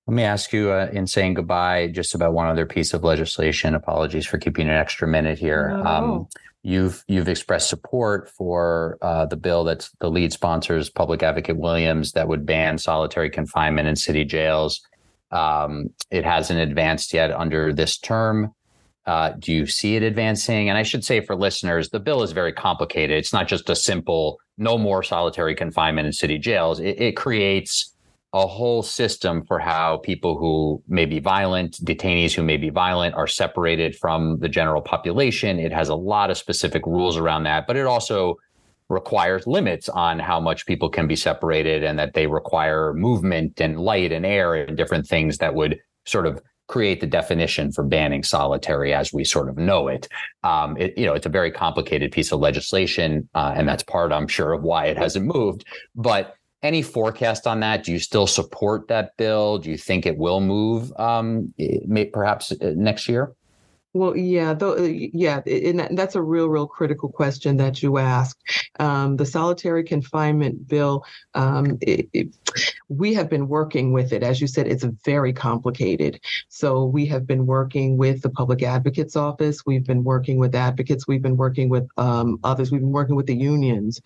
Let 0.08 0.14
me 0.14 0.24
ask 0.24 0.54
you, 0.54 0.72
uh, 0.72 0.90
in 0.94 1.08
saying 1.08 1.34
goodbye, 1.34 1.88
just 1.88 2.14
about 2.14 2.34
one 2.34 2.48
other 2.48 2.66
piece 2.66 2.94
of 2.94 3.04
legislation. 3.04 3.74
Apologies 3.74 4.28
for 4.28 4.38
keeping 4.38 4.68
an 4.68 4.76
extra 4.76 5.08
minute 5.08 5.40
here. 5.40 5.72
Um, 5.84 6.28
you've 6.62 7.04
you've 7.08 7.28
expressed 7.28 7.70
support 7.70 8.30
for 8.30 9.00
uh, 9.02 9.26
the 9.26 9.36
bill 9.36 9.64
that's 9.64 9.90
the 10.00 10.10
lead 10.12 10.32
sponsors, 10.32 10.92
Public 10.92 11.24
Advocate 11.24 11.58
Williams, 11.58 12.12
that 12.12 12.28
would 12.28 12.46
ban 12.46 12.78
solitary 12.78 13.32
confinement 13.32 13.88
in 13.88 13.96
city 13.96 14.24
jails. 14.26 14.82
Um, 15.32 15.90
it 16.12 16.24
hasn't 16.24 16.60
advanced 16.60 17.12
yet 17.12 17.32
under 17.32 17.74
this 17.74 17.98
term. 17.98 18.54
Uh, 19.08 19.32
do 19.38 19.54
you 19.54 19.66
see 19.66 19.96
it 19.96 20.04
advancing? 20.04 20.70
And 20.70 20.78
I 20.78 20.84
should 20.84 21.04
say 21.04 21.20
for 21.20 21.36
listeners, 21.36 21.90
the 21.90 22.00
bill 22.00 22.24
is 22.24 22.32
very 22.32 22.54
complicated. 22.54 23.18
It's 23.18 23.34
not 23.34 23.48
just 23.48 23.70
a 23.70 23.76
simple 23.76 24.40
no 24.58 24.78
more 24.78 25.04
solitary 25.04 25.56
confinement 25.56 26.08
in 26.08 26.14
city 26.14 26.38
jails. 26.38 26.80
It, 26.80 27.02
it 27.02 27.18
creates 27.18 27.95
a 28.36 28.46
whole 28.46 28.84
system 28.84 29.46
for 29.46 29.60
how 29.60 29.96
people 29.96 30.38
who 30.38 30.84
may 30.90 31.06
be 31.06 31.20
violent, 31.20 31.80
detainees 31.86 32.34
who 32.34 32.44
may 32.44 32.58
be 32.58 32.70
violent, 32.70 33.16
are 33.16 33.28
separated 33.28 33.96
from 33.96 34.38
the 34.40 34.50
general 34.50 34.82
population. 34.82 35.58
It 35.58 35.72
has 35.72 35.88
a 35.88 35.96
lot 35.96 36.30
of 36.30 36.38
specific 36.38 36.86
rules 36.86 37.16
around 37.16 37.44
that, 37.44 37.66
but 37.66 37.78
it 37.78 37.86
also 37.86 38.36
requires 38.90 39.48
limits 39.48 39.88
on 39.88 40.20
how 40.20 40.42
much 40.42 40.66
people 40.66 40.90
can 40.90 41.08
be 41.08 41.16
separated 41.16 41.86
and 41.86 41.98
that 41.98 42.14
they 42.14 42.28
require 42.28 42.94
movement 42.94 43.62
and 43.62 43.80
light 43.80 44.12
and 44.12 44.26
air 44.26 44.54
and 44.54 44.76
different 44.76 45.08
things 45.08 45.38
that 45.38 45.56
would 45.56 45.80
sort 46.04 46.28
of 46.28 46.42
create 46.68 47.00
the 47.00 47.08
definition 47.08 47.72
for 47.72 47.86
banning 47.86 48.22
solitary 48.22 48.94
as 48.94 49.14
we 49.14 49.24
sort 49.24 49.48
of 49.48 49.58
know 49.58 49.88
it. 49.88 50.10
Um, 50.44 50.76
it 50.76 50.98
you 50.98 51.06
know, 51.06 51.14
it's 51.14 51.26
a 51.26 51.30
very 51.30 51.52
complicated 51.52 52.12
piece 52.12 52.34
of 52.34 52.42
legislation, 52.42 53.30
uh, 53.34 53.54
and 53.56 53.66
that's 53.66 53.84
part, 53.84 54.12
I'm 54.12 54.28
sure, 54.28 54.52
of 54.52 54.62
why 54.62 54.88
it 54.88 54.98
hasn't 54.98 55.26
moved. 55.26 55.64
But 55.96 56.36
any 56.66 56.82
forecast 56.82 57.48
on 57.48 57.62
that? 57.62 57.84
Do 57.84 57.92
you 57.92 58.00
still 58.00 58.28
support 58.28 58.88
that 58.90 59.16
bill? 59.18 59.60
Do 59.60 59.70
you 59.70 59.78
think 59.78 60.06
it 60.06 60.18
will 60.18 60.42
move 60.42 60.92
um, 60.98 61.54
may, 61.58 62.06
perhaps 62.06 62.52
uh, 62.52 62.74
next 62.76 63.08
year? 63.08 63.34
Well, 63.94 64.18
yeah, 64.18 64.54
though, 64.54 64.76
uh, 64.76 64.82
yeah, 64.82 65.40
and 65.48 65.98
that's 65.98 66.16
a 66.16 66.22
real, 66.22 66.50
real 66.50 66.68
critical 66.68 67.08
question 67.08 67.56
that 67.58 67.82
you 67.82 67.98
asked. 67.98 68.38
Um, 68.78 69.16
the 69.16 69.26
solitary 69.26 69.86
confinement 69.86 70.68
bill, 70.68 71.06
um, 71.34 71.78
it, 71.80 72.10
it, 72.12 72.36
we 72.90 73.14
have 73.14 73.30
been 73.30 73.48
working 73.48 73.92
with 73.92 74.14
it. 74.14 74.24
As 74.24 74.40
you 74.40 74.48
said, 74.48 74.68
it's 74.68 74.84
very 75.04 75.34
complicated. 75.34 76.20
So 76.50 76.86
we 76.86 77.06
have 77.08 77.26
been 77.26 77.46
working 77.46 77.98
with 77.98 78.22
the 78.22 78.30
public 78.30 78.64
advocate's 78.64 79.16
office. 79.16 79.66
We've 79.66 79.86
been 79.86 80.04
working 80.04 80.38
with 80.38 80.56
advocates. 80.56 81.08
We've 81.08 81.22
been 81.22 81.38
working 81.38 81.70
with 81.70 81.88
um, 81.98 82.40
others. 82.44 82.72
We've 82.72 82.82
been 82.82 82.92
working 82.92 83.16
with 83.16 83.28
the 83.28 83.36
unions 83.36 84.02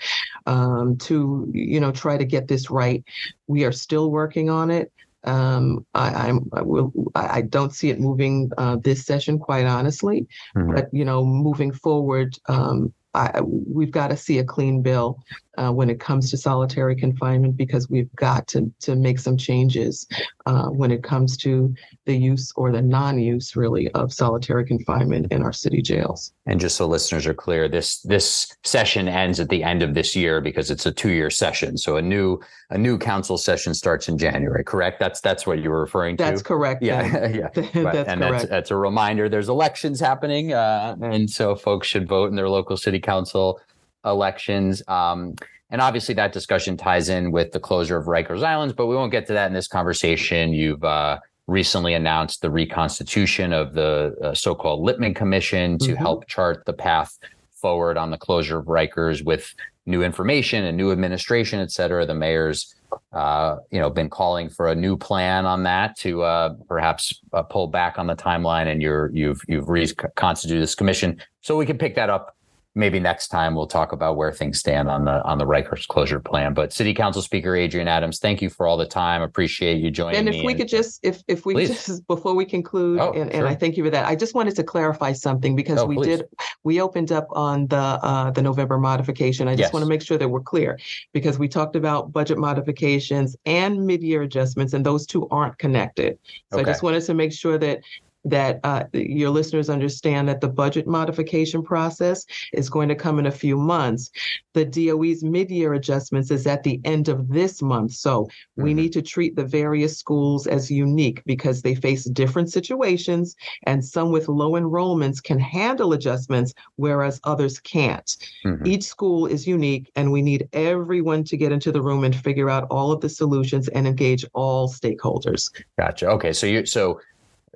um, 0.45 0.97
to, 0.99 1.49
you 1.53 1.79
know, 1.79 1.91
try 1.91 2.17
to 2.17 2.25
get 2.25 2.47
this 2.47 2.69
right. 2.69 3.03
We 3.47 3.65
are 3.65 3.71
still 3.71 4.11
working 4.11 4.49
on 4.49 4.71
it. 4.71 4.91
Um, 5.25 5.85
I, 5.93 6.29
I'm 6.29 6.49
I 6.53 6.61
will 6.61 6.93
I 7.13 7.41
don't 7.41 7.73
see 7.73 7.89
it 7.89 7.99
moving 7.99 8.51
uh, 8.57 8.77
this 8.81 9.05
session, 9.05 9.37
quite 9.37 9.65
honestly. 9.65 10.27
Mm-hmm. 10.55 10.75
But 10.75 10.89
you 10.93 11.03
know, 11.03 11.25
moving 11.25 11.73
forward, 11.73 12.37
um, 12.47 12.93
I, 13.13 13.41
we've 13.41 13.91
got 13.91 14.09
to 14.09 14.17
see 14.17 14.37
a 14.39 14.43
clean 14.43 14.81
bill 14.81 15.19
uh, 15.59 15.71
when 15.71 15.89
it 15.89 15.99
comes 15.99 16.31
to 16.31 16.37
solitary 16.37 16.95
confinement 16.95 17.57
because 17.57 17.89
we've 17.89 18.13
got 18.15 18.47
to 18.47 18.71
to 18.79 18.95
make 18.95 19.19
some 19.19 19.35
changes 19.35 20.07
uh, 20.45 20.67
when 20.67 20.89
it 20.89 21.03
comes 21.03 21.35
to 21.35 21.73
the 22.05 22.15
use 22.15 22.51
or 22.55 22.71
the 22.71 22.81
non-use 22.81 23.55
really 23.55 23.91
of 23.91 24.13
solitary 24.13 24.65
confinement 24.65 25.31
in 25.31 25.43
our 25.43 25.51
city 25.51 25.81
jails. 25.81 26.31
And 26.45 26.59
just 26.59 26.77
so 26.77 26.87
listeners 26.87 27.27
are 27.27 27.33
clear, 27.33 27.67
this 27.67 28.01
this 28.01 28.55
session 28.63 29.07
ends 29.07 29.39
at 29.39 29.49
the 29.49 29.63
end 29.63 29.83
of 29.83 29.93
this 29.93 30.15
year 30.15 30.39
because 30.39 30.71
it's 30.71 30.85
a 30.85 30.91
two-year 30.91 31.29
session. 31.29 31.77
So 31.77 31.97
a 31.97 32.01
new 32.01 32.39
a 32.69 32.77
new 32.77 32.97
council 32.97 33.37
session 33.37 33.73
starts 33.73 34.07
in 34.07 34.17
January. 34.17 34.63
Correct? 34.63 34.99
That's 34.99 35.19
that's 35.19 35.45
what 35.45 35.59
you 35.59 35.69
were 35.69 35.81
referring 35.81 36.17
to. 36.17 36.23
That's 36.23 36.41
correct. 36.41 36.81
Yeah, 36.81 37.27
yeah. 37.33 37.49
that's 37.53 37.73
and 37.73 37.73
correct. 37.73 38.19
That's, 38.19 38.49
that's, 38.49 38.71
a 38.71 38.75
reminder. 38.77 39.27
There's 39.27 39.49
elections 39.49 39.99
happening, 39.99 40.53
uh, 40.53 40.95
and 41.01 41.29
so 41.29 41.55
folks 41.55 41.87
should 41.87 42.07
vote 42.07 42.29
in 42.29 42.35
their 42.35 42.49
local 42.49 42.77
city 42.77 42.99
council 42.99 43.59
elections. 44.05 44.81
Um, 44.87 45.35
and 45.69 45.81
obviously, 45.81 46.15
that 46.15 46.33
discussion 46.33 46.77
ties 46.77 47.09
in 47.09 47.31
with 47.31 47.51
the 47.51 47.59
closure 47.59 47.97
of 47.97 48.05
Rikers 48.05 48.43
Islands, 48.43 48.73
but 48.73 48.87
we 48.87 48.95
won't 48.95 49.11
get 49.11 49.27
to 49.27 49.33
that 49.33 49.47
in 49.47 49.53
this 49.53 49.67
conversation. 49.67 50.51
You've 50.51 50.83
uh, 50.83 51.19
recently 51.47 51.93
announced 51.93 52.41
the 52.41 52.49
reconstitution 52.49 53.53
of 53.53 53.73
the 53.73 54.15
uh, 54.23 54.33
so 54.33 54.55
called 54.55 54.81
Lippman 54.81 55.13
Commission 55.13 55.77
to 55.79 55.91
mm-hmm. 55.91 55.95
help 55.95 56.27
chart 56.27 56.65
the 56.65 56.73
path 56.73 57.17
forward 57.53 57.97
on 57.97 58.09
the 58.09 58.17
closure 58.17 58.57
of 58.57 58.65
Rikers 58.65 59.23
with 59.23 59.53
new 59.85 60.01
information 60.01 60.65
and 60.65 60.77
new 60.77 60.91
administration, 60.91 61.59
et 61.59 61.71
cetera. 61.71 62.05
The 62.05 62.15
mayor's 62.15 62.75
uh, 63.11 63.57
you 63.71 63.79
know, 63.79 63.89
been 63.89 64.09
calling 64.09 64.49
for 64.49 64.69
a 64.69 64.75
new 64.75 64.97
plan 64.97 65.45
on 65.45 65.63
that 65.63 65.97
to 65.97 66.23
uh, 66.23 66.55
perhaps 66.67 67.19
uh, 67.33 67.43
pull 67.43 67.67
back 67.67 67.99
on 67.99 68.07
the 68.07 68.15
timeline, 68.15 68.67
and 68.67 68.81
you're 68.81 69.11
you've 69.13 69.41
you've 69.47 69.69
reconstituted 69.69 70.61
this 70.61 70.75
commission, 70.75 71.21
so 71.41 71.57
we 71.57 71.65
can 71.65 71.77
pick 71.77 71.95
that 71.95 72.09
up 72.09 72.35
maybe 72.75 72.99
next 72.99 73.29
time 73.29 73.55
we'll 73.55 73.67
talk 73.67 73.91
about 73.91 74.15
where 74.15 74.31
things 74.31 74.59
stand 74.59 74.89
on 74.89 75.05
the 75.05 75.23
on 75.23 75.37
the 75.37 75.45
Rikers 75.45 75.87
closure 75.87 76.19
plan. 76.19 76.53
But 76.53 76.71
City 76.71 76.93
Council 76.93 77.21
Speaker 77.21 77.55
Adrienne 77.55 77.87
Adams, 77.87 78.19
thank 78.19 78.41
you 78.41 78.49
for 78.49 78.67
all 78.67 78.77
the 78.77 78.85
time. 78.85 79.21
Appreciate 79.21 79.81
you 79.81 79.91
joining 79.91 80.19
and 80.19 80.29
if 80.29 80.43
we 80.43 80.53
and, 80.53 80.61
could 80.61 80.67
just 80.67 80.99
if 81.03 81.23
if 81.27 81.45
we 81.45 81.65
just 81.65 82.05
before 82.07 82.35
we 82.35 82.45
conclude, 82.45 82.99
oh, 82.99 83.11
and, 83.11 83.31
sure. 83.31 83.39
and 83.39 83.47
I 83.47 83.55
thank 83.55 83.77
you 83.77 83.83
for 83.83 83.89
that. 83.89 84.05
I 84.05 84.15
just 84.15 84.35
wanted 84.35 84.55
to 84.55 84.63
clarify 84.63 85.13
something 85.13 85.55
because 85.55 85.79
oh, 85.79 85.85
we 85.85 85.95
please. 85.95 86.17
did 86.17 86.25
we 86.63 86.81
opened 86.81 87.11
up 87.11 87.27
on 87.31 87.67
the 87.67 87.77
uh, 87.77 88.31
the 88.31 88.41
November 88.41 88.77
modification. 88.77 89.47
I 89.47 89.53
just 89.53 89.59
yes. 89.67 89.73
want 89.73 89.83
to 89.83 89.89
make 89.89 90.01
sure 90.01 90.17
that 90.17 90.29
we're 90.29 90.41
clear 90.41 90.79
because 91.13 91.39
we 91.39 91.47
talked 91.47 91.75
about 91.75 92.11
budget 92.11 92.37
modifications 92.37 93.35
and 93.45 93.85
mid 93.85 94.03
year 94.03 94.21
adjustments, 94.21 94.73
and 94.73 94.85
those 94.85 95.05
two 95.05 95.27
aren't 95.29 95.57
connected. 95.57 96.17
So 96.51 96.59
okay. 96.59 96.69
I 96.69 96.73
just 96.73 96.83
wanted 96.83 97.03
to 97.03 97.13
make 97.13 97.33
sure 97.33 97.57
that 97.57 97.81
that 98.25 98.59
uh, 98.63 98.83
your 98.93 99.29
listeners 99.29 99.69
understand 99.69 100.27
that 100.27 100.41
the 100.41 100.47
budget 100.47 100.87
modification 100.87 101.63
process 101.63 102.25
is 102.53 102.69
going 102.69 102.89
to 102.89 102.95
come 102.95 103.19
in 103.19 103.25
a 103.25 103.31
few 103.31 103.57
months. 103.57 104.11
The 104.53 104.65
DOE's 104.65 105.23
mid-year 105.23 105.73
adjustments 105.73 106.31
is 106.31 106.45
at 106.45 106.63
the 106.63 106.81
end 106.83 107.07
of 107.07 107.29
this 107.29 107.61
month. 107.61 107.93
So 107.93 108.23
mm-hmm. 108.23 108.63
we 108.63 108.73
need 108.73 108.93
to 108.93 109.01
treat 109.01 109.35
the 109.35 109.45
various 109.45 109.97
schools 109.97 110.47
as 110.47 110.69
unique 110.69 111.21
because 111.25 111.61
they 111.61 111.75
face 111.75 112.03
different 112.05 112.51
situations 112.51 113.35
and 113.63 113.83
some 113.83 114.11
with 114.11 114.27
low 114.27 114.51
enrollments 114.51 115.23
can 115.23 115.39
handle 115.39 115.93
adjustments, 115.93 116.53
whereas 116.75 117.21
others 117.23 117.59
can't. 117.59 118.17
Mm-hmm. 118.45 118.67
Each 118.67 118.83
school 118.83 119.25
is 119.25 119.47
unique 119.47 119.91
and 119.95 120.11
we 120.11 120.21
need 120.21 120.49
everyone 120.53 121.23
to 121.25 121.37
get 121.37 121.51
into 121.51 121.71
the 121.71 121.81
room 121.81 122.03
and 122.03 122.15
figure 122.15 122.49
out 122.49 122.67
all 122.69 122.91
of 122.91 123.01
the 123.01 123.09
solutions 123.09 123.67
and 123.69 123.87
engage 123.87 124.25
all 124.33 124.67
stakeholders. 124.69 125.49
Gotcha. 125.77 126.07
Okay. 126.07 126.33
So 126.33 126.45
you 126.45 126.65
so 126.65 126.99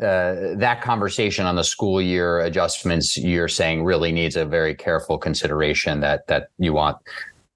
uh, 0.02 0.56
that 0.56 0.82
conversation 0.82 1.46
on 1.46 1.56
the 1.56 1.64
school 1.64 2.02
year 2.02 2.40
adjustments 2.40 3.18
you're 3.18 3.48
saying 3.48 3.84
really 3.84 4.12
needs 4.12 4.36
a 4.36 4.46
very 4.46 4.74
careful 4.74 5.18
consideration 5.18 6.00
that 6.00 6.26
that 6.28 6.50
you 6.58 6.74
want 6.74 6.98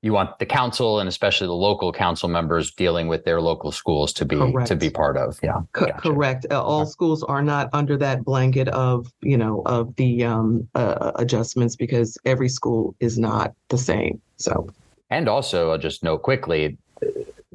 you 0.02 0.14
want 0.14 0.38
the 0.40 0.46
council 0.46 1.00
and 1.00 1.10
especially 1.10 1.48
the 1.48 1.54
local 1.54 1.92
council 1.92 2.30
members 2.30 2.72
dealing 2.72 3.08
with 3.08 3.26
their 3.26 3.42
local 3.42 3.72
schools 3.72 4.14
to 4.14 4.26
be 4.26 4.36
correct. 4.36 4.68
to 4.68 4.76
be 4.76 4.90
part 4.90 5.18
of. 5.18 5.40
Yeah. 5.42 5.62
C- 5.62 5.86
gotcha. 5.86 5.94
correct. 5.94 6.46
Uh, 6.52 6.64
all 6.64 6.86
schools 6.86 7.24
are 7.24 7.42
not 7.42 7.70
under 7.74 7.98
that 7.98 8.24
blanket 8.24 8.68
of 8.70 9.12
you 9.22 9.38
know 9.38 9.64
of 9.66 9.96
the 9.96 10.24
um, 10.24 10.68
uh, 10.76 11.12
adjustments 11.16 11.76
because 11.76 12.18
every 12.26 12.50
school 12.50 12.96
is 13.00 13.18
not 13.18 13.54
the 13.70 13.78
same. 13.78 14.22
So. 14.38 14.70
And 15.10 15.30
also 15.30 15.72
i'll 15.72 15.78
just 15.78 16.04
note 16.04 16.22
quickly 16.22 16.78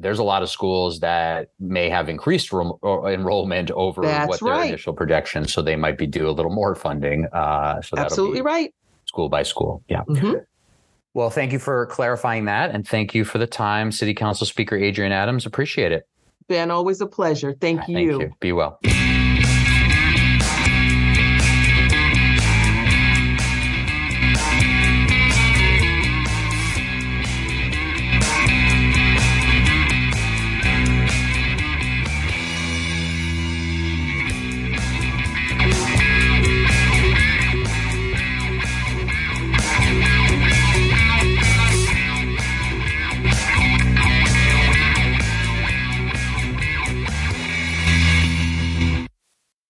there's 0.03 0.19
a 0.19 0.23
lot 0.23 0.43
of 0.43 0.49
schools 0.49 0.99
that 0.99 1.49
may 1.59 1.89
have 1.89 2.09
increased 2.09 2.51
ro- 2.51 2.79
enrollment 3.07 3.71
over 3.71 4.01
That's 4.03 4.27
what 4.27 4.39
their 4.41 4.53
right. 4.53 4.69
initial 4.69 4.93
projections, 4.93 5.51
so 5.51 5.61
they 5.61 5.75
might 5.75 5.97
be 5.97 6.05
due 6.05 6.29
a 6.29 6.31
little 6.31 6.51
more 6.51 6.75
funding. 6.75 7.25
Uh, 7.33 7.81
so 7.81 7.97
absolutely 7.97 8.41
right. 8.41 8.73
School 9.05 9.29
by 9.29 9.43
school, 9.43 9.83
yeah. 9.87 10.03
Mm-hmm. 10.03 10.33
Well, 11.13 11.29
thank 11.29 11.51
you 11.51 11.59
for 11.59 11.85
clarifying 11.87 12.45
that, 12.45 12.71
and 12.71 12.87
thank 12.87 13.15
you 13.15 13.23
for 13.23 13.37
the 13.37 13.47
time, 13.47 13.91
City 13.91 14.13
Council 14.13 14.45
Speaker 14.45 14.75
Adrienne 14.75 15.11
Adams. 15.11 15.45
Appreciate 15.45 15.91
it. 15.91 16.07
Ben, 16.47 16.71
always 16.71 17.01
a 17.01 17.07
pleasure. 17.07 17.53
Thank, 17.53 17.87
you. 17.87 17.95
Thank 17.95 18.21
you. 18.21 18.35
Be 18.39 18.51
well. 18.51 18.79